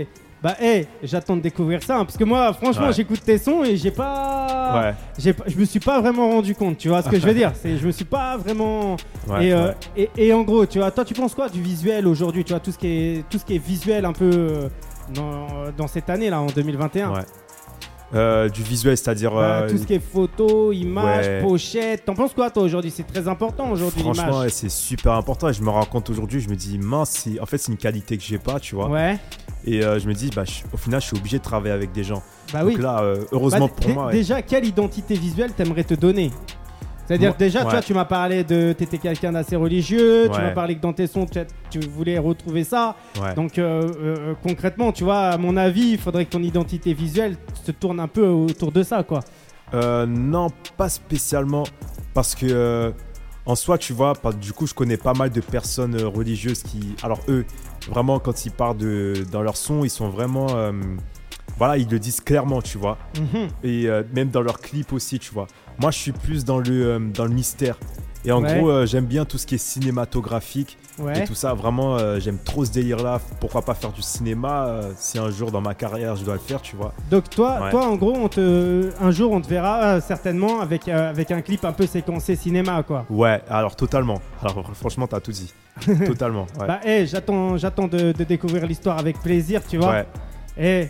Bah, 0.42 0.55
hé, 0.61 0.86
j'attends 1.03 1.34
de 1.36 1.40
découvrir 1.40 1.82
ça, 1.82 1.97
hein, 1.97 2.05
parce 2.05 2.16
que 2.18 2.22
moi, 2.22 2.53
franchement, 2.53 2.88
Ouais. 2.88 2.92
j'écoute 2.92 3.20
tes 3.24 3.38
sons 3.38 3.64
et 3.64 3.76
j'ai 3.76 3.90
pas, 3.90 4.94
Ouais, 5.18 5.32
je 5.49 5.57
me 5.59 5.64
suis 5.64 5.80
pas 5.80 6.01
vraiment 6.01 6.28
rendu 6.28 6.55
compte, 6.55 6.76
tu 6.76 6.88
vois 6.88 7.03
ce 7.03 7.09
que 7.09 7.18
je 7.18 7.26
veux 7.26 7.34
dire 7.34 7.53
C'est, 7.61 7.78
je 7.78 7.86
me 7.86 7.90
suis 7.90 8.05
pas 8.05 8.36
vraiment. 8.36 8.97
ouais, 9.28 9.47
et, 9.47 9.53
euh, 9.55 9.72
et, 9.97 10.11
et 10.16 10.32
en 10.34 10.42
gros, 10.42 10.66
tu 10.66 10.78
vois, 10.78 10.90
toi, 10.90 11.05
tu 11.05 11.14
penses 11.14 11.34
quoi 11.34 11.49
du 11.49 11.61
visuel 11.62 12.07
aujourd'hui 12.07 12.44
Tu 12.44 12.53
vois 12.53 12.61
tout 12.61 12.70
ce 12.70 12.78
qui 12.78 12.86
est, 12.86 13.24
tout 13.30 13.38
ce 13.38 13.44
qui 13.47 13.57
est 13.57 13.64
visuel 13.66 14.05
un 14.05 14.12
peu 14.12 14.30
euh, 14.30 14.68
dans, 15.15 15.47
dans 15.77 15.87
cette 15.87 16.11
année 16.11 16.31
là, 16.31 16.41
en 16.41 16.47
2021. 16.47 17.13
Ouais. 17.13 17.21
Euh, 18.15 18.49
du 18.49 18.63
visuel, 18.63 18.97
c'est-à-dire. 18.97 19.33
Bah, 19.35 19.63
euh, 19.63 19.69
tout 19.69 19.79
ce 19.79 19.85
qui 19.85 19.95
est 19.95 19.99
photo, 20.01 20.71
images, 20.71 21.27
ouais. 21.27 21.43
pochettes. 21.43 22.05
T'en 22.05 22.15
penses 22.15 22.33
quoi 22.35 22.51
toi 22.51 22.63
aujourd'hui? 22.63 22.93
C'est 22.95 23.03
très 23.03 23.27
important 23.27 23.69
aujourd'hui 23.71 24.01
Franchement, 24.01 24.39
ouais, 24.41 24.49
c'est 24.49 24.69
super 24.69 25.15
important 25.15 25.49
et 25.49 25.53
je 25.53 25.61
me 25.61 25.71
rends 25.71 25.85
compte 25.87 26.09
aujourd'hui, 26.09 26.39
je 26.41 26.49
me 26.49 26.55
dis 26.55 26.79
mince, 26.79 27.29
en 27.41 27.47
fait 27.47 27.59
c'est 27.59 27.73
une 27.73 27.79
qualité 27.79 28.17
que 28.17 28.23
j'ai 28.23 28.39
pas, 28.39 28.61
tu 28.61 28.77
vois. 28.77 28.89
Ouais. 28.89 29.19
Et 29.65 29.85
euh, 29.85 29.99
je 29.99 30.07
me 30.07 30.15
dis, 30.15 30.31
bah, 30.35 30.45
je- 30.45 30.63
au 30.73 30.77
final, 30.77 31.01
je 31.01 31.07
suis 31.09 31.17
obligé 31.17 31.39
de 31.39 31.43
travailler 31.43 31.75
avec 31.75 31.91
des 31.91 32.05
gens. 32.05 32.23
Bah 32.53 32.61
Donc 32.63 32.75
oui. 32.77 32.81
là, 32.81 33.03
heureusement 33.33 33.67
Bah, 33.67 33.73
pour 33.77 33.91
moi. 33.91 34.07
ouais. 34.07 34.13
Déjà, 34.13 34.41
quelle 34.41 34.65
identité 34.67 35.15
visuelle 35.17 35.53
t'aimerais 35.53 35.83
te 35.83 35.95
donner? 35.95 36.31
C'est-à-dire, 37.07 37.31
Moi- 37.31 37.37
déjà, 37.39 37.61
tu 37.61 37.67
ouais. 37.67 37.71
vois, 37.73 37.83
tu 37.83 37.95
m'as 37.95 38.05
parlé 38.05 38.43
de. 38.45 38.73
T'étais 38.73 38.99
quelqu'un 38.99 39.33
d'assez 39.33 39.57
religieux, 39.57 40.29
tu 40.33 40.41
m'as 40.41 40.51
parlé 40.51 40.75
que 40.77 40.81
dans 40.81 40.93
tes 40.93 41.07
sons, 41.07 41.27
tu, 41.71 41.81
voulais 41.81 42.19
retrouver 42.19 42.65
ça. 42.65 42.97
Ouais. 43.23 43.35
Donc, 43.35 43.59
euh, 43.59 43.83
euh, 44.01 44.35
concrètement, 44.43 44.93
tu 44.93 45.05
vois, 45.05 45.21
à 45.29 45.39
mon 45.39 45.57
avis, 45.57 45.91
il 45.93 45.99
faudrait 45.99 46.25
que 46.25 46.31
ton 46.31 46.43
identité 46.43 46.95
visuelle 46.95 47.37
se 47.65 47.71
tourne 47.73 48.01
un 48.01 48.09
peu 48.09 48.27
autour 48.27 48.73
de 48.73 48.83
ça, 48.83 49.03
quoi. 49.03 49.21
Euh, 49.75 50.07
non, 50.07 50.49
pas 50.77 50.89
spécialement. 50.89 51.65
Parce 52.15 52.35
que, 52.35 52.47
euh, 52.49 52.91
en 53.45 53.55
soi, 53.55 53.79
tu 53.79 53.93
vois, 53.93 54.15
du 54.41 54.53
coup, 54.53 54.67
je 54.67 54.75
connais 54.75 54.97
pas 54.97 55.13
mal 55.13 55.31
de 55.31 55.41
personnes 55.41 55.95
euh, 56.01 56.09
religieuses 56.09 56.63
qui. 56.63 56.97
Alors, 57.03 57.21
eux, 57.29 57.45
vraiment, 57.89 58.19
quand 58.19 58.47
ils 58.47 58.53
parlent 58.53 58.79
de, 58.79 59.15
dans 59.31 59.43
leur 59.43 59.57
son, 59.57 59.85
ils 59.85 59.91
sont 59.91 60.09
vraiment. 60.09 60.47
euh, 60.57 60.73
voilà, 61.59 61.79
ils 61.79 61.89
le 61.89 61.99
disent 61.99 62.21
clairement, 62.21 62.61
tu 62.61 62.77
vois. 62.77 62.99
Mhm. 63.17 63.49
Et 63.63 63.89
euh, 63.89 64.03
même 64.13 64.29
dans 64.29 64.43
leurs 64.43 64.59
clips 64.61 64.93
aussi, 64.93 65.19
tu 65.19 65.33
vois. 65.33 65.47
Moi, 65.79 65.91
je 65.91 65.99
suis 65.99 66.12
plus 66.12 66.45
dans 66.45 66.59
le, 66.59 66.64
euh, 66.87 66.99
dans 66.99 67.24
le 67.24 67.31
mystère. 67.31 67.79
Et 68.24 68.33
en 68.33 68.43
Ouais. 68.43 68.59
gros, 68.59 68.70
euh, 68.70 68.87
j'aime 68.87 69.05
bien 69.07 69.24
tout 69.24 69.39
ce 69.39 69.47
qui 69.47 69.55
est 69.55 69.59
cinématographique 69.59 70.79
Ouais. 70.99 71.20
et 71.20 71.24
tout 71.27 71.35
ça. 71.35 71.55
Vraiment, 71.55 71.97
euh, 71.97 72.18
j'aime 72.18 72.39
trop 72.45 72.64
ce 72.64 72.72
délire-là. 72.72 73.20
Pourquoi 73.41 73.62
pas 73.62 73.74
faire 73.74 73.93
du 73.93 74.03
cinéma 74.03 74.66
euh, 74.66 74.93
si 74.97 75.18
un 75.18 75.31
jour 75.31 75.53
dans 75.53 75.61
ma 75.61 75.74
carrière 75.74 76.16
je 76.16 76.24
dois 76.24 76.35
le 76.35 76.41
faire, 76.41 76.61
tu 76.61 76.74
vois. 76.74 76.93
Donc 77.11 77.31
toi, 77.31 77.59
Ouais. 77.62 77.70
toi, 77.70 77.87
en 77.87 77.95
gros, 77.97 78.16
on 78.16 78.29
te, 78.29 78.91
un 79.01 79.11
jour, 79.12 79.31
on 79.31 79.41
te 79.41 79.49
verra 79.49 80.01
certainement 80.01 80.61
avec, 80.61 80.89
avec 80.89 81.31
un 81.31 81.41
clip 81.43 81.64
un 81.64 81.72
peu 81.72 81.87
séquencé 81.87 82.35
cinéma, 82.35 82.83
quoi. 82.83 83.05
Ouais, 83.11 83.43
alors 83.49 83.77
totalement. 83.77 84.20
Alors 84.43 84.70
franchement, 84.74 85.07
t'as 85.07 85.20
tout 85.20 85.33
dit. 85.33 85.53
totalement. 86.07 86.47
Bah, 86.59 86.81
hé, 86.85 87.07
j'attends, 87.07 87.57
j'attends 87.59 87.87
de, 87.87 88.11
de 88.12 88.24
découvrir 88.24 88.66
l'histoire 88.66 88.99
avec 88.99 89.20
plaisir, 89.20 89.61
tu 89.68 89.77
vois. 89.77 89.91
ouais. 89.91 90.07
Eh, 90.59 90.89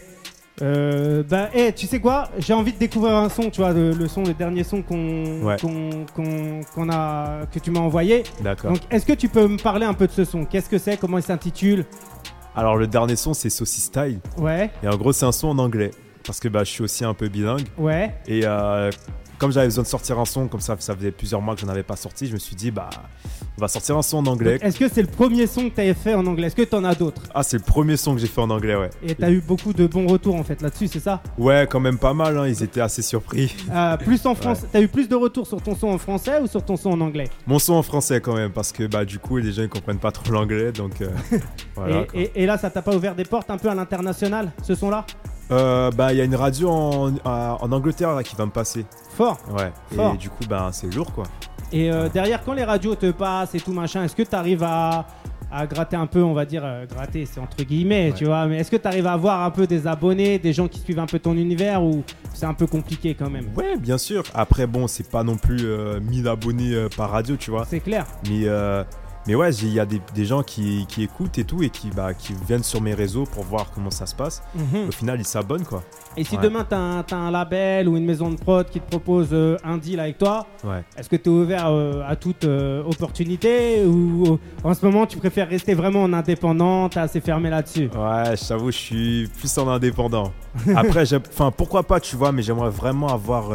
Euh, 0.63 1.23
bah, 1.29 1.51
eh, 1.55 1.73
tu 1.73 1.87
sais 1.87 2.01
quoi? 2.01 2.31
J'ai 2.39 2.55
envie 2.55 2.73
de 2.73 2.79
découvrir 2.79 3.15
un 3.15 3.29
son, 3.29 3.51
tu 3.51 3.61
vois, 3.61 3.73
le, 3.73 3.93
le 3.93 4.09
son, 4.09 4.23
le 4.23 4.33
dernier 4.33 4.65
son 4.65 4.83
qu'on, 4.83 5.43
Ouais. 5.43 5.57
qu'on, 5.61 6.07
qu'on- 6.15 6.61
qu'on 6.75 6.89
a, 6.91 7.45
que 7.53 7.59
tu 7.59 7.71
m'as 7.71 7.81
envoyé. 7.81 8.23
D'accord. 8.43 8.73
Donc, 8.73 8.81
est-ce 8.91 9.05
que 9.05 9.13
tu 9.13 9.29
peux 9.29 9.47
me 9.47 9.59
parler 9.59 9.85
un 9.85 9.93
peu 9.95 10.07
de 10.07 10.13
ce 10.13 10.25
son? 10.25 10.45
Qu'est-ce 10.47 10.71
que 10.71 10.79
c'est? 10.79 10.97
Comment 10.97 11.19
il 11.19 11.23
s'intitule? 11.25 11.85
Alors, 12.55 12.77
le 12.77 12.87
dernier 12.87 13.17
son, 13.17 13.35
c'est 13.35 13.51
Saucy 13.51 13.81
Style. 13.83 14.19
Ouais, 14.39 14.71
Et 14.83 14.89
en 14.89 14.97
gros, 14.97 15.13
c'est 15.13 15.27
un 15.27 15.33
son 15.33 15.49
en 15.49 15.59
anglais. 15.59 15.91
Parce 16.27 16.41
que 16.41 16.49
bah, 16.49 16.65
je 16.65 16.71
suis 16.71 16.83
aussi 16.83 17.05
un 17.05 17.13
peu 17.15 17.29
bilingue. 17.29 17.67
ouais. 17.79 18.15
Et 18.27 18.41
euh, 18.45 18.91
comme 19.39 19.53
j'avais 19.53 19.67
besoin 19.67 19.83
de 19.85 19.89
sortir 19.89 20.19
un 20.19 20.25
son, 20.25 20.49
comme 20.49 20.61
ça, 20.61 20.77
ça 20.79 20.95
faisait 20.97 21.11
plusieurs 21.11 21.41
mois 21.43 21.55
que 21.55 21.61
j'en 21.61 21.69
avais 21.69 21.83
pas 21.83 21.97
sorti, 21.97 22.27
je 22.27 22.33
me 22.33 22.39
suis 22.39 22.57
dit, 22.57 22.71
bah, 22.71 22.91
on 23.59 23.61
va 23.61 23.69
sortir 23.69 23.97
un 23.97 24.03
son 24.03 24.19
en 24.19 24.27
anglais. 24.27 24.59
Est-ce 24.63 24.79
que 24.79 24.89
c'est 24.89 25.03
le 25.03 25.09
premier 25.09 25.47
son 25.47 25.69
que 25.69 25.75
tu 25.75 25.81
avais 25.81 25.95
fait 25.95 26.15
en 26.15 26.27
anglais? 26.27 26.47
Est-ce 26.49 26.57
que 26.57 26.63
tu 26.63 26.75
en 26.75 26.85
as 26.85 26.95
d'autres? 26.95 27.23
Ah, 27.35 27.43
c'est 27.43 27.57
le 27.59 27.63
premier 27.63 27.97
son 27.97 28.15
que 28.15 28.21
j'ai 28.21 28.27
fait 28.27 28.41
en 28.41 28.51
anglais, 28.51 28.77
ouais. 28.77 28.91
Et 29.03 29.15
tu 29.15 29.25
as 29.25 29.31
eu 29.31 29.41
beaucoup 29.41 29.73
de 29.73 29.87
bons 29.87 30.07
retours 30.07 30.35
en 30.37 30.45
fait 30.45 30.61
là-dessus, 30.63 30.89
c'est 30.89 31.01
ça? 31.01 31.23
Ouais, 31.39 31.67
quand 31.71 31.81
même 31.81 31.99
pas 31.99 32.15
mal, 32.15 32.37
hein, 32.39 32.47
ils 32.47 32.63
étaient 32.63 32.81
assez 32.81 33.03
surpris. 33.03 33.55
Euh, 33.73 33.97
Plus 33.97 34.25
en 34.27 34.35
français. 34.35 34.67
T'as 34.73 34.81
eu 34.81 34.89
plus 34.89 35.09
de 35.09 35.15
retours 35.15 35.47
sur 35.47 35.61
ton 35.63 35.75
son 35.75 35.89
en 35.89 35.99
français 35.99 36.41
ou 36.43 36.47
sur 36.47 36.65
ton 36.65 36.77
son 36.77 36.91
en 36.91 37.01
anglais? 37.01 37.29
Mon 37.47 37.59
son 37.59 37.75
en 37.75 37.83
français 37.83 38.21
quand 38.21 38.35
même, 38.35 38.53
parce 38.53 38.73
que 38.73 38.85
bah, 38.87 39.05
du 39.05 39.19
coup, 39.19 39.37
les 39.39 39.53
gens 39.53 39.63
ils 39.63 39.69
comprennent 39.69 39.99
pas 39.99 40.13
trop 40.13 40.33
l'anglais, 40.33 40.73
donc 40.73 41.01
euh, 41.01 41.09
voilà. 41.77 42.01
et, 42.03 42.07
quoi. 42.07 42.21
et- 42.21 42.31
et 42.35 42.47
là, 42.47 42.59
ça 42.59 42.71
t'a 42.71 42.83
pas 42.83 42.95
ouvert 42.95 43.15
des 43.15 43.25
portes 43.25 43.51
un 43.51 43.59
peu 43.59 43.69
à 43.69 43.75
l'international, 43.75 44.53
ce 44.63 44.75
son-là? 44.75 45.07
Euh, 45.51 45.91
bah, 45.93 46.13
il 46.13 46.19
y 46.19 46.21
a 46.21 46.25
une 46.25 46.35
radio 46.35 46.69
en, 46.71 47.13
Angleterre 47.73 48.15
là, 48.15 48.23
qui 48.23 48.35
va 48.37 48.47
me 48.47 48.51
passer. 48.51 48.85
Fort. 49.17 49.39
Ouais. 49.57 49.73
Fort. 49.95 50.15
Et 50.15 50.19
du 50.19 50.29
coup, 50.31 50.45
bah, 50.49 50.71
c'est 50.73 50.93
lourd 50.95 51.13
quoi. 51.13 51.25
Et 51.73 51.91
euh, 51.91 52.09
derrière, 52.09 52.45
quand 52.45 52.53
les 52.53 52.65
radios 52.65 52.95
te 52.95 53.11
passent 53.11 53.55
et 53.55 53.61
tout 53.61 53.73
machin, 53.73 54.05
est-ce 54.05 54.15
que 54.15 54.23
tu 54.23 54.35
arrives 54.37 54.63
à, 54.63 55.07
à 55.51 55.67
gratter 55.67 55.97
un 55.97 56.07
peu, 56.07 56.23
on 56.23 56.33
va 56.33 56.45
dire, 56.45 56.63
euh, 56.65 56.87
gratter, 56.87 57.27
c'est 57.27 57.41
entre 57.41 57.63
guillemets, 57.65 58.09
Ouais. 58.09 58.13
tu 58.13 58.25
vois, 58.25 58.47
mais 58.47 58.59
est-ce 58.59 58.71
que 58.71 58.77
tu 58.77 58.87
arrives 58.87 59.07
à 59.07 59.13
avoir 59.15 59.43
un 59.43 59.51
peu 59.51 59.67
des 59.67 59.87
abonnés, 59.87 60.39
des 60.39 60.53
gens 60.53 60.69
qui 60.69 60.79
suivent 60.81 60.99
un 61.01 61.07
peu 61.07 61.19
ton 61.19 61.35
univers 61.35 61.83
ou 61.83 62.05
c'est 62.35 62.47
un 62.47 62.55
peu 62.55 62.67
compliqué 62.69 63.15
quand 63.19 63.31
même? 63.31 63.47
Ouais, 63.57 63.77
bien 63.79 63.99
sûr. 63.99 64.23
Après, 64.35 64.67
bon, 64.69 64.87
c'est 64.87 65.11
pas 65.11 65.25
non 65.25 65.37
plus 65.37 65.65
euh, 65.65 65.99
1000 66.01 66.29
abonnés 66.29 66.73
euh, 66.75 66.89
par 66.97 67.11
radio, 67.11 67.37
tu 67.37 67.51
vois. 67.51 67.65
C'est 67.69 67.81
clair. 67.81 68.07
Mais, 68.29 68.43
euh, 68.47 68.85
mais 69.27 69.35
ouais, 69.35 69.53
il 69.55 69.73
y 69.73 69.81
a 69.81 69.87
des, 69.87 70.01
des 70.15 70.25
gens 70.25 70.43
qui, 70.43 70.87
qui 70.89 71.03
écoutent 71.03 71.39
et 71.39 71.45
tout 71.45 71.63
et 71.63 71.71
qui, 71.71 71.89
bah, 71.91 72.15
qui 72.15 72.35
viennent 72.47 72.63
sur 72.63 72.81
mes 72.81 72.95
réseaux 72.95 73.25
pour 73.25 73.45
voir 73.45 73.71
comment 73.75 73.91
ça 73.91 74.07
se 74.07 74.15
passe. 74.15 74.43
Mhm. 74.55 74.89
Au 74.89 74.93
final, 74.93 75.21
ils 75.21 75.27
s'abonnent 75.27 75.65
quoi. 75.65 75.83
Et 76.17 76.25
si 76.25 76.37
Ouais. 76.37 76.43
demain 76.43 76.65
tu 76.69 76.75
as, 76.75 77.17
un 77.19 77.31
label 77.31 77.89
ou 77.89 77.97
une 77.97 78.05
maison 78.07 78.31
de 78.31 78.37
prod 78.37 78.69
qui 78.71 78.81
te 78.81 78.89
propose 78.89 79.29
euh, 79.33 79.57
un 79.65 79.77
deal 79.79 80.01
avec 80.01 80.19
toi, 80.19 80.47
Ouais. 80.65 80.83
est-ce 80.97 81.09
que 81.09 81.17
tu 81.17 81.29
es 81.29 81.33
ouvert 81.33 81.67
euh, 81.69 82.03
à 82.07 82.17
toute 82.17 82.45
euh, 82.45 82.83
opportunité 82.85 83.85
ou 83.85 84.39
en 84.65 84.73
ce 84.75 84.85
moment 84.85 85.07
tu 85.07 85.19
préfères 85.19 85.49
rester 85.49 85.75
vraiment 85.75 86.03
en 86.03 86.13
indépendant, 86.13 86.89
t'es 86.89 87.01
assez 87.01 87.21
fermé 87.21 87.51
là-dessus? 87.51 87.91
Ouais, 87.95 88.37
je 88.37 88.49
t'avoue, 88.49 88.71
je 88.71 88.77
suis 88.79 89.29
plus 89.39 89.59
en 89.59 89.69
indépendant. 89.69 90.33
Après, 90.77 91.05
enfin, 91.15 91.51
pourquoi 91.51 91.83
pas, 91.83 92.01
tu 92.01 92.17
vois, 92.17 92.33
mais 92.33 92.43
j'aimerais 92.43 92.71
vraiment 92.71 93.09
avoir 93.09 93.51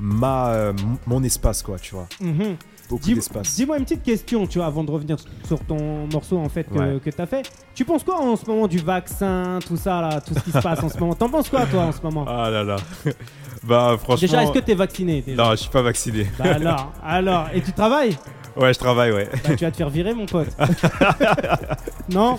ma, 0.00 0.72
mon 1.06 1.22
espace, 1.22 1.62
quoi, 1.62 1.78
tu 1.78 1.94
vois. 1.94 2.08
Mhm. 2.20 2.56
Beaucoup 2.92 3.04
Dis- 3.04 3.14
d'espace. 3.14 3.54
Dis-moi 3.54 3.78
une 3.78 3.84
petite 3.84 4.02
question, 4.02 4.46
tu 4.46 4.58
vois, 4.58 4.66
avant 4.66 4.84
de 4.84 4.90
revenir 4.90 5.16
sur 5.46 5.58
ton 5.60 6.06
morceau 6.12 6.36
en 6.38 6.48
fait 6.50 6.64
que, 6.64 6.78
Ouais. 6.78 7.00
que 7.02 7.08
t'as 7.08 7.24
fait. 7.24 7.50
Tu 7.74 7.86
penses 7.86 8.04
quoi 8.04 8.20
en 8.20 8.36
ce 8.36 8.44
moment 8.46 8.68
du 8.68 8.78
vaccin, 8.80 9.58
tout 9.66 9.78
ça 9.78 10.02
là, 10.02 10.20
tout 10.20 10.34
ce 10.34 10.40
qui 10.40 10.50
se 10.52 10.58
passe 10.62 10.82
en 10.82 10.90
ce 10.90 10.98
moment? 10.98 11.14
T'en 11.14 11.30
penses 11.30 11.48
quoi 11.48 11.64
toi 11.64 11.84
en 11.84 11.92
ce 11.92 12.02
moment? 12.02 12.26
Ah 12.28 12.50
là 12.50 12.62
là. 12.62 12.76
bah, 13.64 13.96
franchement. 13.98 14.20
Déjà, 14.20 14.42
est-ce 14.42 14.52
que 14.52 14.58
t'es 14.58 14.74
vacciné 14.74 15.22
déjà? 15.22 15.42
Non, 15.42 15.50
je 15.52 15.56
suis 15.56 15.70
pas 15.70 15.80
vacciné. 15.80 16.26
Bah 16.38 16.44
alors, 16.54 16.92
alors, 17.02 17.46
et 17.54 17.62
tu 17.62 17.72
travailles? 17.72 18.14
Ouais, 18.56 18.74
je 18.74 18.78
travaille, 18.78 19.10
ouais. 19.12 19.30
Bah 19.32 19.54
tu 19.56 19.64
vas 19.64 19.70
te 19.70 19.76
faire 19.78 19.88
virer 19.88 20.12
mon 20.12 20.26
pote. 20.26 20.48
non? 22.10 22.38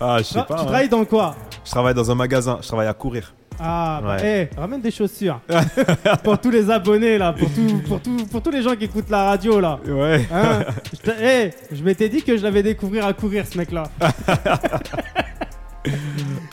Ah, 0.00 0.18
je 0.18 0.22
sais 0.24 0.38
Ah, 0.38 0.42
pas. 0.44 0.54
Tu 0.54 0.60
hein. 0.60 0.64
travailles 0.64 0.88
dans 0.88 1.04
quoi? 1.04 1.34
Je 1.64 1.70
travaille 1.72 1.94
dans 1.94 2.08
un 2.10 2.14
magasin, 2.14 2.58
je 2.62 2.68
travaille 2.68 2.86
à 2.86 2.94
courir. 2.94 3.34
Ah, 3.58 4.00
bah, 4.02 4.16
Ouais. 4.16 4.48
eh, 4.54 4.60
ramène 4.60 4.80
des 4.80 4.90
chaussures 4.90 5.40
pour 6.24 6.38
tous 6.38 6.50
les 6.50 6.70
abonnés 6.70 7.16
là, 7.18 7.32
pour, 7.32 7.48
tout, 7.50 7.80
pour, 7.88 8.00
tout, 8.00 8.16
pour 8.30 8.42
tous 8.42 8.50
les 8.50 8.62
gens 8.62 8.76
qui 8.76 8.84
écoutent 8.84 9.08
la 9.10 9.24
radio 9.24 9.60
là. 9.60 9.80
Ouais. 9.86 10.26
Hein 10.32 10.60
je, 10.92 10.98
t'a- 10.98 11.14
eh, 11.22 11.50
je 11.72 11.82
m'étais 11.82 12.08
dit 12.08 12.22
que 12.22 12.36
je 12.36 12.42
l'avais 12.42 12.62
découvrir 12.62 13.06
à 13.06 13.12
courir 13.14 13.44
ce 13.46 13.56
mec 13.56 13.72
là. 13.72 13.84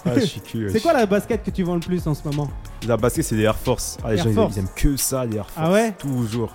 Ah, 0.06 0.12
je 0.20 0.26
suis 0.26 0.42
cul. 0.42 0.68
C'est 0.72 0.82
quoi 0.82 0.94
la 0.94 1.06
basket 1.06 1.44
que 1.44 1.50
tu 1.50 1.64
vends 1.64 1.76
le 1.76 1.80
plus 1.80 2.06
en 2.06 2.14
ce 2.14 2.24
moment? 2.28 2.50
La 2.88 2.98
basket, 2.98 3.24
c'est 3.26 3.36
des 3.36 3.44
Air 3.44 3.56
Force. 3.58 3.98
Ah, 4.04 4.12
les 4.12 4.18
Air 4.18 4.24
gens, 4.26 4.30
ils- 4.30 4.36
Force. 4.36 4.56
ils 4.56 4.60
aiment 4.60 4.68
que 4.76 4.98
ça, 4.98 5.26
les 5.26 5.38
Air 5.38 5.50
Force. 5.50 5.68
Ah 5.68 5.72
ouais? 5.72 5.92
Toujours. 5.94 6.54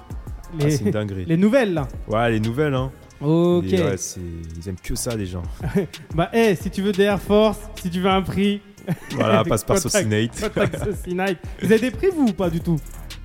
Ah, 0.60 0.64
les, 0.64 0.70
c'est 0.70 0.84
une 0.84 0.90
dinguerie. 0.92 1.24
les 1.26 1.36
nouvelles 1.36 1.74
là. 1.74 1.88
Ouais, 2.06 2.30
les 2.30 2.40
nouvelles, 2.40 2.74
hein. 2.74 2.90
Ok. 3.20 3.64
Les- 3.64 3.82
ouais, 3.82 3.96
c'est- 3.96 4.20
ils 4.56 4.68
aiment 4.68 4.76
que 4.82 4.94
ça, 4.94 5.16
les 5.16 5.26
gens. 5.26 5.42
Bah, 6.14 6.28
eh, 6.32 6.54
si 6.54 6.70
tu 6.70 6.82
veux 6.82 6.92
des 6.92 7.02
Air 7.04 7.20
Force, 7.20 7.58
si 7.82 7.90
tu 7.90 8.00
veux 8.00 8.10
un 8.10 8.22
prix, 8.22 8.60
Voilà, 9.14 9.44
passe 9.44 9.64
par. 9.64 9.78
Socinate. 9.78 10.30
Vous 11.62 11.72
avez 11.72 11.78
des 11.78 11.90
prix 11.90 12.08
vous 12.14 12.28
ou 12.28 12.32
pas 12.32 12.50
du 12.50 12.60
tout? 12.60 12.78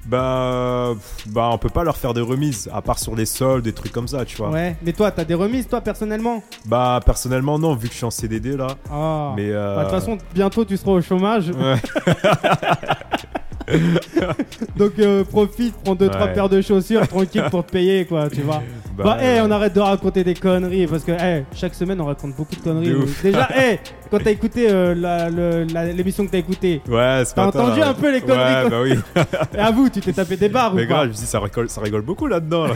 Bah, 0.06 0.92
bah, 1.28 1.50
on 1.54 1.58
peut 1.58 1.70
pas 1.70 1.86
leur 1.86 1.96
faire 1.96 2.14
de 2.14 2.20
remises, 2.20 2.70
à 2.74 2.82
part 2.82 3.00
sur 3.00 3.16
les 3.16 3.26
soldes, 3.26 3.64
des 3.64 3.72
trucs 3.72 3.94
comme 3.94 4.08
ça, 4.08 4.26
tu 4.26 4.36
vois. 4.36 4.50
Ouais. 4.50 4.76
Mais 4.84 4.92
toi, 4.92 5.12
t'as 5.12 5.24
des 5.24 5.34
remises 5.34 5.66
toi 5.68 5.80
personnellement? 5.80 6.44
Bah, 6.66 7.00
personnellement, 7.06 7.58
non, 7.58 7.74
vu 7.76 7.88
que 7.88 7.94
je 7.94 7.98
suis 8.00 8.06
en 8.06 8.12
CDD 8.12 8.58
là. 8.58 8.68
Ah. 8.92 9.32
Mais 9.38 9.50
euh, 9.52 9.76
Bah, 9.76 9.86
De 9.86 9.90
toute 9.90 10.00
façon, 10.00 10.18
bientôt 10.34 10.66
tu 10.66 10.76
seras 10.76 10.92
au 10.92 11.02
chômage. 11.02 11.50
ouais. 11.52 11.76
Donc 14.78 14.94
euh, 15.00 15.24
profite, 15.24 15.74
prends 15.84 15.96
deux 15.96 16.10
trois 16.10 16.26
Ouais. 16.28 16.34
paires 16.34 16.50
de 16.50 16.62
chaussures 16.62 17.08
tranquille 17.08 17.44
pour 17.52 17.66
te 17.66 17.72
payer 17.72 18.06
quoi, 18.06 18.30
tu 18.30 18.42
vois. 18.42 18.62
Bah, 18.96 19.04
Bah, 19.06 19.18
eh, 19.22 19.24
ouais. 19.24 19.42
on 19.44 19.50
arrête 19.50 19.74
de 19.74 19.80
raconter 19.80 20.24
des 20.24 20.36
conneries 20.36 20.86
parce 20.86 21.04
que 21.04 21.14
eh, 21.14 21.46
chaque 21.56 21.74
semaine 21.74 22.00
on 22.00 22.06
raconte 22.06 22.36
beaucoup 22.36 22.54
de 22.56 22.62
conneries. 22.62 22.90
De. 22.92 23.08
Déjà, 23.24 23.50
eh, 23.58 23.80
quand 24.12 24.20
t'as 24.24 24.30
écouté 24.30 24.68
euh, 24.70 25.66
l'émission 25.96 26.28
que 26.28 26.32
t'as 26.32 26.38
écoutée, 26.38 26.80
Ouais, 26.88 27.24
T'as 27.36 27.48
entendu 27.48 27.82
un 27.82 27.96
peu 27.96 28.12
les 28.14 28.22
conneries 28.22 28.64
Ouais, 28.66 28.70
bah 28.70 28.82
oui. 28.84 28.94
et 29.56 29.60
à 29.60 29.72
vous, 29.72 29.90
tu 29.90 30.00
t'es 30.00 30.14
tapé 30.14 30.38
des 30.38 30.48
barres 30.48 30.76
Mais 30.76 30.84
ou 30.84 30.88
grave, 30.88 31.06
je 31.06 31.10
me 31.10 31.14
dis, 31.14 31.26
ça 31.26 31.40
rigole, 31.40 31.70
ça 31.72 31.82
rigole 31.82 32.04
beaucoup 32.04 32.28
là-dedans. 32.28 32.68
Là. 32.68 32.74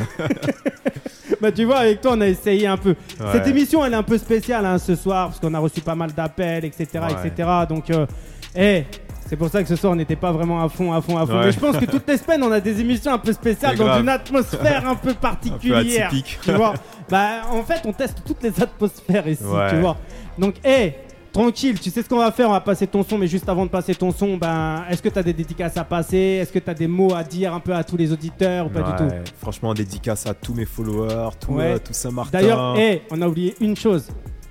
Bah 1.39 1.51
tu 1.51 1.65
vois, 1.65 1.77
avec 1.79 2.01
toi 2.01 2.13
on 2.15 2.21
a 2.21 2.27
essayé 2.27 2.65
un 2.65 2.77
peu. 2.77 2.89
Ouais. 3.19 3.27
Cette 3.33 3.45
émission 3.47 3.85
elle 3.85 3.93
est 3.93 3.97
un 3.97 4.01
peu 4.01 4.17
spéciale 4.17 4.65
hein, 4.65 4.79
ce 4.79 4.95
soir 4.95 5.27
parce 5.27 5.39
qu'on 5.39 5.53
a 5.53 5.59
reçu 5.59 5.81
pas 5.81 5.93
mal 5.93 6.11
d'appels, 6.13 6.65
etc., 6.65 6.87
Ouais. 6.95 7.27
etc. 7.29 7.47
Donc, 7.69 7.91
euh, 7.91 8.07
eh. 8.55 8.85
C'est 9.27 9.35
pour 9.35 9.49
ça 9.49 9.61
que 9.61 9.67
ce 9.69 9.75
soir 9.75 9.93
on 9.93 9.95
n'était 9.95 10.15
pas 10.15 10.31
vraiment 10.31 10.63
à 10.63 10.69
fond, 10.69 10.93
à 10.93 11.01
fond, 11.01 11.17
à 11.17 11.25
fond. 11.25 11.37
Ouais. 11.39 11.45
Mais 11.45 11.51
je 11.51 11.59
pense 11.59 11.77
que 11.77 11.85
toutes 11.85 12.07
les 12.07 12.17
semaines 12.17 12.43
on 12.43 12.51
a 12.51 12.59
des 12.59 12.79
émissions 12.81 13.11
un 13.13 13.17
peu 13.17 13.33
spéciales 13.33 13.75
dans 13.75 13.85
grave. 13.85 14.01
une 14.01 14.09
atmosphère 14.09 14.87
un 14.87 14.95
peu 14.95 15.13
particulière. 15.13 16.11
Tu 16.43 16.51
vois 16.51 16.73
Bah 17.09 17.41
en 17.51 17.63
fait 17.63 17.81
on 17.85 17.93
teste 17.93 18.21
toutes 18.25 18.41
les 18.43 18.61
atmosphères 18.61 19.27
ici, 19.27 19.43
Ouais. 19.43 19.69
tu 19.69 19.77
vois. 19.79 19.97
Donc 20.37 20.55
eh 20.65 20.93
tranquille, 21.33 21.79
tu 21.79 21.91
sais 21.91 22.01
ce 22.01 22.09
qu'on 22.09 22.17
va 22.17 22.31
faire, 22.31 22.49
on 22.49 22.53
va 22.53 22.61
passer 22.61 22.87
ton 22.87 23.03
son, 23.03 23.17
mais 23.17 23.27
juste 23.27 23.47
avant 23.47 23.65
de 23.65 23.69
passer 23.69 23.93
ton 23.93 24.11
son, 24.11 24.37
ben 24.37 24.83
est-ce 24.89 25.03
que 25.03 25.09
t'as 25.09 25.21
des 25.21 25.33
dédicaces 25.33 25.77
à 25.77 25.83
passer? 25.83 26.17
Est-ce 26.41 26.51
que 26.51 26.57
t'as 26.59 26.73
des 26.73 26.87
mots 26.87 27.13
à 27.13 27.23
dire 27.23 27.53
un 27.53 27.59
peu 27.59 27.75
à 27.75 27.83
tous 27.83 27.95
les 27.97 28.11
auditeurs 28.11 28.65
ou 28.65 28.69
pas 28.69 28.81
du 28.81 28.91
tout? 28.97 29.13
Franchement, 29.39 29.73
dédicace 29.75 30.25
à 30.25 30.33
tous 30.33 30.55
mes 30.55 30.65
followers, 30.65 31.29
tout, 31.39 31.51
Ouais. 31.51 31.73
euh, 31.73 31.77
tout 31.77 31.93
Saint-Martin. 31.93 32.39
D'ailleurs, 32.39 32.75
eh, 32.79 33.03
on 33.11 33.21
a 33.21 33.27
oublié 33.27 33.53
une 33.61 33.75
chose. 33.75 34.07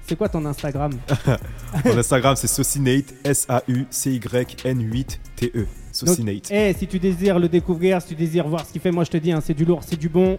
C'est 0.09 0.17
quoi 0.17 0.29
ton 0.29 0.45
Instagram? 0.47 0.93
Mon 1.85 1.99
Instagram, 1.99 2.37
c'est 2.37 2.47
Socinate, 2.47 3.13
S-A-U-C-Y-N-8-T-E. 3.25 5.59
Donc, 5.59 5.67
Socinate. 5.93 6.51
eh, 6.51 6.73
si 6.75 6.87
tu 6.87 6.99
désires 6.99 7.39
le 7.39 7.49
découvrir, 7.49 8.01
si 8.03 8.09
tu 8.09 8.15
désires 8.15 8.47
voir 8.49 8.65
ce 8.67 8.73
qu'il 8.73 8.81
fait, 8.81 8.91
moi 8.93 9.05
je 9.05 9.11
te 9.11 9.17
dis, 9.17 9.33
hein, 9.33 9.41
c'est 9.45 9.55
du 9.55 9.65
lourd, 9.65 9.81
c'est 9.85 9.99
du 9.99 10.09
bon. 10.09 10.39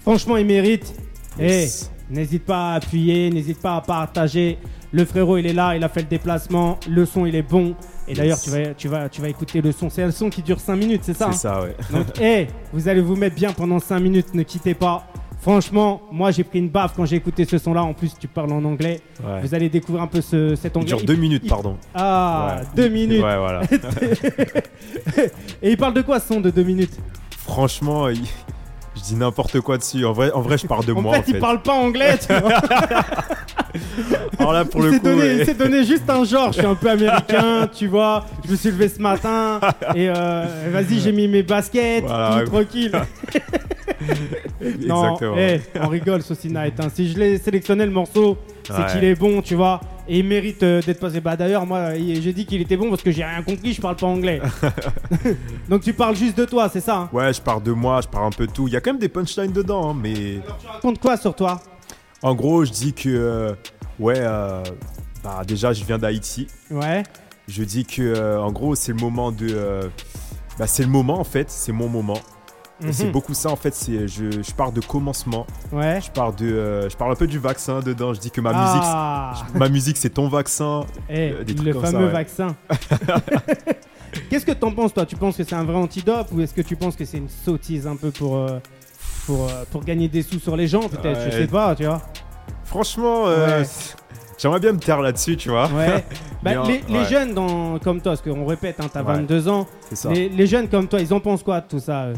Franchement, 0.00 0.36
il 0.36 0.46
mérite. 0.46 0.94
Yes. 1.38 1.90
Eh, 2.10 2.14
n'hésite 2.14 2.44
pas 2.44 2.72
à 2.72 2.74
appuyer, 2.76 3.30
n'hésite 3.30 3.60
pas 3.60 3.76
à 3.76 3.80
partager. 3.80 4.58
Le 4.92 5.04
frérot, 5.04 5.36
il 5.38 5.46
est 5.46 5.52
là, 5.52 5.76
il 5.76 5.82
a 5.84 5.88
fait 5.88 6.02
le 6.02 6.06
déplacement. 6.06 6.78
Le 6.88 7.04
son, 7.04 7.26
il 7.26 7.34
est 7.34 7.42
bon. 7.42 7.74
Et 8.08 8.12
Yes. 8.12 8.18
d'ailleurs, 8.18 8.40
tu 8.40 8.50
vas, 8.50 8.74
tu, 8.74 8.88
vas, 8.88 9.08
tu 9.08 9.20
vas 9.20 9.28
écouter 9.28 9.60
le 9.60 9.72
son. 9.72 9.90
C'est 9.90 10.02
un 10.04 10.12
son 10.12 10.30
qui 10.30 10.42
dure 10.42 10.60
5 10.60 10.76
minutes, 10.76 11.02
c'est 11.04 11.14
ça 11.14 11.32
c'est 11.32 11.48
hein? 11.48 11.54
ça, 11.54 11.62
ouais. 11.62 11.74
Donc, 11.92 12.06
eh, 12.22 12.46
vous 12.72 12.88
allez 12.88 13.00
vous 13.00 13.16
mettre 13.16 13.34
bien 13.34 13.52
pendant 13.52 13.80
5 13.80 13.98
minutes, 13.98 14.32
ne 14.32 14.44
quittez 14.44 14.74
pas. 14.74 15.08
Franchement, 15.46 16.02
moi 16.10 16.32
j'ai 16.32 16.42
pris 16.42 16.58
une 16.58 16.68
baffe 16.68 16.94
quand 16.96 17.04
j'ai 17.04 17.14
écouté 17.14 17.44
ce 17.44 17.56
son-là. 17.58 17.84
En 17.84 17.94
plus, 17.94 18.12
tu 18.18 18.26
parles 18.26 18.50
en 18.52 18.64
anglais. 18.64 19.00
Ouais. 19.24 19.40
Vous 19.42 19.54
allez 19.54 19.68
découvrir 19.68 20.02
un 20.02 20.08
peu 20.08 20.20
ce, 20.20 20.56
cet 20.56 20.74
Il 20.74 20.78
anglais. 20.78 20.88
dure 20.96 21.04
deux 21.04 21.14
minutes, 21.14 21.42
il- 21.44 21.48
pardon. 21.48 21.76
Ah, 21.94 22.56
Ouais. 22.58 22.66
deux 22.74 22.88
minutes. 22.88 23.22
Ouais, 23.22 23.36
voilà. 23.36 23.62
Et 25.62 25.70
il 25.70 25.76
parle 25.76 25.94
de 25.94 26.02
quoi 26.02 26.18
ce 26.18 26.26
son 26.34 26.40
de 26.40 26.50
deux 26.50 26.64
minutes? 26.64 26.98
Franchement, 27.30 28.08
il- 28.08 28.24
dis 29.06 29.16
n'importe 29.16 29.60
quoi 29.60 29.78
dessus. 29.78 30.04
En 30.04 30.12
vrai, 30.12 30.30
en 30.32 30.40
vrai, 30.40 30.58
je 30.58 30.66
parle 30.66 30.84
de 30.84 30.92
En 30.92 31.00
moi. 31.02 31.14
fait, 31.14 31.18
en 31.18 31.22
fait. 31.22 31.30
il 31.32 31.38
parle 31.38 31.62
pas 31.62 31.72
anglais, 31.74 32.16
tu 32.18 32.32
vois. 32.34 32.52
Alors 34.38 34.52
là, 34.52 34.64
pour 34.64 34.80
il 34.84 34.92
le 34.92 34.98
coup, 34.98 35.04
donné, 35.04 35.20
ouais. 35.22 35.36
il 35.38 35.44
s'est 35.44 35.54
donné 35.54 35.84
juste 35.84 36.08
un 36.08 36.24
genre. 36.24 36.52
Je 36.52 36.58
suis 36.58 36.66
un 36.66 36.74
peu 36.74 36.90
américain, 36.90 37.68
tu 37.72 37.86
vois. 37.86 38.24
Je 38.44 38.50
me 38.52 38.56
suis 38.56 38.70
levé 38.70 38.88
ce 38.88 39.00
matin 39.00 39.60
et 39.94 40.08
euh, 40.08 40.44
vas-y, 40.70 41.00
j'ai 41.00 41.12
mis 41.12 41.28
mes 41.28 41.42
baskets, 41.42 42.04
Voilà, 42.06 42.30
tout 42.30 42.38
ouais. 42.38 42.44
tranquille. 42.64 42.92
non, 44.86 45.14
Exactement. 45.14 45.36
on 45.82 45.88
rigole, 45.88 46.22
Saucy 46.22 46.48
Night. 46.48 46.74
hein. 46.80 46.88
Si 46.94 47.10
je 47.12 47.18
l'ai 47.18 47.38
sélectionné 47.38 47.84
le 47.86 47.92
morceau, 47.92 48.36
c'est 48.64 48.72
Ouais. 48.72 48.86
qu'il 48.92 49.04
est 49.04 49.14
bon, 49.14 49.42
tu 49.42 49.54
vois. 49.54 49.80
Et 50.08 50.18
il 50.20 50.24
mérite 50.24 50.62
euh, 50.62 50.80
d'être 50.82 51.00
passé. 51.00 51.20
Bah 51.20 51.36
d'ailleurs, 51.36 51.66
moi, 51.66 51.94
j'ai 51.94 52.32
dit 52.32 52.46
qu'il 52.46 52.60
était 52.60 52.76
bon 52.76 52.90
parce 52.90 53.02
que 53.02 53.10
j'ai 53.10 53.24
rien 53.24 53.42
compris, 53.42 53.72
je 53.72 53.80
parle 53.80 53.96
pas 53.96 54.06
anglais. 54.06 54.40
Donc 55.68 55.82
tu 55.82 55.92
parles 55.92 56.14
juste 56.16 56.38
de 56.38 56.44
toi, 56.44 56.68
c'est 56.72 56.80
ça 56.80 56.96
hein? 56.96 57.10
Ouais, 57.12 57.32
je 57.32 57.40
parle 57.40 57.62
de 57.62 57.72
moi, 57.72 58.00
je 58.02 58.08
parle 58.08 58.26
un 58.26 58.30
peu 58.30 58.46
de 58.46 58.52
tout. 58.52 58.68
Il 58.68 58.74
y 58.74 58.76
a 58.76 58.80
quand 58.80 58.92
même 58.92 59.00
des 59.00 59.08
punchlines 59.08 59.52
dedans, 59.52 59.90
hein, 59.90 59.96
mais 60.00 60.40
Tu 60.60 60.66
racontes 60.66 61.00
quoi 61.00 61.16
sur 61.16 61.34
toi? 61.34 61.60
En 62.22 62.34
gros, 62.34 62.64
je 62.64 62.70
dis 62.70 62.92
que, 62.92 63.08
euh, 63.08 63.52
ouais, 63.98 64.18
euh, 64.18 64.62
bah 65.24 65.42
déjà, 65.46 65.72
je 65.72 65.84
viens 65.84 65.98
d'Haïti. 65.98 66.46
Ouais. 66.70 67.02
Je 67.48 67.64
dis 67.64 67.84
que, 67.84 68.38
en 68.38 68.52
gros, 68.52 68.74
c'est 68.74 68.92
le 68.92 68.98
moment 68.98 69.32
de. 69.32 69.90
bah, 70.58 70.66
c'est 70.66 70.82
le 70.82 70.88
moment, 70.88 71.18
en 71.20 71.24
fait. 71.24 71.50
C'est 71.50 71.72
mon 71.72 71.88
moment. 71.88 72.18
C'est 72.90 73.06
Mhm. 73.06 73.12
beaucoup 73.12 73.32
ça, 73.32 73.48
en 73.50 73.56
fait. 73.56 73.74
C'est, 73.74 74.06
je, 74.06 74.30
je 74.42 74.52
pars 74.52 74.70
de 74.70 74.80
commencement. 74.82 75.46
Ouais. 75.72 75.98
Je 76.04 76.10
pars, 76.10 76.32
de, 76.34 76.44
euh, 76.46 76.90
je 76.90 76.96
parle 76.96 77.12
un 77.12 77.16
peu 77.16 77.26
du 77.26 77.38
vaccin 77.38 77.80
dedans. 77.80 78.12
Je 78.12 78.20
dis 78.20 78.30
que 78.30 78.40
ma 78.42 78.50
musique, 78.52 78.82
ah, 78.84 79.32
c'est- 79.52 79.58
ma 79.58 79.68
musique, 79.70 79.96
c'est 79.96 80.10
ton 80.10 80.28
vaccin. 80.28 80.80
Eh, 81.08 81.30
euh, 81.30 81.44
des 81.44 81.54
trucs 81.54 81.66
le 81.68 81.72
comme 81.72 81.82
fameux 81.86 81.98
ça, 82.00 82.04
ouais. 82.06 82.12
vaccin. 82.12 82.56
Qu'est-ce 84.30 84.46
que 84.46 84.52
t'en 84.52 84.72
penses, 84.72 84.94
toi? 84.94 85.04
Tu 85.06 85.16
penses 85.16 85.36
que 85.36 85.44
c'est 85.44 85.54
un 85.54 85.64
vrai 85.64 85.76
antidote 85.76 86.28
ou 86.32 86.40
est-ce 86.40 86.54
que 86.54 86.62
tu 86.62 86.76
penses 86.76 86.96
que 86.96 87.04
c'est 87.04 87.18
une 87.18 87.28
sottise 87.28 87.86
un 87.86 87.96
peu 87.96 88.10
pour, 88.10 88.36
euh, 88.36 88.58
pour, 89.26 89.48
pour 89.70 89.84
gagner 89.84 90.08
des 90.08 90.22
sous 90.22 90.38
sur 90.38 90.56
les 90.56 90.66
gens, 90.68 90.88
peut-être? 90.88 91.20
Je 91.26 91.30
sais 91.30 91.46
pas, 91.46 91.74
tu 91.74 91.84
vois. 91.84 92.00
Franchement, 92.64 93.24
Ouais. 93.24 93.62
j'aimerais 94.38 94.60
bien 94.60 94.72
me 94.72 94.78
taire 94.78 95.00
là-dessus, 95.00 95.36
tu 95.36 95.48
vois. 95.50 95.68
Ouais. 95.68 96.04
Bah, 96.42 96.62
les, 96.68 96.80
les 96.88 96.98
ouais. 97.00 97.04
jeunes 97.06 97.34
dans, 97.34 97.76
comme 97.80 98.00
toi, 98.00 98.12
parce 98.12 98.22
qu'on 98.22 98.46
répète, 98.46 98.76
hein, 98.78 98.86
t'as 98.92 99.02
Ouais. 99.02 99.14
22 99.14 99.48
ans, 99.48 99.66
les, 100.10 100.28
les 100.28 100.46
jeunes 100.46 100.68
comme 100.68 100.86
toi, 100.86 101.00
ils 101.00 101.12
en 101.12 101.18
pensent 101.18 101.42
quoi 101.42 101.60
de 101.60 101.66
tout 101.66 101.80
ça 101.80 102.02
euh 102.04 102.14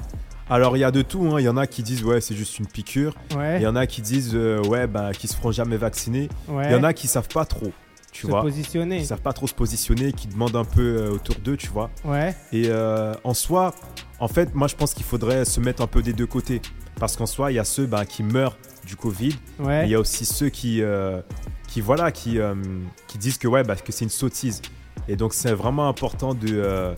Alors, 0.51 0.77
il 0.77 0.81
y 0.81 0.85
a 0.85 0.91
de 0.91 1.03
tout. 1.03 1.27
hein. 1.33 1.41
Il 1.41 1.45
y 1.45 1.49
en 1.49 1.57
a 1.57 1.67
qui 1.67 1.83
disent, 1.83 2.03
ouais, 2.05 2.21
c'est 2.21 2.35
juste 2.35 2.59
une 2.59 2.67
piqûre. 2.67 3.15
Ouais. 3.37 3.59
Il 3.61 3.63
y 3.63 3.67
en 3.67 3.77
a 3.77 3.87
qui 3.87 4.01
disent, 4.03 4.33
euh, 4.35 4.63
ouais, 4.67 4.87
bah, 4.87 5.11
qui 5.13 5.29
se 5.29 5.37
feront 5.37 5.53
jamais 5.53 5.77
vacciner. 5.77 6.29
ouais. 6.49 6.67
Il 6.67 6.73
y 6.73 6.75
en 6.75 6.85
a 6.85 6.93
qui 6.93 7.07
savent 7.07 7.29
pas 7.29 7.45
trop, 7.45 7.71
tu 8.13 8.23
se 8.23 8.27
vois. 8.29 8.41
positionner. 8.43 8.99
Qui 8.99 9.07
savent 9.07 9.21
pas 9.21 9.33
trop 9.35 9.47
se 9.47 9.55
positionner, 9.55 10.13
qui 10.13 10.27
demandent 10.29 10.57
un 10.57 10.65
peu 10.65 10.81
euh, 11.03 11.11
autour 11.13 11.35
d'eux, 11.37 11.57
tu 11.57 11.69
vois. 11.69 11.91
Ouais. 12.05 12.35
Et 12.53 12.65
euh, 12.69 13.13
en 13.25 13.35
soi, 13.35 13.75
en 14.21 14.29
fait, 14.29 14.55
moi, 14.55 14.69
je 14.69 14.75
pense 14.75 14.95
qu'il 14.95 15.05
faudrait 15.05 15.45
se 15.45 15.61
mettre 15.61 15.83
un 15.83 15.87
peu 15.87 16.01
des 16.03 16.13
deux 16.15 16.27
côtés. 16.27 16.63
Parce 16.99 17.17
qu'en 17.17 17.27
soi, 17.27 17.53
il 17.53 17.55
y 17.57 17.61
a 17.61 17.65
ceux 17.65 17.87
bah, 17.87 18.05
qui 18.07 18.23
meurent 18.23 18.57
du 18.87 18.97
Covid. 18.97 19.35
Ouais. 19.61 19.85
il 19.85 19.91
y 19.91 19.95
a 19.95 20.01
aussi 20.01 20.25
ceux 20.25 20.49
qui, 20.49 20.83
qui 21.69 21.81
voilà, 21.81 22.11
qui, 22.11 22.39
qui 23.07 23.19
disent 23.19 23.39
que, 23.39 23.47
ouais, 23.47 23.63
bah, 23.63 23.77
que 23.77 23.93
c'est 23.93 24.05
une 24.05 24.11
sottise. 24.11 24.63
Et 25.07 25.15
donc, 25.15 25.33
c'est 25.35 25.53
vraiment 25.53 25.89
important 25.89 26.35
de, 26.35 26.95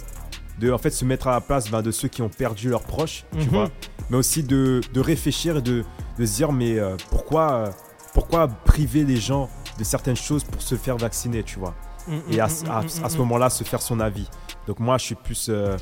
de 0.58 0.70
en 0.72 0.78
fait, 0.78 0.90
se 0.90 1.04
mettre 1.04 1.28
à 1.28 1.32
la 1.32 1.40
place 1.40 1.70
bah, 1.70 1.82
de 1.82 1.90
ceux 1.90 2.08
qui 2.08 2.22
ont 2.22 2.28
perdu 2.28 2.68
leurs 2.68 2.82
proches, 2.82 3.24
tu 3.32 3.44
Mhm. 3.44 3.48
vois. 3.50 3.70
Mais 4.10 4.16
aussi 4.16 4.42
de, 4.42 4.80
de 4.92 5.00
réfléchir 5.00 5.58
et 5.58 5.62
de, 5.62 5.84
de 6.18 6.26
se 6.26 6.34
dire, 6.36 6.52
mais 6.52 6.78
euh, 6.78 6.96
pourquoi, 7.10 7.52
euh, 7.52 7.70
pourquoi 8.12 8.48
priver 8.48 9.04
les 9.04 9.16
gens 9.16 9.48
de 9.78 9.84
certaines 9.84 10.16
choses 10.16 10.44
pour 10.44 10.60
se 10.60 10.74
faire 10.74 10.96
vacciner, 10.96 11.42
tu 11.42 11.58
vois 11.58 11.74
Mm, 12.08 12.32
et 12.32 12.40
à, 12.40 12.46
mm, 12.46 12.50
à- 12.70 12.80
mm, 12.82 12.86
à 13.04 13.06
mm, 13.06 13.10
ce 13.10 13.18
moment-là 13.18 13.50
se 13.50 13.62
faire 13.62 13.82
son 13.82 14.00
avis. 14.00 14.26
Donc 14.66 14.80
moi 14.80 14.96
je 14.98 15.04
suis 15.04 15.14
plus 15.14 15.46
euh, 15.50 15.76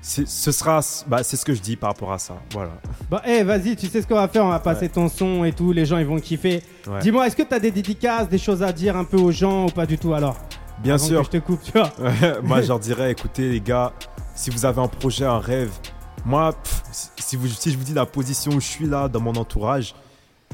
c'est- 0.00 0.26
ce 0.26 0.50
sera 0.50 0.80
bah, 1.06 1.22
c'est 1.22 1.36
ce 1.36 1.44
que 1.44 1.54
je 1.54 1.60
dis 1.60 1.76
par 1.76 1.90
rapport 1.90 2.10
à 2.12 2.18
ça. 2.18 2.34
Voilà. 2.52 2.72
Bah, 3.10 3.22
eh, 3.26 3.42
vas-y, 3.44 3.76
tu 3.76 3.86
sais 3.86 4.00
ce 4.02 4.06
qu'on 4.06 4.14
va 4.16 4.28
faire 4.28 4.44
On 4.44 4.48
va 4.48 4.58
passer 4.60 4.88
ton 4.88 5.08
son 5.08 5.44
et 5.44 5.52
tout, 5.52 5.70
les 5.72 5.84
gens 5.86 5.98
ils 5.98 6.06
vont 6.06 6.18
kiffer. 6.18 6.62
Ouais. 6.88 7.00
Dis-moi, 7.00 7.26
est-ce 7.26 7.36
que 7.36 7.42
t'as 7.42 7.58
des 7.60 7.70
dédicaces, 7.70 8.28
des 8.28 8.38
choses 8.38 8.62
à 8.62 8.72
dire 8.72 8.96
un 8.96 9.04
peu 9.04 9.18
aux 9.18 9.30
gens 9.30 9.66
ou 9.66 9.68
pas 9.70 9.86
du 9.86 9.98
tout 9.98 10.14
alors? 10.14 10.36
Bien 10.82 10.94
Avant 10.94 11.04
sûr. 11.06 11.18
Que 11.20 11.26
je 11.26 11.30
te 11.30 11.36
coupe, 11.38 11.62
tu 11.62 11.72
vois. 11.72 11.92
moi 12.42 12.60
je 12.62 12.68
leur 12.68 12.78
dirais 12.80 13.10
écoutez 13.12 13.50
les 13.50 13.60
gars, 13.60 13.92
si 14.34 14.50
vous 14.50 14.64
avez 14.64 14.80
un 14.80 14.88
projet, 14.88 15.24
un 15.24 15.38
rêve, 15.38 15.70
moi 16.24 16.52
pff, 16.52 16.82
si 17.18 17.36
vous 17.36 17.48
si 17.48 17.70
je 17.72 17.78
vous 17.78 17.84
dis 17.84 17.94
la 17.94 18.06
position 18.06 18.52
où 18.52 18.60
je 18.60 18.66
suis 18.66 18.86
là 18.86 19.08
dans 19.08 19.20
mon 19.20 19.34
entourage, 19.34 19.94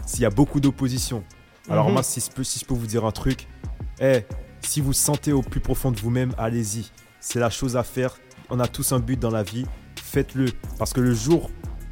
s'il 0.06 0.20
y 0.22 0.26
a 0.26 0.30
beaucoup 0.30 0.60
d'opposition. 0.60 1.24
Alors 1.70 1.86
Mhm. 1.86 1.92
moi 1.94 2.02
si 2.02 2.20
je 2.20 2.30
peux 2.30 2.44
si 2.44 2.58
je 2.58 2.64
peux 2.64 2.74
vous 2.74 2.86
dire 2.86 3.04
un 3.04 3.10
truc, 3.12 3.46
eh 4.00 4.24
si 4.60 4.80
vous 4.80 4.92
sentez 4.92 5.32
au 5.32 5.40
plus 5.42 5.60
profond 5.60 5.90
de 5.92 5.98
vous-même, 6.00 6.32
allez-y. 6.36 6.90
C'est 7.20 7.38
la 7.40 7.50
chose 7.50 7.76
à 7.76 7.82
faire. 7.82 8.16
On 8.50 8.60
a 8.60 8.66
tous 8.68 8.92
un 8.92 8.98
but 9.00 9.18
dans 9.18 9.30
la 9.30 9.42
vie. 9.42 9.66
Faites-le. 10.02 10.46
Parce 10.78 10.92
que 10.92 11.00
le 11.00 11.14
jour, 11.14 11.50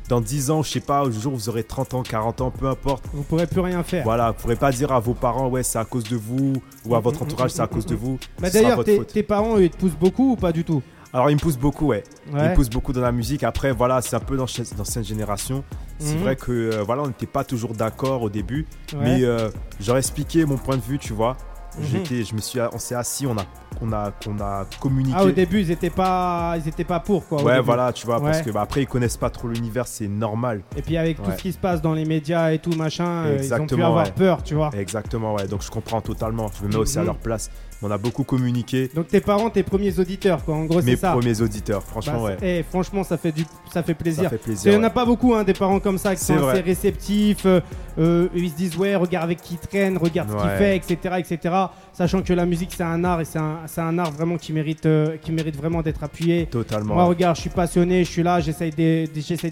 dans 0.09 0.21
10 0.21 0.51
ans, 0.51 0.63
je 0.63 0.71
sais 0.71 0.81
pas, 0.81 1.05
le 1.05 1.11
jour 1.11 1.33
où 1.33 1.37
vous 1.37 1.49
aurez 1.49 1.65
30 1.65 1.95
ans, 1.95 2.03
40 2.03 2.41
ans, 2.41 2.51
peu 2.51 2.67
importe, 2.69 3.05
Vous 3.13 3.23
pourrez 3.23 3.47
plus 3.47 3.61
rien 3.61 3.83
faire. 3.83 4.05
voilà, 4.05 4.31
vous 4.31 4.37
pourrez 4.41 4.57
pas 4.57 4.71
dire 4.73 4.93
à 4.93 5.01
vos 5.01 5.15
parents, 5.15 5.49
ouais, 5.49 5.63
c'est 5.63 5.79
à 5.79 5.85
cause 5.85 6.05
de 6.05 6.17
vous, 6.17 6.53
ou 6.85 6.95
à 6.95 7.01
votre 7.01 7.21
Mm, 7.21 7.25
mm, 7.25 7.27
entourage, 7.27 7.51
mm, 7.51 7.55
c'est 7.55 7.63
à 7.63 7.67
mm, 7.67 7.69
cause 7.69 7.85
mm, 7.87 7.89
de 7.91 7.95
mm. 7.95 7.99
vous. 7.99 8.19
Bah 8.41 8.49
ce 8.51 8.59
sera 8.59 8.77
d'ailleurs, 8.85 9.07
tes, 9.07 9.23
parents, 9.23 9.59
ils 9.59 9.71
te 9.71 9.77
poussent 9.77 9.97
beaucoup 9.99 10.33
ou 10.33 10.37
pas 10.37 10.53
du 10.53 10.65
tout? 10.65 10.83
Alors, 11.13 11.31
ils 11.31 11.35
me 11.35 11.41
poussent 11.41 11.57
beaucoup, 11.57 11.87
ouais. 11.87 12.05
Ils 12.29 12.35
Ouais. 12.35 12.51
me 12.51 12.55
poussent 12.55 12.69
beaucoup 12.69 12.93
dans 12.93 13.01
la 13.01 13.13
musique. 13.13 13.43
Après, 13.43 13.73
voilà, 13.73 14.03
c'est 14.03 14.17
un 14.17 14.21
peu 14.21 14.37
dans 14.37 14.47
cette 14.47 15.05
génération. 15.05 15.65
C'est 15.99 16.15
Mhm. 16.17 16.21
vrai 16.21 16.37
que, 16.37 16.53
euh, 16.53 16.83
voilà, 16.85 17.03
on 17.03 17.07
n'était 17.07 17.27
pas 17.27 17.43
toujours 17.43 17.73
d'accord 17.73 18.23
au 18.23 18.29
début, 18.29 18.67
Ouais. 18.93 18.99
mais 19.03 19.25
euh, 19.25 19.49
j'aurais 19.81 20.01
expliqué 20.01 20.45
mon 20.45 20.57
point 20.59 20.77
de 20.77 20.83
vue, 20.83 20.99
tu 20.99 21.15
vois. 21.15 21.37
Mhm. 21.79 21.85
J'étais, 21.93 22.25
je 22.25 22.35
me 22.35 22.41
suis, 22.41 22.59
on 22.73 22.79
s'est 22.79 22.95
assis, 22.95 23.27
on 23.27 23.37
a, 23.37 23.45
on 23.83 23.93
a, 23.93 24.13
on 24.29 24.41
a 24.41 24.67
communiqué. 24.81 25.17
Ah, 25.19 25.25
au 25.25 25.31
début, 25.31 25.61
ils 25.61 25.71
étaient 25.71 25.91
pas, 25.91 26.55
ils 26.57 26.67
étaient 26.69 26.85
pas 26.85 27.01
pour 27.01 27.27
quoi. 27.27 27.43
ouais, 27.43 27.61
voilà, 27.61 27.93
tu 27.93 28.07
vois, 28.07 28.21
parce 28.21 28.41
que 28.43 28.51
bah, 28.51 28.63
après 28.63 28.83
ils 28.83 28.87
connaissent 28.87 29.17
pas 29.19 29.31
trop 29.31 29.49
l'univers, 29.49 29.87
c'est 29.87 30.09
normal. 30.09 30.63
Et 30.77 30.83
puis 30.83 30.97
avec 30.97 31.23
tout 31.23 31.31
ce 31.31 31.37
qui 31.43 31.53
se 31.53 31.59
passe 31.59 31.83
dans 31.83 31.93
les 31.93 32.05
médias 32.05 32.53
et 32.53 32.59
tout 32.59 32.73
machin, 32.73 33.05
euh, 33.07 33.29
ils 33.29 33.33
ont 33.35 33.37
pu 33.37 33.43
Exactement, 33.45 33.87
avoir 33.89 34.07
ouais. 34.07 34.13
peur, 34.17 34.43
tu 34.43 34.55
vois. 34.55 34.71
Exactement, 34.79 35.35
ouais. 35.35 35.47
Donc 35.47 35.63
je 35.63 35.71
comprends 35.71 36.01
totalement. 36.01 36.51
Je 36.59 36.65
me 36.67 36.71
mets 36.71 36.77
aussi 36.77 36.97
à 36.99 37.01
Mhm. 37.03 37.07
leur 37.07 37.17
place. 37.19 37.51
On 37.83 37.91
a 37.91 37.99
beaucoup 37.99 38.25
communiqué. 38.25 38.91
Donc 38.95 39.09
tes 39.09 39.21
parents, 39.21 39.51
tes 39.51 39.63
premiers 39.63 39.99
auditeurs, 39.99 40.43
quoi. 40.43 40.55
En 40.55 40.65
gros, 40.65 40.81
Mes 40.81 40.93
c'est 40.93 40.97
ça. 40.97 41.13
premiers 41.13 41.43
auditeurs, 41.43 41.83
franchement, 41.83 42.15
Bah, 42.15 42.23
ouais. 42.23 42.37
c'est- 42.41 42.59
eh, 42.61 42.63
franchement, 42.63 43.05
ça 43.05 43.19
fait 43.19 43.33
du, 43.33 43.45
ça 43.71 43.83
fait 43.83 43.93
plaisir. 43.93 44.25
Ça 44.25 44.31
fait 44.31 44.37
Il 44.37 44.43
plaisir. 44.43 44.73
n'y 44.73 44.79
en 44.79 44.83
a 44.83 44.89
pas 44.89 45.05
beaucoup, 45.05 45.35
hein, 45.35 45.45
des 45.45 45.53
parents 45.53 45.79
comme 45.79 45.99
ça 45.99 46.17
qui 46.17 46.25
sont 46.25 46.43
assez 46.49 46.63
réceptifs. 46.63 47.45
euh, 47.45 47.61
euh, 47.99 48.29
ils 48.35 48.51
se 48.51 48.57
disent, 48.57 48.77
ouais, 48.79 48.95
regarde 48.97 49.25
avec 49.25 49.41
qui 49.43 49.55
il 49.55 49.59
traîne, 49.59 49.99
regarde 49.99 50.31
ce 50.31 50.37
qu'il 50.37 50.51
fait, 50.53 50.77
etc., 50.77 51.17
etc. 51.19 51.55
Sachant 51.93 52.21
que 52.23 52.33
la 52.35 52.45
musique, 52.45 52.71
c'est 52.77 52.83
un 52.83 53.03
art 53.05 53.21
et 53.21 53.25
c'est 53.25 53.39
un, 53.39 53.99
art 53.99 54.11
vraiment 54.13 54.37
qui 54.37 54.53
mérite, 54.53 54.85
euh, 54.87 55.17
qui 55.21 55.33
mérite 55.33 55.57
vraiment 55.57 55.81
d'être 55.83 56.05
appuyé. 56.05 56.47
Totalement. 56.47 56.95
Moi, 56.95 57.05
regarde, 57.05 57.37
je 57.37 57.41
suis 57.43 57.51
passionné, 57.51 58.05
je 58.05 58.11
suis 58.11 58.23
là, 58.23 58.39
j'essaye 58.41 58.71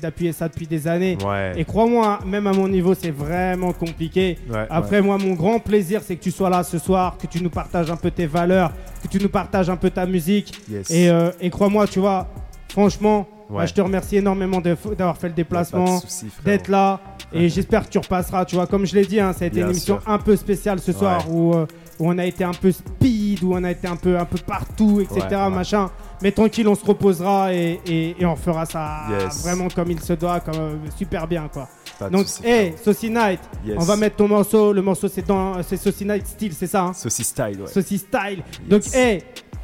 d'appuyer 0.00 0.32
ça 0.32 0.48
depuis 0.48 0.66
des 0.66 0.86
années. 0.86 1.16
Ouais. 1.24 1.52
Et 1.56 1.64
crois-moi, 1.64 2.18
même 2.26 2.46
à 2.46 2.52
mon 2.52 2.68
niveau, 2.68 2.94
c'est 2.94 3.10
vraiment 3.10 3.72
compliqué. 3.72 4.38
Ouais, 4.50 4.66
Après, 4.70 5.00
moi, 5.00 5.16
mon 5.18 5.34
grand 5.34 5.58
plaisir, 5.58 6.02
c'est 6.04 6.16
que 6.16 6.22
tu 6.22 6.30
sois 6.30 6.50
là 6.50 6.62
ce 6.62 6.78
soir, 6.78 7.16
que 7.16 7.26
tu 7.26 7.42
nous 7.42 7.50
partages 7.50 7.90
un 7.90 7.96
peu 7.96 8.10
tes 8.10 8.26
valeurs, 8.26 8.72
que 9.02 9.08
tu 9.08 9.18
nous 9.22 9.28
partages 9.30 9.70
un 9.70 9.76
peu 9.76 9.90
ta 9.90 10.04
musique. 10.06 10.52
ouais. 10.68 10.76
Yes. 10.78 10.90
Et, 10.90 11.08
euh, 11.08 11.30
et 11.40 11.50
crois-moi, 11.50 11.86
tu 11.86 11.98
vois, 12.00 12.28
franchement, 12.68 13.26
Ouais. 13.50 13.58
bah, 13.58 13.66
je 13.66 13.74
te 13.74 13.80
remercie 13.82 14.16
énormément 14.16 14.60
d'avoir 14.60 15.16
fait 15.18 15.28
le 15.28 15.34
déplacement, 15.34 16.00
d'être 16.44 16.68
là. 16.68 16.98
Et 17.32 17.48
j'espère 17.50 17.84
que 17.84 17.90
tu 17.90 17.98
repasseras. 17.98 18.44
Tu 18.46 18.54
vois, 18.56 18.66
comme 18.66 18.86
je 18.86 18.94
l'ai 18.94 19.04
dit, 19.04 19.20
hein, 19.20 19.32
ça 19.32 19.44
a 19.44 19.48
été 19.48 19.56
Bien 19.56 19.66
une 19.66 19.72
émission 19.72 20.00
sûr. 20.00 20.10
un 20.10 20.18
peu 20.18 20.34
spéciale 20.36 20.78
ce 20.80 20.92
soir 20.92 21.28
Ouais. 21.28 21.34
où, 21.34 21.54
euh, 21.54 21.66
où 21.98 22.08
on 22.10 22.18
a 22.18 22.24
été 22.24 22.44
un 22.44 22.52
peu 22.52 22.72
speed, 22.72 23.42
où 23.42 23.54
on 23.54 23.62
a 23.64 23.70
été 23.70 23.86
un 23.86 23.96
peu, 23.96 24.18
un 24.18 24.24
peu 24.24 24.38
partout, 24.38 25.00
etc. 25.00 25.20
Ouais, 25.30 25.36
ouais. 25.36 25.50
Machin. 25.50 25.90
Mais 26.22 26.32
tranquille, 26.32 26.66
on 26.68 26.74
se 26.74 26.84
reposera 26.84 27.52
et, 27.52 27.80
et- 27.86 28.16
et 28.20 28.26
on 28.26 28.36
fera 28.36 28.64
ça 28.66 29.02
Yes. 29.10 29.42
vraiment 29.42 29.68
comme 29.68 29.90
il 29.90 30.00
se 30.00 30.12
doit, 30.14 30.40
comme, 30.40 30.54
euh, 30.58 30.74
super 30.96 31.26
bien, 31.26 31.48
quoi. 31.52 31.68
Pas 31.98 32.10
Donc, 32.10 32.26
hey. 32.42 32.74
Saucy 32.82 33.10
Night, 33.10 33.40
Yes. 33.64 33.76
on 33.78 33.84
va 33.84 33.96
mettre 33.96 34.16
ton 34.16 34.26
morceau. 34.28 34.72
Le 34.72 34.82
morceau, 34.82 35.06
c'est 35.08 35.26
dans, 35.26 35.62
c'est 35.62 35.76
Saucy 35.76 36.04
Night 36.04 36.26
style, 36.26 36.52
c'est 36.52 36.66
ça, 36.66 36.82
hein? 36.82 36.92
Saucy 36.92 37.22
style, 37.24 37.60
ouais. 37.60 37.66
Saucy 37.68 37.98
Style. 37.98 38.42
Donc, 38.68 38.82
hey, 38.94 39.22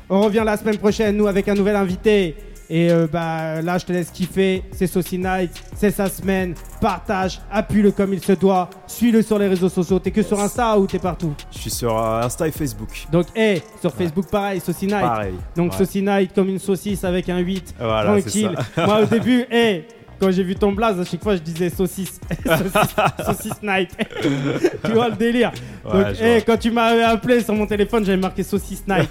on 0.08 0.20
revient 0.22 0.42
la 0.44 0.56
semaine 0.56 0.78
prochaine, 0.78 1.16
nous, 1.16 1.26
avec 1.26 1.48
un 1.48 1.54
nouvel 1.54 1.76
invité. 1.76 2.36
Et 2.72 2.90
euh, 2.92 3.08
bah 3.10 3.60
là, 3.62 3.78
je 3.78 3.84
te 3.84 3.92
laisse 3.92 4.10
kiffer. 4.10 4.62
C'est 4.70 4.86
Saucy 4.86 5.18
Night, 5.18 5.50
c'est 5.74 5.90
sa 5.90 6.08
semaine. 6.08 6.54
Partage, 6.80 7.40
appuie-le 7.50 7.90
comme 7.90 8.14
il 8.14 8.22
se 8.22 8.30
doit. 8.32 8.70
Suis-le 8.86 9.22
sur 9.22 9.40
les 9.40 9.48
réseaux 9.48 9.68
sociaux. 9.68 9.98
T'es 9.98 10.12
que 10.12 10.22
sur 10.22 10.38
Insta 10.38 10.78
ou 10.78 10.86
t'es 10.86 11.00
partout? 11.00 11.34
Je 11.50 11.58
suis 11.58 11.70
sur 11.70 11.98
euh, 11.98 12.22
Insta 12.22 12.46
et 12.46 12.52
Facebook. 12.52 13.06
Donc, 13.10 13.26
hey, 13.34 13.60
sur 13.80 13.92
Facebook, 13.92 14.30
pareil, 14.30 14.60
Saucy 14.60 14.86
Night. 14.86 15.00
Pareil. 15.00 15.34
Donc, 15.56 15.72
Ouais. 15.72 15.78
Saucy 15.78 16.00
Night 16.00 16.32
comme 16.32 16.48
une 16.48 16.60
saucisse 16.60 17.02
avec 17.02 17.28
un 17.28 17.38
8. 17.38 17.74
Voilà, 17.80 18.12
tranquille. 18.20 18.56
ça. 18.76 18.86
Moi, 18.86 19.00
au 19.02 19.04
début, 19.18 19.44
hey, 19.50 19.84
quand 20.20 20.30
j'ai 20.30 20.44
vu 20.44 20.54
ton 20.54 20.70
blaze, 20.70 21.00
à 21.00 21.04
chaque 21.04 21.22
fois, 21.24 21.34
je 21.34 21.40
disais 21.40 21.70
saucisse. 21.70 22.20
saucisse, 22.46 23.26
saucisse 23.26 23.62
night. 23.64 23.90
tu 24.84 24.92
vois 24.92 25.08
le 25.08 25.16
délire. 25.16 25.50
Ouais, 25.84 26.04
Donc, 26.04 26.20
hey, 26.20 26.32
vois. 26.34 26.40
quand 26.54 26.56
tu 26.60 26.70
m'avais 26.70 27.02
appelé 27.02 27.40
sur 27.42 27.52
mon 27.54 27.66
téléphone, 27.66 28.04
j'avais 28.04 28.16
marqué 28.20 28.44
saucisse 28.44 28.84
night. 28.86 29.10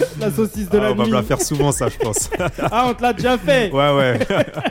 la 0.20 0.30
saucisse 0.30 0.68
de 0.68 0.78
Ah, 0.78 0.82
la 0.82 0.92
on 0.92 0.94
va 0.94 1.04
nuit. 1.04 1.10
me 1.10 1.16
la 1.16 1.22
faire 1.22 1.40
souvent, 1.40 1.72
ça, 1.72 1.88
je 1.88 1.96
pense. 1.98 2.30
Ah, 2.70 2.86
on 2.88 2.94
te 2.94 3.02
l'a 3.02 3.12
déjà 3.12 3.38
fait. 3.38 3.70
ouais, 3.70 3.94
ouais. 3.94 4.18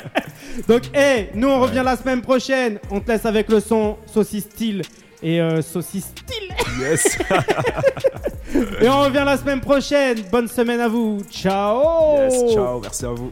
Donc, 0.68 0.84
hey, 0.94 1.30
nous, 1.36 1.48
on 1.50 1.60
revient 1.62 1.82
la 1.84 1.96
semaine 1.98 2.22
prochaine. 2.22 2.80
On 2.90 3.00
te 3.00 3.12
laisse 3.12 3.26
avec 3.26 3.50
le 3.50 3.60
son 3.60 3.98
saucisse 4.06 4.44
style. 4.46 4.82
Et 5.24 5.40
euh, 5.40 5.62
saucisse 5.62 6.06
style. 6.06 6.50
yes. 6.80 7.18
Et 8.82 8.90
on 8.90 9.02
revient 9.02 9.24
la 9.26 9.38
semaine 9.38 9.62
prochaine. 9.62 10.18
Bonne 10.32 10.48
semaine 10.48 10.80
à 10.80 10.88
vous. 10.88 11.22
Ciao. 11.32 12.18
yes. 12.18 12.54
Ciao. 12.54 12.80
Merci 12.82 13.06
à 13.06 13.10
vous. 13.10 13.30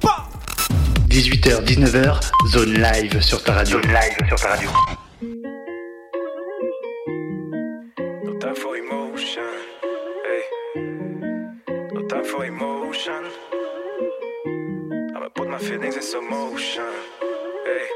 18h, 1.09 1.63
19h, 1.65 2.19
zone 2.51 2.73
live 2.73 3.19
sur 3.21 3.43
ta 3.43 3.53
radio. 3.53 3.81
Zone 3.81 3.91
live 3.91 4.27
sur 4.27 4.39
ta 4.39 4.49
radio. 4.49 4.69
Emotion. 13.09 13.31
I'ma 15.15 15.29
put 15.29 15.49
my 15.49 15.57
feelings 15.57 15.95
in 15.95 16.01
some 16.01 16.29
motion. 16.29 16.93
Hey. 17.65 17.87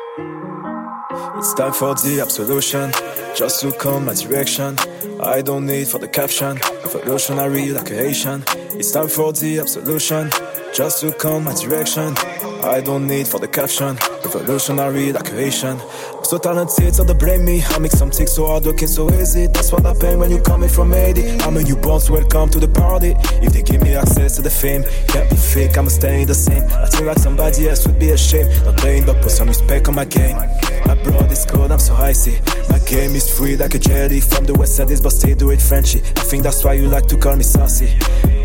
It's 1.37 1.53
time 1.53 1.73
for 1.73 1.95
the 1.95 2.19
absolution. 2.21 2.91
Just 3.35 3.63
look 3.63 3.85
on 3.85 4.05
my 4.05 4.13
direction. 4.13 4.77
I 5.21 5.41
don't 5.41 5.65
need 5.65 5.87
for 5.87 5.99
the 5.99 6.07
caption. 6.07 6.57
Evolutionary 6.83 7.69
like 7.69 7.91
a 7.91 7.95
Haitian. 7.95 8.43
It's 8.79 8.91
time 8.91 9.07
for 9.07 9.33
the 9.33 9.59
absolution. 9.59 10.29
Just 10.73 11.03
look 11.03 11.23
on 11.25 11.43
my 11.43 11.53
direction. 11.53 12.15
I 12.63 12.81
don't 12.81 13.07
need 13.07 13.27
for 13.27 13.39
the 13.39 13.47
caption. 13.47 13.97
Revolutionary 14.23 15.11
like 15.11 15.25
creation. 15.25 15.77
I'm 15.79 16.12
so 16.25 16.37
talented, 16.37 16.95
so 16.95 17.03
they 17.03 17.13
blame 17.13 17.45
me. 17.45 17.61
I 17.63 17.79
make 17.79 17.91
something 17.91 18.27
so 18.27 18.45
hard, 18.47 18.65
looking 18.65 18.87
so 18.87 19.11
easy. 19.13 19.47
That's 19.47 19.71
what 19.71 19.85
I 19.85 19.93
pain 19.93 20.19
when 20.19 20.31
you 20.31 20.41
coming 20.41 20.69
from 20.69 20.93
80. 20.93 21.41
I'm 21.41 21.57
a 21.57 21.63
newborn, 21.63 21.99
so 21.99 22.13
welcome 22.13 22.49
to 22.49 22.59
the 22.59 22.67
party. 22.67 23.15
If 23.41 23.53
they 23.53 23.61
give 23.61 23.81
me 23.81 23.95
access 23.95 24.35
to 24.37 24.41
the 24.41 24.49
fame, 24.49 24.83
can't 25.07 25.29
be 25.29 25.35
fake, 25.35 25.77
I'ma 25.77 25.89
stay 25.89 26.25
the 26.25 26.35
same. 26.35 26.63
I 26.63 26.87
think 26.87 27.05
like 27.05 27.19
somebody 27.19 27.67
else 27.69 27.85
would 27.87 27.99
be 27.99 28.11
ashamed. 28.11 28.49
Not 28.65 28.77
playing, 28.77 29.05
but 29.05 29.21
put 29.21 29.31
some 29.31 29.47
respect 29.47 29.87
on 29.87 29.95
my 29.95 30.05
game. 30.05 30.37
My 30.85 30.95
blood 30.95 31.31
is 31.31 31.45
cold, 31.45 31.71
I'm 31.71 31.79
so 31.79 31.95
icy. 31.95 32.39
My 32.69 32.79
game 32.79 33.15
is 33.15 33.29
free 33.37 33.55
like 33.55 33.73
a 33.75 33.79
jelly 33.79 34.19
from 34.19 34.45
the 34.45 34.53
West 34.53 34.79
Indies, 34.79 35.01
but 35.01 35.11
still 35.11 35.35
do 35.35 35.51
it 35.51 35.61
Frenchy. 35.61 35.99
I 35.99 36.23
think 36.29 36.43
that's 36.43 36.63
why 36.63 36.73
you 36.73 36.87
like 36.87 37.07
to 37.07 37.17
call 37.17 37.35
me 37.35 37.43
sassy. 37.43 37.89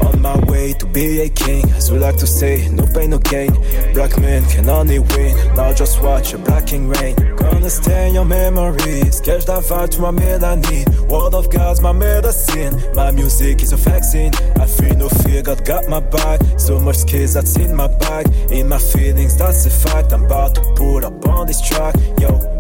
On 0.03 0.21
my 0.21 0.39
way 0.47 0.73
to 0.75 0.87
be 0.87 1.21
a 1.21 1.29
king, 1.29 1.69
as 1.73 1.91
we 1.91 1.99
like 1.99 2.17
to 2.19 2.27
say, 2.27 2.69
no 2.71 2.87
pain, 2.87 3.11
no 3.11 3.19
gain. 3.19 3.53
Black 3.95 4.19
men 4.21 4.45
can 4.49 4.69
only 4.69 4.99
win. 4.99 5.37
Now 5.55 5.73
just 5.73 6.03
watch 6.03 6.33
a 6.33 6.39
blacking 6.39 6.89
rain. 6.89 7.17
Gonna 7.37 7.68
stay 7.71 8.09
in 8.09 8.15
your 8.15 8.25
memories. 8.25 9.21
Catch 9.21 9.47
that 9.47 9.63
vibe 9.65 9.91
to 9.91 10.01
my 10.01 10.11
melanin. 10.11 10.87
Word 11.09 11.35
of 11.35 11.51
God's 11.51 11.81
my 11.81 11.93
medicine. 11.93 12.81
My 12.95 13.11
music 13.11 13.63
is 13.63 13.73
a 13.73 13.77
vaccine. 13.77 14.33
I 14.57 14.67
feel 14.67 14.97
no 14.97 15.09
fear, 15.09 15.43
God 15.43 15.65
got 15.65 15.89
my 15.89 16.01
back. 16.01 16.41
So 16.59 16.79
much 16.79 16.97
skills 16.97 17.35
that's 17.35 17.57
in 17.57 17.75
my 17.75 17.89
bag. 17.99 18.27
In 18.51 18.69
my 18.69 18.79
feelings, 18.79 19.37
that's 19.37 19.67
a 19.67 19.71
fact. 19.71 20.13
I'm 20.13 20.25
about 20.25 20.55
to 20.55 20.63
pull 20.77 21.05
up 21.05 21.27
on 21.29 21.47
this 21.47 21.61
track. 21.61 21.95
Yo. 22.21 22.58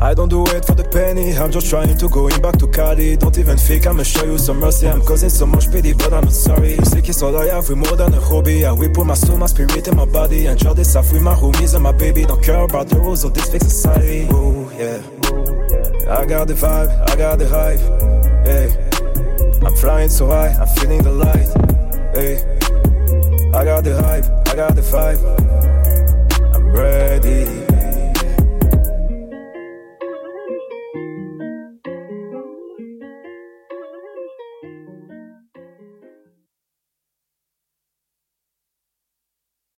I 0.00 0.14
don't 0.14 0.28
do 0.28 0.46
it 0.46 0.64
for 0.64 0.74
the 0.74 0.84
penny, 0.84 1.36
I'm 1.36 1.50
just 1.50 1.68
trying 1.68 1.96
to 1.96 2.08
going 2.08 2.40
back 2.40 2.56
to 2.58 2.68
Cali. 2.68 3.16
Don't 3.16 3.36
even 3.36 3.56
think 3.56 3.84
I'ma 3.84 4.04
show 4.04 4.24
you 4.24 4.38
some 4.38 4.60
mercy. 4.60 4.86
I'm 4.86 5.02
causing 5.02 5.28
so 5.28 5.44
much 5.44 5.72
pity, 5.72 5.92
but 5.92 6.12
I'm 6.12 6.24
not 6.24 6.32
sorry. 6.32 6.76
Say 6.84 7.00
it's 7.00 7.20
all 7.20 7.36
I 7.36 7.46
have, 7.46 7.68
we 7.68 7.74
more 7.74 7.96
than 7.96 8.14
a 8.14 8.20
hobby. 8.20 8.64
I 8.64 8.70
whip 8.70 8.96
with 8.96 9.08
my 9.08 9.14
soul, 9.14 9.36
my 9.38 9.46
spirit, 9.46 9.88
and 9.88 9.96
my 9.96 10.04
body. 10.04 10.46
Enjoy 10.46 10.72
this 10.72 10.94
off 10.94 11.12
with 11.12 11.22
my 11.22 11.34
homies 11.34 11.74
and 11.74 11.82
my 11.82 11.90
baby. 11.90 12.24
Don't 12.24 12.40
care 12.40 12.62
about 12.62 12.86
the 12.86 12.96
rules 13.00 13.24
of 13.24 13.34
this 13.34 13.50
fake 13.50 13.62
society. 13.62 14.28
Oh, 14.30 14.70
yeah. 14.78 15.02
I 16.14 16.24
got 16.26 16.46
the 16.46 16.54
vibe, 16.54 17.10
I 17.10 17.16
got 17.16 17.38
the 17.40 17.48
hype. 17.48 17.80
Hey, 18.46 19.66
I'm 19.66 19.74
flying 19.74 20.10
so 20.10 20.28
high, 20.28 20.54
I'm 20.60 20.68
feeling 20.78 21.02
the 21.02 21.10
light. 21.10 21.50
Hey, 22.14 22.38
I 23.52 23.64
got 23.64 23.82
the 23.82 24.00
hype, 24.00 24.24
I 24.48 24.54
got 24.54 24.76
the 24.76 24.82
vibe. 24.82 26.54
I'm 26.54 26.70
ready. 26.70 27.67